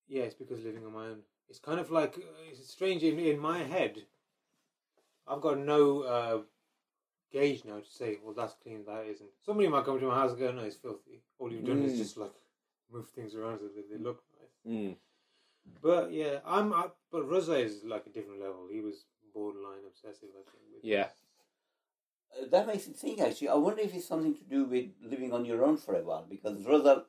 yeah, 0.08 0.24
it's 0.24 0.34
because 0.34 0.62
living 0.62 0.84
on 0.84 0.92
my 0.92 1.06
own. 1.06 1.20
It's 1.48 1.58
kind 1.58 1.80
of 1.80 1.90
like 1.90 2.16
uh, 2.18 2.50
it's 2.50 2.70
strange 2.70 3.02
in 3.02 3.18
in 3.18 3.38
my 3.38 3.58
head. 3.64 4.04
I've 5.30 5.40
got 5.40 5.58
no 5.58 6.02
uh, 6.02 6.38
gauge 7.32 7.64
now 7.64 7.78
to 7.78 7.90
say, 7.90 8.18
well, 8.22 8.34
that's 8.34 8.54
clean, 8.62 8.84
that 8.86 9.06
isn't. 9.06 9.30
Somebody 9.46 9.68
might 9.68 9.84
come 9.84 10.00
to 10.00 10.06
my 10.06 10.16
house 10.16 10.32
and 10.32 10.40
go, 10.40 10.50
no, 10.52 10.62
it's 10.62 10.76
filthy. 10.76 11.22
All 11.38 11.52
you've 11.52 11.64
done 11.64 11.82
is 11.84 11.92
Mm. 11.94 11.98
just 11.98 12.16
like 12.16 12.32
move 12.92 13.08
things 13.10 13.34
around 13.36 13.58
so 13.60 13.66
that 13.68 13.88
they 13.90 13.98
look 13.98 14.22
nice. 14.40 14.74
Mm. 14.74 14.96
But 15.82 16.12
yeah, 16.12 16.40
I'm. 16.44 16.72
I, 16.72 16.86
but 17.12 17.28
Raza 17.30 17.62
is 17.62 17.84
like 17.84 18.06
a 18.06 18.10
different 18.10 18.40
level. 18.40 18.66
He 18.70 18.80
was 18.80 19.04
borderline 19.32 19.84
obsessive, 19.86 20.30
I 20.40 20.42
think. 20.50 20.64
With 20.74 20.84
Yeah. 20.84 21.08
Uh, 22.36 22.46
that 22.50 22.66
makes 22.66 22.88
me 22.88 22.94
think, 22.94 23.20
actually. 23.20 23.48
I 23.48 23.54
wonder 23.54 23.82
if 23.82 23.94
it's 23.94 24.06
something 24.08 24.34
to 24.34 24.44
do 24.44 24.64
with 24.64 24.86
living 25.02 25.32
on 25.32 25.44
your 25.44 25.64
own 25.64 25.76
for 25.76 25.94
a 25.94 26.02
while, 26.02 26.26
because 26.28 26.58
Raza 26.64 27.04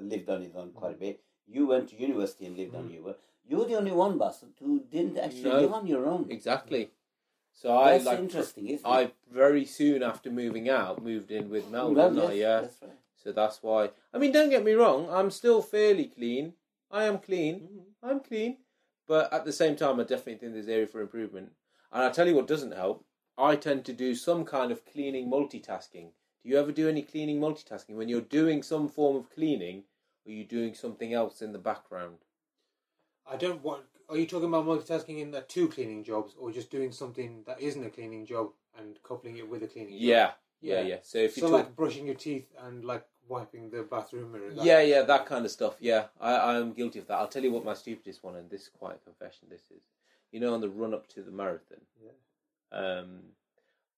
lived 0.00 0.28
on 0.28 0.42
his 0.42 0.54
own 0.54 0.70
quite 0.72 0.92
a 0.94 0.98
bit. 0.98 1.22
You 1.46 1.66
went 1.66 1.88
to 1.90 1.96
university 2.00 2.46
and 2.46 2.56
lived 2.56 2.74
on 2.76 2.88
your 2.90 3.08
own. 3.08 3.14
You're 3.44 3.66
the 3.66 3.74
only 3.74 3.90
one, 3.92 4.18
Baasit, 4.18 4.52
who 4.60 4.80
didn't 4.90 5.18
actually 5.18 5.50
No. 5.50 5.60
live 5.60 5.72
on 5.72 5.86
your 5.86 6.06
own. 6.06 6.30
Exactly. 6.30 6.90
So 7.54 7.76
I 7.76 7.92
That's 7.92 8.04
like. 8.06 8.18
interesting, 8.18 8.68
isn't 8.68 8.86
it? 8.86 8.88
I 8.88 9.12
very 9.30 9.64
soon 9.64 10.02
after 10.02 10.30
moving 10.30 10.68
out 10.68 11.02
moved 11.02 11.30
in 11.30 11.48
with 11.50 11.68
Mel, 11.70 11.94
Well, 11.94 12.10
didn't 12.10 12.30
I? 12.30 12.32
yes, 12.32 12.38
Yeah. 12.40 12.60
That's 12.60 12.82
right. 12.82 12.90
So 13.22 13.32
that's 13.32 13.62
why. 13.62 13.90
I 14.12 14.18
mean, 14.18 14.32
don't 14.32 14.50
get 14.50 14.64
me 14.64 14.72
wrong. 14.72 15.08
I'm 15.10 15.30
still 15.30 15.62
fairly 15.62 16.06
clean. 16.06 16.54
I 16.90 17.04
am 17.04 17.18
clean. 17.18 17.60
Mm-hmm. 17.60 18.10
I'm 18.10 18.20
clean. 18.20 18.58
But 19.06 19.32
at 19.32 19.44
the 19.44 19.52
same 19.52 19.76
time, 19.76 20.00
I 20.00 20.04
definitely 20.04 20.36
think 20.36 20.52
there's 20.54 20.68
area 20.68 20.86
for 20.86 21.00
improvement. 21.00 21.52
And 21.92 22.02
I'll 22.02 22.10
tell 22.10 22.26
you 22.26 22.34
what 22.34 22.48
doesn't 22.48 22.74
help. 22.74 23.04
I 23.38 23.56
tend 23.56 23.84
to 23.84 23.92
do 23.92 24.14
some 24.14 24.44
kind 24.44 24.72
of 24.72 24.84
cleaning 24.84 25.30
multitasking. 25.30 26.10
Do 26.42 26.48
you 26.48 26.58
ever 26.58 26.72
do 26.72 26.88
any 26.88 27.02
cleaning 27.02 27.40
multitasking? 27.40 27.94
When 27.94 28.08
you're 28.08 28.20
doing 28.20 28.62
some 28.62 28.88
form 28.88 29.16
of 29.16 29.30
cleaning, 29.30 29.84
or 30.26 30.32
you 30.32 30.44
doing 30.44 30.74
something 30.74 31.12
else 31.14 31.40
in 31.42 31.52
the 31.52 31.58
background? 31.58 32.18
I 33.30 33.36
don't 33.36 33.62
want. 33.62 33.84
Are 34.08 34.16
you 34.16 34.26
talking 34.26 34.48
about 34.48 34.66
multitasking 34.66 35.20
in 35.20 35.30
the 35.30 35.42
two 35.42 35.68
cleaning 35.68 36.04
jobs, 36.04 36.34
or 36.38 36.50
just 36.52 36.70
doing 36.70 36.92
something 36.92 37.42
that 37.46 37.60
isn't 37.60 37.84
a 37.84 37.90
cleaning 37.90 38.26
job 38.26 38.50
and 38.78 38.98
coupling 39.02 39.36
it 39.38 39.48
with 39.48 39.62
a 39.62 39.66
cleaning? 39.68 39.92
job? 39.94 40.00
Yeah, 40.02 40.30
yeah, 40.60 40.80
Yeah. 40.80 40.86
yeah. 40.86 40.96
So 41.02 41.18
if 41.18 41.36
you 41.36 41.42
So 41.42 41.48
talk, 41.48 41.58
like 41.58 41.76
brushing 41.76 42.06
your 42.06 42.14
teeth 42.16 42.52
and 42.60 42.84
like 42.84 43.04
wiping 43.28 43.70
the 43.70 43.82
bathroom 43.82 44.32
mirror. 44.32 44.52
that- 44.52 44.64
yeah, 44.64 44.80
yeah, 44.82 45.02
that 45.02 45.26
kind 45.26 45.44
of 45.44 45.50
stuff. 45.50 45.76
Yeah, 45.80 46.06
I, 46.20 46.34
I 46.34 46.56
am 46.58 46.72
guilty 46.72 46.98
of 46.98 47.06
that. 47.08 47.14
I'll 47.18 47.28
tell 47.28 47.42
you 47.44 47.52
what 47.52 47.64
my 47.64 47.74
stupidest 47.74 48.22
one, 48.24 48.36
and 48.36 48.50
this 48.50 48.62
is 48.62 48.68
quite 48.68 48.96
a 48.96 48.98
confession. 48.98 49.48
This 49.50 49.62
is, 49.70 49.82
you 50.30 50.40
know, 50.40 50.52
on 50.54 50.60
the 50.60 50.68
run 50.70 50.92
up 50.94 51.06
to 51.08 51.22
the 51.22 51.30
marathon. 51.30 51.80
Yeah. 52.04 52.78
um, 52.78 53.20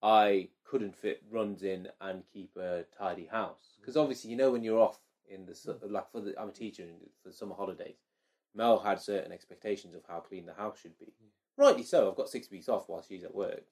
I 0.03 0.49
couldn't 0.65 0.95
fit 0.97 1.23
runs 1.31 1.63
in 1.63 1.89
and 2.01 2.25
keep 2.33 2.57
a 2.57 2.85
tidy 2.99 3.25
house 3.27 3.77
because 3.81 3.97
obviously 3.97 4.31
you 4.31 4.37
know 4.37 4.51
when 4.51 4.63
you're 4.63 4.81
off 4.81 4.99
in 5.29 5.47
the 5.47 5.79
like 5.89 6.11
for 6.11 6.21
the 6.21 6.39
I'm 6.39 6.51
a 6.51 6.53
teacher 6.53 6.85
for 7.23 7.29
the 7.31 7.35
summer 7.35 7.55
holidays. 7.55 7.97
Mel 8.55 8.79
had 8.79 9.01
certain 9.01 9.33
expectations 9.33 9.95
of 9.95 10.03
how 10.09 10.21
clean 10.21 10.47
the 10.47 10.55
house 10.55 10.79
should 10.81 10.99
be. 10.99 11.13
Rightly 11.57 11.83
so. 11.83 12.09
I've 12.11 12.17
got 12.17 12.29
six 12.29 12.51
weeks 12.51 12.69
off 12.69 12.89
while 12.89 13.03
she's 13.03 13.25
at 13.25 13.35
work, 13.35 13.65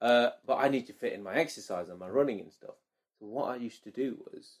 uh, 0.00 0.30
but 0.46 0.56
I 0.56 0.68
need 0.68 0.86
to 0.88 0.92
fit 0.92 1.12
in 1.12 1.22
my 1.22 1.34
exercise 1.34 1.88
and 1.88 1.98
my 1.98 2.08
running 2.08 2.40
and 2.40 2.52
stuff. 2.52 2.74
So 3.18 3.26
what 3.26 3.50
I 3.50 3.56
used 3.56 3.84
to 3.84 3.90
do 3.90 4.18
was 4.32 4.58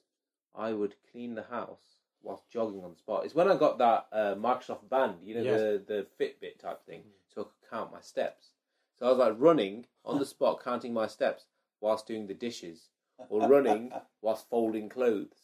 I 0.54 0.72
would 0.72 0.94
clean 1.10 1.34
the 1.34 1.42
house 1.42 1.98
whilst 2.22 2.48
jogging 2.48 2.84
on 2.84 2.90
the 2.90 2.96
spot. 2.96 3.24
It's 3.24 3.34
when 3.34 3.50
I 3.50 3.56
got 3.56 3.78
that 3.78 4.06
uh, 4.12 4.34
Microsoft 4.36 4.88
band, 4.88 5.16
you 5.22 5.34
know, 5.34 5.42
Yes. 5.42 5.60
the 5.60 5.82
the 5.86 6.06
Fitbit 6.24 6.58
type 6.58 6.84
thing, 6.86 7.02
so 7.34 7.42
I 7.42 7.44
could 7.44 7.70
count 7.70 7.92
my 7.92 8.00
steps. 8.00 8.50
So 8.98 9.06
I 9.06 9.08
was 9.10 9.18
like 9.18 9.34
running 9.38 9.86
on 10.04 10.18
the 10.18 10.26
spot, 10.34 10.62
counting 10.62 10.94
my 10.94 11.06
steps 11.08 11.46
whilst 11.80 12.06
doing 12.06 12.26
the 12.28 12.34
dishes, 12.34 12.88
or 13.28 13.48
running 13.48 13.92
whilst 14.22 14.48
folding 14.48 14.88
clothes. 14.88 15.43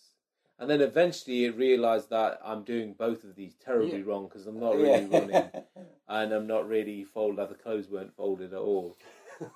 And 0.61 0.68
then 0.68 0.83
eventually 0.83 1.46
it 1.46 1.57
realised 1.57 2.11
that 2.11 2.38
I'm 2.44 2.62
doing 2.64 2.92
both 2.92 3.25
of 3.25 3.35
these 3.35 3.55
terribly 3.55 3.99
Yeah. 3.99 4.05
wrong 4.05 4.29
because 4.29 4.46
I'm 4.46 4.61
not 4.61 4.77
really 4.77 5.07
running 5.07 5.51
and 6.09 6.33
I'm 6.33 6.46
not 6.46 6.68
really 6.68 7.03
folded. 7.03 7.49
The 7.49 7.55
clothes 7.55 7.88
weren't 7.90 8.14
folded 8.14 8.53
at 8.53 8.59
all. 8.61 8.99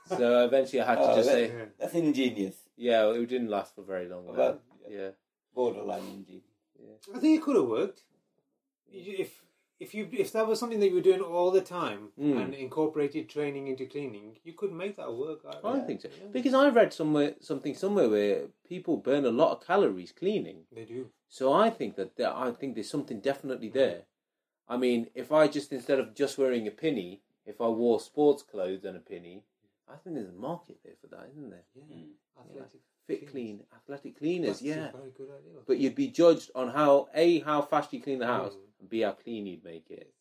So 0.06 0.44
eventually 0.46 0.80
I 0.80 0.86
had 0.86 0.94
to 0.96 1.10
Oh, 1.12 1.16
just 1.16 1.28
that- 1.28 1.34
say, 1.50 1.52
That's 1.78 1.94
ingenious. 1.94 2.56
yeah, 2.76 3.10
it 3.10 3.26
didn't 3.28 3.50
last 3.50 3.74
for 3.74 3.82
very 3.82 4.08
long. 4.08 4.24
Well, 4.26 4.34
though. 4.34 4.58
yeah. 4.90 5.10
Borderline 5.54 6.02
ingenious. 6.16 6.44
I 7.14 7.18
think 7.18 7.38
it 7.38 7.42
could 7.44 7.56
have 7.56 7.66
worked 7.68 8.02
if 8.90 9.43
if 9.80 9.94
you 9.94 10.08
if 10.12 10.32
that 10.32 10.46
was 10.46 10.58
something 10.60 10.80
that 10.80 10.88
you 10.88 10.94
were 10.94 11.00
doing 11.00 11.20
all 11.20 11.50
the 11.50 11.60
time 11.60 12.10
Mm. 12.18 12.40
and 12.42 12.54
incorporated 12.54 13.28
training 13.28 13.66
into 13.68 13.86
cleaning, 13.86 14.38
you 14.44 14.52
could 14.52 14.72
make 14.72 14.96
that 14.96 15.12
work. 15.14 15.40
I 15.64 15.80
think 15.80 16.00
so 16.00 16.08
because 16.32 16.54
I 16.54 16.68
read 16.68 16.92
somewhere 16.92 17.34
something 17.40 17.74
somewhere 17.74 18.08
where 18.08 18.46
people 18.68 18.96
burn 18.96 19.24
a 19.24 19.30
lot 19.30 19.52
of 19.52 19.66
calories 19.66 20.12
cleaning. 20.12 20.64
they 20.72 20.84
do. 20.84 21.10
So 21.28 21.52
I 21.52 21.70
think 21.70 21.96
that 21.96 22.16
there, 22.16 22.32
I 22.34 22.52
think 22.52 22.74
there's 22.74 22.90
something 22.90 23.20
definitely 23.20 23.68
there. 23.68 24.02
I 24.68 24.76
mean, 24.76 25.08
if 25.14 25.32
I 25.32 25.48
just 25.48 25.72
instead 25.72 25.98
of 25.98 26.14
just 26.14 26.38
wearing 26.38 26.66
a 26.68 26.70
pinny, 26.70 27.22
if 27.44 27.60
I 27.60 27.68
wore 27.68 27.98
sports 28.00 28.42
clothes 28.42 28.84
and 28.84 28.96
a 28.96 29.00
pinny, 29.00 29.42
I 29.88 29.96
think 29.96 30.14
there's 30.16 30.28
a 30.28 30.32
market 30.32 30.78
there 30.84 30.94
for 31.00 31.08
that, 31.08 31.28
isn't 31.32 31.50
there? 31.50 31.64
Yeah, 31.74 31.96
Mm. 31.96 32.10
athletic 32.40 32.80
Fit 33.06 33.18
cleaners. 33.18 33.30
clean, 33.32 33.66
athletic 33.74 34.16
cleaners, 34.18 34.48
That's 34.60 34.62
yeah. 34.62 34.92
very 34.92 35.10
good 35.10 35.28
idea. 35.38 35.60
But 35.66 35.76
you'd 35.78 35.94
be 35.94 36.08
judged 36.08 36.50
on 36.54 36.68
how 36.70 37.08
a 37.14 37.40
how 37.40 37.60
fast 37.62 37.92
you 37.92 38.00
clean 38.00 38.20
the 38.20 38.26
house, 38.26 38.54
Mm. 38.54 38.60
And 38.84 38.90
b 38.90 39.00
how 39.00 39.12
clean 39.12 39.46
you'd 39.46 39.64
make 39.64 39.90
it. 39.90 40.12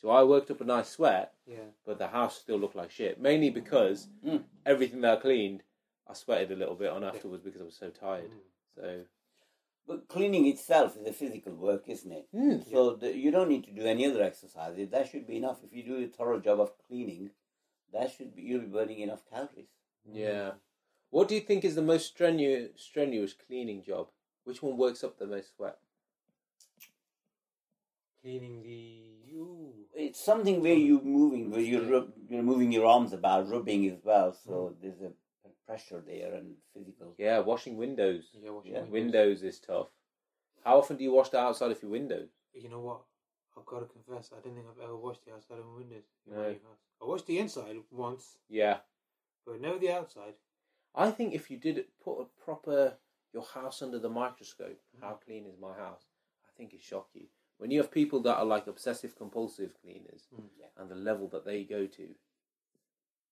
So 0.00 0.10
I 0.10 0.22
worked 0.22 0.50
up 0.50 0.60
a 0.60 0.64
nice 0.64 0.88
sweat, 0.90 1.32
yeah, 1.46 1.70
but 1.86 1.98
the 1.98 2.08
house 2.08 2.38
still 2.38 2.58
looked 2.58 2.76
like 2.76 2.90
shit. 2.90 3.20
Mainly 3.20 3.50
because 3.50 4.08
Mm. 4.24 4.44
everything 4.66 5.00
that 5.02 5.18
I 5.18 5.20
cleaned, 5.20 5.62
I 6.06 6.12
sweated 6.14 6.52
a 6.52 6.56
little 6.56 6.74
bit 6.74 6.90
on 6.90 7.04
afterwards 7.04 7.42
because 7.42 7.60
I 7.60 7.64
was 7.64 7.76
so 7.76 7.90
tired. 7.90 8.30
Mm. 8.30 8.40
So 8.76 9.04
But 9.86 10.08
cleaning 10.08 10.46
itself 10.46 10.96
is 10.96 11.06
a 11.06 11.12
physical 11.12 11.54
work, 11.54 11.88
isn't 11.88 12.10
it? 12.12 12.28
Mm. 12.34 12.70
So 12.70 12.94
the, 12.94 13.16
you 13.16 13.30
don't 13.30 13.48
need 13.48 13.64
to 13.64 13.70
do 13.72 13.82
any 13.82 14.06
other 14.06 14.22
exercises. 14.22 14.88
That 14.90 15.08
should 15.08 15.26
be 15.26 15.36
enough. 15.36 15.62
If 15.64 15.72
you 15.72 15.82
do 15.82 16.02
a 16.02 16.06
thorough 16.06 16.40
job 16.40 16.60
of 16.60 16.72
cleaning, 16.86 17.30
that 17.92 18.10
should 18.12 18.34
be 18.34 18.42
you'll 18.42 18.60
be 18.62 18.66
burning 18.66 19.00
enough 19.00 19.24
calories. 19.30 19.68
yeah. 20.10 20.52
What 21.10 21.28
do 21.28 21.34
you 21.36 21.40
think 21.40 21.64
is 21.64 21.76
the 21.76 21.82
most 21.82 22.06
strenuous 22.06 22.70
strenuous 22.76 23.32
cleaning 23.34 23.82
job? 23.84 24.08
Which 24.44 24.62
one 24.62 24.76
works 24.76 25.04
up 25.04 25.16
the 25.18 25.26
most 25.26 25.54
sweat? 25.56 25.78
Cleaning 28.24 28.62
the 28.62 29.36
ooh. 29.36 29.72
It's 29.94 30.24
something 30.24 30.60
where 30.60 30.74
you're 30.74 31.02
moving, 31.02 31.50
where 31.50 31.60
you're 31.60 31.84
rub, 31.84 32.08
you're 32.28 32.42
moving 32.42 32.72
your 32.72 32.86
arms 32.86 33.12
about, 33.12 33.50
rubbing 33.50 33.88
as 33.90 33.98
well. 34.02 34.32
So 34.32 34.50
mm-hmm. 34.50 34.74
there's 34.82 35.00
a 35.02 35.12
pressure 35.66 36.02
there 36.06 36.34
and 36.34 36.54
physical. 36.74 37.14
Yeah, 37.18 37.40
washing 37.40 37.76
windows. 37.76 38.24
Yeah, 38.42 38.50
washing 38.50 38.72
Yeah. 38.72 38.82
Windows 38.82 39.42
is 39.42 39.60
tough. 39.60 39.88
How 40.64 40.78
often 40.78 40.96
do 40.96 41.04
you 41.04 41.12
wash 41.12 41.28
the 41.28 41.38
outside 41.38 41.70
of 41.70 41.82
your 41.82 41.90
windows? 41.90 42.30
You 42.54 42.70
know 42.70 42.80
what? 42.80 43.02
I've 43.56 43.66
got 43.66 43.80
to 43.80 43.86
confess, 43.86 44.30
I 44.32 44.40
don't 44.40 44.54
think 44.54 44.66
I've 44.68 44.82
ever 44.82 44.96
washed 44.96 45.24
the 45.24 45.32
outside 45.32 45.58
of 45.58 45.66
my 45.66 45.76
windows 45.76 46.02
No. 46.26 46.36
my. 46.36 46.56
I 47.02 47.04
washed 47.06 47.26
the 47.26 47.38
inside 47.38 47.76
once, 47.90 48.38
Yeah. 48.48 48.78
but 49.46 49.60
never 49.60 49.78
the 49.78 49.92
outside. 49.92 50.34
I 50.94 51.10
think 51.10 51.34
if 51.34 51.50
you 51.50 51.58
did 51.58 51.78
it, 51.78 51.90
put 52.02 52.20
a 52.20 52.26
proper 52.44 52.94
your 53.32 53.44
house 53.44 53.82
under 53.82 53.98
the 53.98 54.08
microscope, 54.08 54.80
how 55.00 55.08
mm-hmm. 55.08 55.24
clean 55.24 55.46
is 55.46 55.58
my 55.60 55.74
house? 55.74 56.02
I 56.46 56.50
think 56.56 56.72
it 56.72 56.82
shock 56.82 57.08
you 57.14 57.26
when 57.64 57.70
you 57.70 57.78
have 57.80 57.90
people 57.90 58.20
that 58.20 58.36
are 58.36 58.44
like 58.44 58.66
obsessive 58.66 59.16
compulsive 59.16 59.72
cleaners 59.80 60.28
Mm. 60.36 60.50
Yeah. 60.60 60.66
and 60.76 60.90
the 60.90 60.94
level 60.94 61.28
that 61.28 61.46
they 61.46 61.64
go 61.64 61.86
to. 61.86 62.08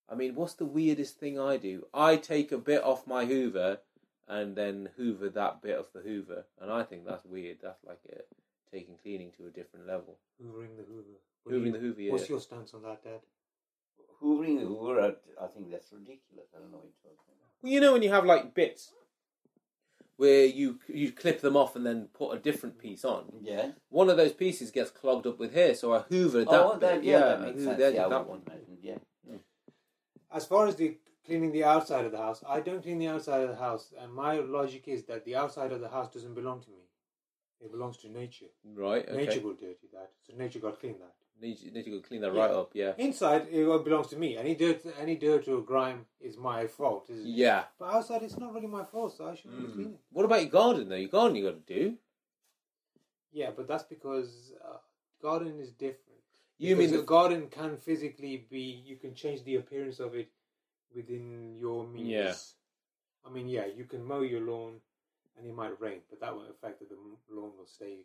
I 0.09 0.15
mean, 0.15 0.35
what's 0.37 0.55
the 0.55 0.65
weirdest 0.65 1.19
thing 1.19 1.39
I 1.39 1.59
do? 1.59 1.85
I 1.93 2.17
take 2.17 2.51
a 2.51 2.57
bit 2.57 2.83
off 2.83 3.07
my 3.07 3.27
Hoover 3.27 3.81
and 4.27 4.57
then 4.57 4.89
Hoover 4.97 5.29
that 5.29 5.61
bit 5.61 5.79
of 5.79 5.93
the 5.93 6.01
Hoover, 6.01 6.47
and 6.59 6.73
I 6.73 6.83
think 6.83 7.05
that's 7.05 7.27
weird. 7.27 7.59
That's 7.63 7.85
like 7.85 8.01
a, 8.11 8.21
taking 8.75 8.95
cleaning 9.03 9.33
to 9.37 9.45
a 9.49 9.51
different 9.51 9.87
level. 9.87 10.17
Hoovering 10.43 10.79
the 10.79 10.85
Hoover. 10.85 11.19
What 11.45 11.55
Hoovering 11.55 11.67
you- 11.67 11.73
the 11.73 11.79
Hoover, 11.81 12.01
yeah. 12.01 12.13
What's 12.13 12.31
your 12.31 12.41
stance 12.41 12.73
on 12.73 12.85
that, 12.85 13.05
Dad? 13.05 13.21
Hoovering 14.23 14.61
the 14.61 14.65
Hoover, 14.67 14.99
I- 15.39 15.45
I 15.45 15.49
think 15.49 15.71
that's 15.71 15.93
ridiculous. 15.93 16.49
I 16.57 16.61
don't 16.61 16.71
know 16.71 16.79
what 16.79 16.87
you're 16.87 17.13
talking 17.13 17.35
about. 17.37 17.63
Well, 17.63 17.71
you 17.73 17.81
know 17.81 17.93
when 17.93 18.03
you 18.03 18.09
have 18.09 18.25
like 18.25 18.55
bits 18.55 18.95
where 20.17 20.45
you 20.45 20.79
you 20.89 21.13
clip 21.13 21.41
them 21.41 21.57
off 21.57 21.77
and 21.77 21.85
then 21.85 22.09
put 22.13 22.37
a 22.37 22.39
different 22.39 22.79
mm. 22.79 22.83
piece 22.83 23.05
on. 23.05 23.25
Yeah. 23.43 23.71
One 23.89 24.11
of 24.11 24.17
those 24.17 24.33
pieces 24.33 24.71
gets 24.71 24.91
clogged 24.91 25.27
up 25.27 25.39
with 25.39 25.55
hair, 25.55 25.75
so 25.75 25.95
I 25.95 26.01
hoovered 26.01 26.47
oh, 26.49 26.79
that 26.79 26.93
oh, 26.93 26.97
bit. 26.97 27.05
yeah, 27.05 27.19
yeah, 27.19 27.27
that 27.27 27.41
makes 27.41 27.65
sense. 27.65 27.81
yeah, 27.81 28.09
that 28.09 28.27
one. 28.27 28.43
imagine, 28.47 28.79
Yeah. 28.83 28.99
As 30.35 30.47
far 30.47 30.67
as 30.67 30.77
the 30.77 30.97
cleaning 31.27 31.53
the 31.53 31.65
outside 31.65 32.05
of 32.05 32.13
the 32.13 32.19
house, 32.19 32.43
I 32.49 32.61
don't 32.61 32.83
clean 32.83 32.99
the 32.99 33.09
outside 33.09 33.43
of 33.43 33.51
the 33.51 33.57
house, 33.57 33.93
and 34.01 34.13
my 34.13 34.37
logic 34.37 34.89
is 34.89 35.05
that 35.05 35.25
the 35.25 35.37
outside 35.37 35.73
of 35.73 35.81
the 35.81 35.89
house 35.89 36.13
doesn't 36.13 36.35
belong 36.35 36.63
to 36.63 36.71
me. 36.71 36.77
It 37.61 37.71
belongs 37.71 37.99
to 37.99 38.11
nature. 38.11 38.47
Right. 38.75 39.09
Okay. 39.09 39.27
Nature 39.27 39.41
will 39.41 39.55
dirty 39.55 39.89
that, 39.93 40.11
so 40.27 40.37
nature 40.37 40.59
got 40.59 40.75
to 40.75 40.81
clean 40.81 40.99
that. 40.99 41.15
Need, 41.43 41.61
you- 41.61 41.73
need 41.73 41.85
to 41.85 41.91
go 41.91 42.01
clean 42.01 42.21
that 42.23 42.33
right 42.33 42.51
up. 42.51 42.71
Yeah. 42.73 42.93
Inside, 42.99 43.49
it 43.51 43.65
all 43.67 43.81
belongs 43.81 44.07
to 44.09 44.17
me. 44.17 44.37
Any 44.37 44.55
dirt, 44.55 44.81
any 44.99 45.17
dirt 45.17 45.49
or 45.49 45.61
grime 45.61 46.07
is 46.21 46.37
my 46.37 46.67
fault. 46.69 47.11
Isn't 47.11 47.27
it? 47.27 47.31
Yeah. 47.31 47.65
But 47.81 47.93
outside, 47.95 48.23
it's 48.23 48.39
not 48.39 48.55
really 48.55 48.69
my 48.69 48.85
fault, 48.85 49.17
so 49.17 49.27
I 49.29 49.35
shouldn't 49.35 49.61
Mm. 49.71 49.75
clean 49.75 49.91
it. 49.95 50.01
What 50.13 50.25
about 50.25 50.41
your 50.43 50.51
garden 50.51 50.89
though? 50.89 50.97
Your 51.05 51.09
garden 51.11 51.37
you 51.37 51.45
got 51.51 51.67
to 51.67 51.75
do. 51.81 51.99
Yeah, 53.33 53.51
but 53.57 53.67
that's 53.67 53.85
because 53.85 54.53
uh, 54.65 54.77
garden 55.21 55.59
is 55.59 55.73
different. 55.73 56.21
You 56.59 56.77
Because 56.77 56.91
mean 56.93 57.01
the, 57.01 57.07
garden 57.07 57.49
can 57.49 57.77
physically 57.77 58.47
be? 58.49 58.61
You 58.61 58.97
can 58.97 59.15
change 59.15 59.43
the 59.43 59.57
appearance 59.57 59.99
of 59.99 60.15
it 60.15 60.29
within 60.95 61.57
your 61.59 61.87
means. 61.87 62.09
Yeah. 62.09 62.35
I 63.27 63.33
mean, 63.33 63.49
yeah, 63.49 63.67
you 63.67 63.85
can 63.85 64.05
mow 64.05 64.21
your 64.21 64.43
lawn, 64.43 64.75
and 65.37 65.47
it 65.47 65.55
might 65.55 65.81
rain, 65.81 66.01
but 66.11 66.21
that 66.21 66.35
won't 66.37 66.51
affect 66.51 66.79
that 66.81 66.89
the 66.89 66.95
m- 66.97 67.17
lawn 67.31 67.53
will 67.57 67.67
stay 67.67 68.05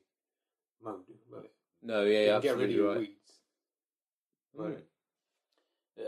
mowed. 0.84 1.02
But 1.30 1.52
no? 1.82 2.04
Yeah, 2.04 2.18
can 2.18 2.26
yeah, 2.26 2.26
get 2.26 2.34
rid 2.34 2.36
of 2.36 2.46
absolutely 2.46 2.76
your 2.76 2.88
right. 2.88 2.98
weeds. 3.00 3.18
Mm. 4.60 4.82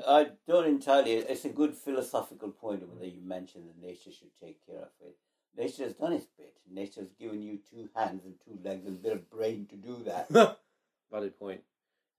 I 0.08 0.27
don't 0.47 0.67
entirely. 0.67 1.13
It's 1.13 1.45
a 1.45 1.49
good 1.49 1.73
philosophical 1.73 2.49
point 2.49 2.88
whether 2.88 3.08
you 3.08 3.21
mentioned 3.21 3.67
that 3.67 3.82
nature 3.82 4.12
should 4.12 4.36
take 4.39 4.65
care 4.65 4.84
of 4.84 4.89
it. 5.01 5.17
Nature 5.58 5.84
has 5.84 5.93
done 5.93 6.13
its 6.13 6.27
bit. 6.38 6.53
Nature 6.71 7.01
has 7.01 7.10
given 7.19 7.41
you 7.41 7.60
two 7.69 7.89
hands 7.95 8.23
and 8.23 8.36
two 8.45 8.58
legs 8.63 8.86
and 8.86 8.97
a 8.97 9.01
bit 9.01 9.13
of 9.13 9.29
brain 9.29 9.65
to 9.69 9.75
do 9.75 10.03
that. 10.05 10.29
Valid 11.12 11.39
point. 11.39 11.62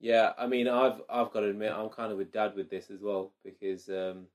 Yeah, 0.00 0.32
I 0.38 0.46
mean, 0.46 0.66
I've 0.66 1.00
I've 1.08 1.30
got 1.30 1.40
to 1.40 1.48
admit, 1.50 1.72
I'm 1.72 1.90
kind 1.90 2.10
of 2.10 2.18
with 2.18 2.32
Dad 2.32 2.56
with 2.56 2.70
this 2.70 2.90
as 2.90 3.00
well 3.00 3.32
because 3.44 3.88
um, 3.88 4.26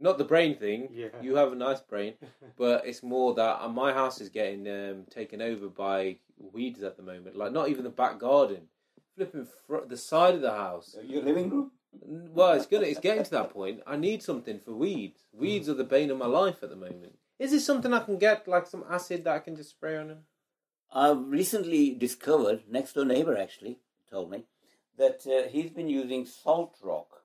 not 0.00 0.18
the 0.18 0.24
brain 0.24 0.56
thing. 0.56 0.88
Yeah. 0.92 1.08
You 1.20 1.36
have 1.36 1.52
a 1.52 1.56
nice 1.56 1.80
brain, 1.80 2.14
but 2.56 2.86
it's 2.86 3.02
more 3.02 3.34
that 3.34 3.62
uh, 3.62 3.68
my 3.68 3.92
house 3.92 4.20
is 4.20 4.28
getting 4.28 4.68
um, 4.68 5.04
taken 5.10 5.42
over 5.42 5.68
by 5.68 6.16
weeds 6.38 6.82
at 6.82 6.96
the 6.96 7.02
moment. 7.02 7.36
Like 7.36 7.52
not 7.52 7.68
even 7.68 7.84
the 7.84 7.90
back 7.90 8.18
garden, 8.18 8.68
flipping 9.16 9.46
fr- 9.66 9.86
the 9.86 9.96
side 9.96 10.34
of 10.34 10.40
the 10.40 10.52
house. 10.52 10.96
Your 11.04 11.22
living 11.22 11.50
room? 11.50 11.72
Well, 12.02 12.52
it's 12.52 12.66
gonna 12.66 12.86
it's 12.86 13.00
getting 13.00 13.24
to 13.24 13.30
that 13.32 13.50
point. 13.50 13.80
I 13.86 13.96
need 13.96 14.22
something 14.22 14.60
for 14.60 14.72
weeds. 14.72 15.20
Weeds 15.32 15.68
are 15.68 15.74
the 15.74 15.84
bane 15.84 16.10
of 16.10 16.18
my 16.18 16.26
life 16.26 16.62
at 16.62 16.70
the 16.70 16.76
moment. 16.76 17.18
Is 17.38 17.52
this 17.52 17.64
something 17.64 17.92
I 17.92 18.00
can 18.00 18.18
get, 18.18 18.48
like 18.48 18.66
some 18.66 18.84
acid 18.90 19.24
that 19.24 19.34
I 19.34 19.38
can 19.38 19.54
just 19.56 19.70
spray 19.70 19.96
on 19.96 20.08
them? 20.08 20.18
I've 20.92 21.28
recently 21.28 21.94
discovered, 21.94 22.62
next 22.68 22.94
door 22.94 23.04
neighbor 23.04 23.36
actually 23.36 23.78
told 24.10 24.30
me, 24.30 24.44
that 24.96 25.24
uh, 25.26 25.48
he's 25.48 25.70
been 25.70 25.88
using 25.88 26.26
salt 26.26 26.76
rock. 26.82 27.22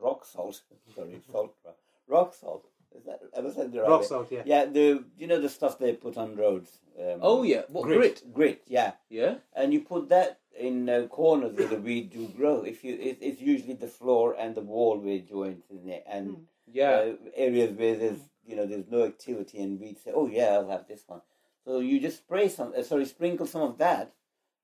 Rock 0.00 0.24
salt. 0.24 0.62
Sorry, 0.94 1.20
salt 1.30 1.54
rock. 1.64 1.76
Rock 2.08 2.34
salt. 2.34 2.66
Is 2.96 3.04
that 3.04 3.20
ever 3.34 3.50
said 3.50 3.72
the 3.72 3.80
right 3.80 3.88
Rock 3.88 4.04
salt, 4.04 4.28
yeah. 4.30 4.42
Yeah, 4.44 4.66
the 4.66 5.04
you 5.16 5.26
know 5.26 5.40
the 5.40 5.48
stuff 5.48 5.78
they 5.78 5.92
put 5.94 6.16
on 6.16 6.36
roads. 6.36 6.70
Um, 6.98 7.18
Oh 7.22 7.42
yeah, 7.42 7.62
what 7.68 7.84
Grit. 7.84 7.98
grit? 7.98 8.22
grit. 8.34 8.62
Yeah, 8.66 8.92
Yeah. 9.08 9.36
and 9.54 9.72
you 9.72 9.80
put 9.80 10.10
that 10.10 10.40
in 10.58 10.88
uh, 10.90 11.06
corners 11.08 11.56
where 11.56 11.68
the 11.68 11.76
weed 11.76 12.10
do 12.10 12.28
grow. 12.36 12.62
If 12.62 12.84
you, 12.84 12.94
it, 12.94 13.16
it's 13.22 13.40
usually 13.40 13.72
the 13.74 13.88
floor 13.88 14.36
and 14.38 14.54
the 14.54 14.60
wall 14.60 14.98
where 14.98 15.14
it 15.14 15.26
joins, 15.28 15.64
isn't 15.70 15.88
it? 15.88 16.04
And 16.06 16.46
Yeah. 16.70 16.90
uh, 16.90 17.12
areas 17.34 17.72
where 17.78 17.96
there's 17.96 18.20
you 18.44 18.56
know 18.56 18.66
there's 18.66 18.88
no 18.90 19.04
activity 19.04 19.62
and 19.62 19.80
weeds 19.80 20.02
say, 20.02 20.12
oh 20.14 20.26
yeah, 20.26 20.50
I'll 20.54 20.68
have 20.68 20.86
this 20.86 21.04
one. 21.06 21.22
So 21.64 21.78
you 21.78 21.98
just 22.00 22.18
spray 22.18 22.48
some, 22.48 22.74
uh, 22.76 22.82
sorry, 22.82 23.06
sprinkle 23.06 23.46
some 23.46 23.62
of 23.62 23.78
that, 23.78 24.12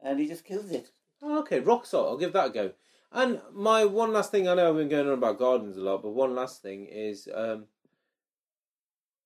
and 0.03 0.21
it 0.21 0.29
just 0.29 0.45
kills 0.45 0.71
it. 0.71 0.91
Oh, 1.23 1.39
okay, 1.41 1.61
rock 1.61 1.87
salt. 1.87 2.09
I'll 2.09 2.19
give 2.19 2.33
that 2.35 2.49
a 2.49 2.51
go. 2.51 2.73
And 3.11 3.41
my 3.53 3.85
one 3.85 4.13
last 4.13 4.31
thing, 4.31 4.49
I 4.49 4.55
know 4.55 4.69
I've 4.69 4.77
been 4.77 4.89
going 4.89 5.07
on 5.07 5.15
about 5.15 5.39
gardens 5.39 5.77
a 5.77 5.81
lot, 5.81 6.03
but 6.03 6.11
one 6.11 6.35
last 6.35 6.61
thing 6.63 6.87
is 6.87 7.27
um, 7.35 7.65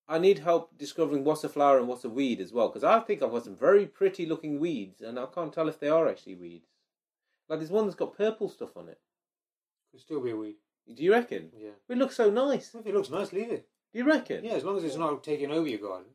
I 0.09 0.19
need 0.19 0.39
help 0.39 0.77
discovering 0.79 1.25
what's 1.25 1.43
a 1.43 1.49
flower 1.49 1.79
and 1.79 1.89
what's 1.89 2.05
a 2.05 2.09
weed 2.09 2.41
as 2.41 2.53
well, 2.53 2.69
because 2.69 2.85
I 2.85 3.01
think 3.01 3.23
I've 3.23 3.33
got 3.33 3.45
some 3.45 3.57
very 3.57 3.87
pretty 3.87 4.25
looking 4.27 4.61
weeds, 4.61 5.01
and 5.01 5.19
I 5.19 5.27
can't 5.27 5.53
tell 5.53 5.69
if 5.69 5.81
they 5.81 5.89
are 5.89 6.09
actually 6.09 6.37
weeds. 6.37 6.69
Like 7.49 7.59
there's 7.59 7.71
one 7.73 7.87
that's 7.87 7.97
got 7.97 8.17
purple 8.17 8.49
stuff 8.49 8.77
on 8.77 8.89
it. 8.89 9.01
Could 9.91 10.01
still 10.01 10.21
be 10.21 10.31
a 10.31 10.37
weed. 10.37 10.57
Do 10.95 11.03
you 11.03 11.13
reckon? 11.13 11.51
Yeah. 11.59 11.71
It 11.89 11.99
looks 11.99 12.17
so 12.17 12.31
nice. 12.31 12.75
If 12.75 12.87
it 12.87 12.95
looks 12.95 13.11
nice, 13.11 13.33
leave 13.33 13.51
it. 13.51 13.69
Do 13.93 13.99
you 13.99 14.05
reckon? 14.05 14.45
Yeah, 14.45 14.53
as 14.53 14.65
long 14.65 14.77
as 14.77 14.85
it's 14.85 14.97
not 14.97 15.23
taking 15.23 15.51
over 15.51 15.69
your 15.69 15.79
garden. 15.81 16.07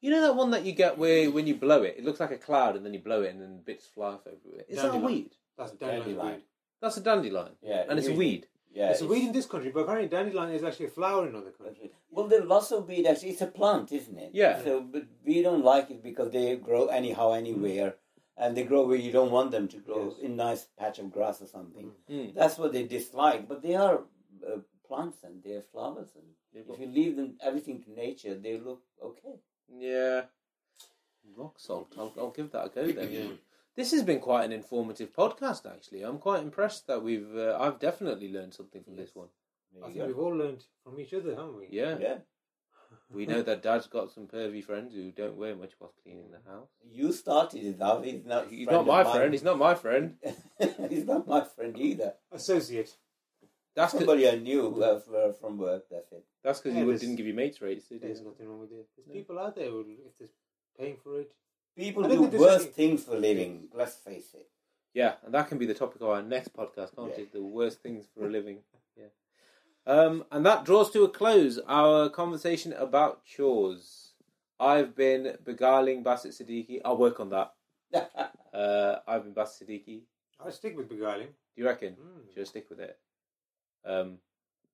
You 0.00 0.10
know 0.10 0.20
that 0.20 0.36
one 0.36 0.50
that 0.50 0.64
you 0.64 0.72
get 0.72 0.98
where 0.98 1.30
when 1.30 1.46
you 1.46 1.54
blow 1.54 1.82
it, 1.82 1.96
it 1.98 2.04
looks 2.04 2.20
like 2.20 2.30
a 2.30 2.36
cloud, 2.36 2.76
and 2.76 2.84
then 2.84 2.92
you 2.92 3.00
blow 3.00 3.22
it, 3.22 3.30
and 3.32 3.40
then 3.40 3.60
bits 3.64 3.86
fly 3.86 4.08
off 4.12 4.26
everywhere. 4.26 4.64
Is 4.68 4.82
that 4.82 4.94
a 4.94 4.98
weed? 4.98 5.30
That's 5.56 5.72
definitely 5.72 6.12
A 6.12 6.16
dandelion 6.16 6.16
dandelion. 6.16 6.36
weed. 6.36 6.44
That's 6.84 6.98
a 6.98 7.00
dandelion. 7.00 7.52
Yeah, 7.62 7.84
and 7.88 7.98
it's 7.98 8.08
a 8.08 8.12
weed. 8.12 8.46
Yeah, 8.74 8.90
It's 8.90 9.00
a 9.00 9.06
weed 9.06 9.24
in 9.28 9.32
this 9.32 9.46
country, 9.46 9.70
but 9.72 9.80
apparently 9.84 10.08
dandelion 10.08 10.50
is 10.54 10.62
actually 10.64 10.86
a 10.86 10.90
flower 10.90 11.26
in 11.28 11.34
other 11.34 11.52
countries. 11.52 11.90
Well, 12.10 12.26
the 12.28 12.44
lots 12.44 12.72
of 12.72 12.88
weed 12.88 13.06
actually, 13.06 13.30
it's 13.30 13.40
a 13.40 13.46
plant, 13.46 13.90
isn't 13.92 14.18
it? 14.18 14.30
Yeah. 14.34 14.62
So, 14.62 14.80
but 14.82 15.04
we 15.24 15.40
don't 15.42 15.64
like 15.64 15.90
it 15.90 16.02
because 16.02 16.30
they 16.32 16.56
grow 16.56 16.86
anyhow, 16.88 17.32
anywhere, 17.32 17.94
and 18.36 18.54
they 18.56 18.64
grow 18.64 18.86
where 18.86 18.98
you 19.06 19.12
don't 19.12 19.30
want 19.30 19.50
them 19.52 19.66
to 19.68 19.78
grow 19.78 20.02
Yes. 20.10 20.18
in 20.26 20.36
nice 20.36 20.66
patch 20.78 20.98
of 20.98 21.10
grass 21.12 21.40
or 21.40 21.46
something. 21.46 21.92
Mm. 22.10 22.34
That's 22.34 22.58
what 22.58 22.72
they 22.74 22.82
dislike. 22.96 23.48
But 23.48 23.62
they 23.62 23.76
are 23.76 24.00
uh, 24.46 24.58
plants 24.86 25.18
and 25.24 25.42
they 25.42 25.52
are 25.60 25.62
flowers. 25.72 26.10
And 26.16 26.28
Yeah, 26.52 26.74
if 26.74 26.80
you 26.80 26.88
leave 26.98 27.16
them 27.16 27.30
everything 27.48 27.80
to 27.84 27.90
nature, 28.04 28.34
they 28.34 28.58
look 28.58 28.82
okay. 29.02 29.36
yeah. 29.88 30.22
Rock 31.36 31.54
salt. 31.58 31.94
I'll, 31.96 32.12
I'll 32.18 32.30
give 32.38 32.50
that 32.52 32.66
a 32.66 32.68
go 32.68 32.86
then. 32.92 33.38
This 33.76 33.90
has 33.90 34.02
been 34.04 34.20
quite 34.20 34.44
an 34.44 34.52
informative 34.52 35.12
podcast, 35.12 35.66
actually. 35.70 36.02
I'm 36.02 36.18
quite 36.18 36.42
impressed 36.42 36.86
that 36.86 37.02
we've. 37.02 37.36
Uh, 37.36 37.56
I've 37.60 37.80
definitely 37.80 38.32
learned 38.32 38.54
something 38.54 38.82
from 38.84 38.96
this 38.96 39.14
one. 39.14 39.28
I 39.82 39.86
think 39.86 39.96
you 39.96 40.04
we've 40.06 40.18
all 40.18 40.34
learned 40.36 40.62
from 40.84 41.00
each 41.00 41.12
other, 41.12 41.30
haven't 41.34 41.56
we? 41.56 41.68
Yeah. 41.70 41.96
Yeah. 42.00 42.18
We 43.12 43.26
know 43.26 43.42
that 43.42 43.62
Dad's 43.62 43.88
got 43.88 44.12
some 44.12 44.28
pervy 44.28 44.62
friends 44.62 44.94
who 44.94 45.10
don't 45.10 45.36
wear 45.36 45.56
much 45.56 45.72
whilst 45.80 45.96
cleaning 46.02 46.30
the 46.30 46.48
house. 46.48 46.68
You 46.88 47.12
started 47.12 47.64
it 47.64 47.82
off. 47.82 48.04
He's 48.04 48.24
not. 48.24 48.48
He's 48.48 48.66
friend 48.66 48.86
not 48.86 49.04
my 49.04 49.12
friend. 49.12 49.32
He's 49.34 49.42
not 49.42 49.58
my 49.58 49.74
friend. 49.74 50.14
He's 50.88 51.04
not 51.04 51.26
my 51.26 51.42
friend 51.44 51.76
either. 51.76 52.14
Associate. 52.30 52.90
That's 53.74 53.90
cause, 53.90 54.02
Somebody 54.02 54.28
I 54.28 54.36
knew 54.36 54.80
uh, 54.84 55.00
f- 55.04 55.36
from 55.40 55.58
work. 55.58 55.86
That's 55.90 56.12
it. 56.12 56.24
that's 56.44 56.60
because 56.60 56.76
Yeah, 56.76 56.84
you 56.84 56.96
didn't 56.96 57.16
give 57.16 57.26
you 57.26 57.34
mates 57.34 57.60
rates, 57.60 57.88
did 57.88 58.02
There's 58.02 58.20
you? 58.20 58.26
nothing 58.26 58.48
wrong 58.48 58.60
with 58.60 58.70
it. 58.70 58.86
There's 58.96 59.08
No. 59.08 59.12
people 59.14 59.38
out 59.40 59.56
there 59.56 59.68
who, 59.68 59.80
if 59.80 60.16
they're 60.20 60.28
paying 60.78 60.96
for 61.02 61.20
it, 61.20 61.32
People 61.76 62.02
don't 62.04 62.30
do 62.30 62.38
worse 62.38 62.66
things 62.66 63.04
for 63.04 63.16
a 63.16 63.18
living. 63.18 63.68
Let's 63.74 63.96
face 63.96 64.32
it. 64.34 64.48
Yeah, 64.92 65.14
and 65.24 65.34
that 65.34 65.48
can 65.48 65.58
be 65.58 65.66
the 65.66 65.74
topic 65.74 66.00
of 66.00 66.08
our 66.08 66.22
next 66.22 66.52
podcast, 66.54 66.94
can't 66.94 67.10
Yeah. 67.16 67.24
it? 67.24 67.32
The 67.32 67.42
worst 67.42 67.82
things 67.82 68.06
for 68.14 68.26
a 68.26 68.30
living. 68.30 68.58
Yeah. 68.96 69.06
Um, 69.86 70.24
and 70.30 70.46
that 70.46 70.64
draws 70.64 70.90
to 70.92 71.02
a 71.02 71.08
close 71.08 71.58
our 71.66 72.08
conversation 72.08 72.72
about 72.72 73.24
chores. 73.24 74.12
I've 74.60 74.94
been 74.94 75.36
beguiling 75.44 76.04
Baasit 76.04 76.28
Siddiqui. 76.40 76.80
I'll 76.84 76.96
work 76.96 77.18
on 77.20 77.30
that. 77.30 77.54
Uh, 78.54 79.00
I've 79.08 79.24
been 79.24 79.34
Baasit 79.34 79.64
Siddiqui. 79.64 80.02
I 80.38 80.50
stick 80.50 80.76
with 80.76 80.88
beguiling. 80.88 81.26
Do 81.26 81.62
you 81.62 81.66
reckon? 81.66 81.94
Mm. 81.94 82.32
Should 82.32 82.40
I 82.42 82.44
stick 82.44 82.70
with 82.70 82.78
it? 82.78 82.96
Um, 83.84 84.18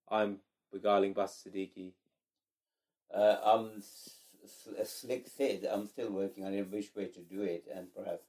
I'm 0.07 0.41
beguiling 0.71 1.15
Baasit 1.15 1.49
Siddiqui. 1.49 1.93
Uh, 3.13 3.37
I'm 3.43 3.83
s- 4.45 4.69
s- 4.79 4.91
slick 4.91 5.27
Sid. 5.29 5.65
I'm 5.71 5.87
still 5.87 6.11
working 6.11 6.45
on 6.45 6.55
it. 6.55 6.71
Which 6.71 6.95
way 6.95 7.07
to 7.07 7.21
do 7.21 7.43
it, 7.43 7.65
and 7.75 7.93
perhaps 7.95 8.25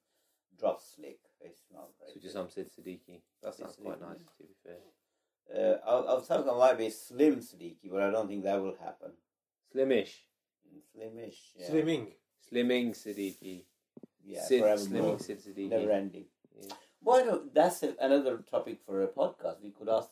drop 0.60 0.82
slick. 0.82 1.20
It's 1.40 1.62
not 1.74 1.90
right. 2.02 2.12
So 2.14 2.20
just 2.20 2.36
I'm 2.36 2.50
Sid 2.50 2.70
Siddiqui. 2.70 3.22
That 3.44 3.56
sounds 3.56 3.76
Sid 3.76 3.84
quite 3.86 4.02
nice, 4.02 4.20
to 4.38 4.44
be 4.44 4.56
fair. 4.64 4.78
Uh, 5.54 5.78
I, 5.86 5.92
I 6.12 6.14
was 6.14 6.28
talking 6.28 6.58
might 6.58 6.78
be 6.78 6.90
Slim 6.90 7.38
Siddiqui, 7.38 7.90
but 7.92 8.02
I 8.02 8.12
don't 8.12 8.28
think 8.28 8.44
that 8.44 8.62
will 8.62 8.76
happen. 8.80 9.12
Slimish. 9.74 10.14
Slimish. 10.96 11.40
Yeah. 11.58 11.70
Slimming. 11.70 12.08
Slimming 12.52 12.92
Siddiqui. 12.92 13.66
Yeah, 14.24 14.44
Sid 14.44 14.62
forevermore. 14.62 15.18
Slimming 15.18 15.22
Sid 15.24 15.40
Siddiqui. 15.44 15.70
Never 15.70 15.92
ending. 15.92 16.26
Yeah. 16.60 16.74
Why 17.02 17.24
don't? 17.24 17.54
That's 17.54 17.82
a, 17.84 17.96
another 18.00 18.38
topic 18.50 18.80
for 18.86 19.02
a 19.02 19.08
podcast. 19.08 19.62
We 19.64 19.72
could 19.72 19.90
ask 19.90 20.10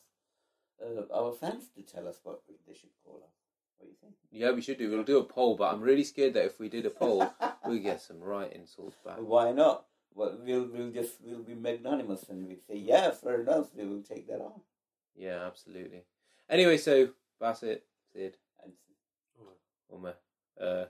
uh, 0.84 1.02
our 1.14 1.32
fans 1.34 1.70
to 1.76 1.84
tell 1.84 2.08
us 2.08 2.20
what 2.24 2.42
they 2.68 2.74
should 2.74 2.90
call 3.06 3.22
us. 3.24 3.34
What 3.80 3.86
do 3.88 3.92
you 3.92 3.98
think? 4.02 4.14
Yeah, 4.32 4.52
we 4.52 4.62
should 4.62 4.78
do. 4.78 4.90
We'll 4.92 5.04
do 5.04 5.18
a 5.20 5.24
poll, 5.24 5.56
but 5.56 5.74
I'm 5.74 5.82
really 5.82 6.04
scared 6.04 6.34
that 6.36 6.46
if 6.46 6.60
we 6.60 6.70
did 6.70 6.86
a 6.86 6.90
poll, 6.92 7.34
we'll 7.66 7.80
get 7.80 8.02
some 8.02 8.20
right 8.20 8.52
insults 8.54 8.98
back. 9.04 9.18
Why 9.18 9.52
not? 9.52 9.86
Well, 10.14 10.38
we'll 10.44 10.68
we'll 10.72 10.92
just 10.92 11.16
we'll 11.24 11.44
be 11.44 11.56
magnanimous 11.56 12.28
and 12.30 12.46
we'll 12.48 12.58
say 12.68 12.76
yeah, 12.78 13.12
fair 13.12 13.42
enough. 13.42 13.68
We 13.76 13.86
will 13.86 14.02
take 14.04 14.28
that 14.28 14.42
on. 14.42 14.62
Yeah, 15.16 15.46
absolutely. 15.46 16.04
Anyway, 16.50 16.78
so 16.78 17.10
Baasit, 17.42 17.82
Sid, 18.14 18.38
And 18.64 18.74
Umar, 19.94 20.16
uh, 20.60 20.86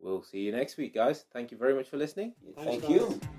we'll 0.00 0.22
see 0.22 0.40
you 0.40 0.52
next 0.52 0.76
week, 0.76 0.94
guys. 0.94 1.24
Thank 1.32 1.50
you 1.50 1.56
very 1.58 1.74
much 1.74 1.88
for 1.88 1.96
listening. 1.96 2.34
thank 2.56 2.82
Thanks, 2.82 2.88
you. 2.88 2.98
guys. 3.08 3.37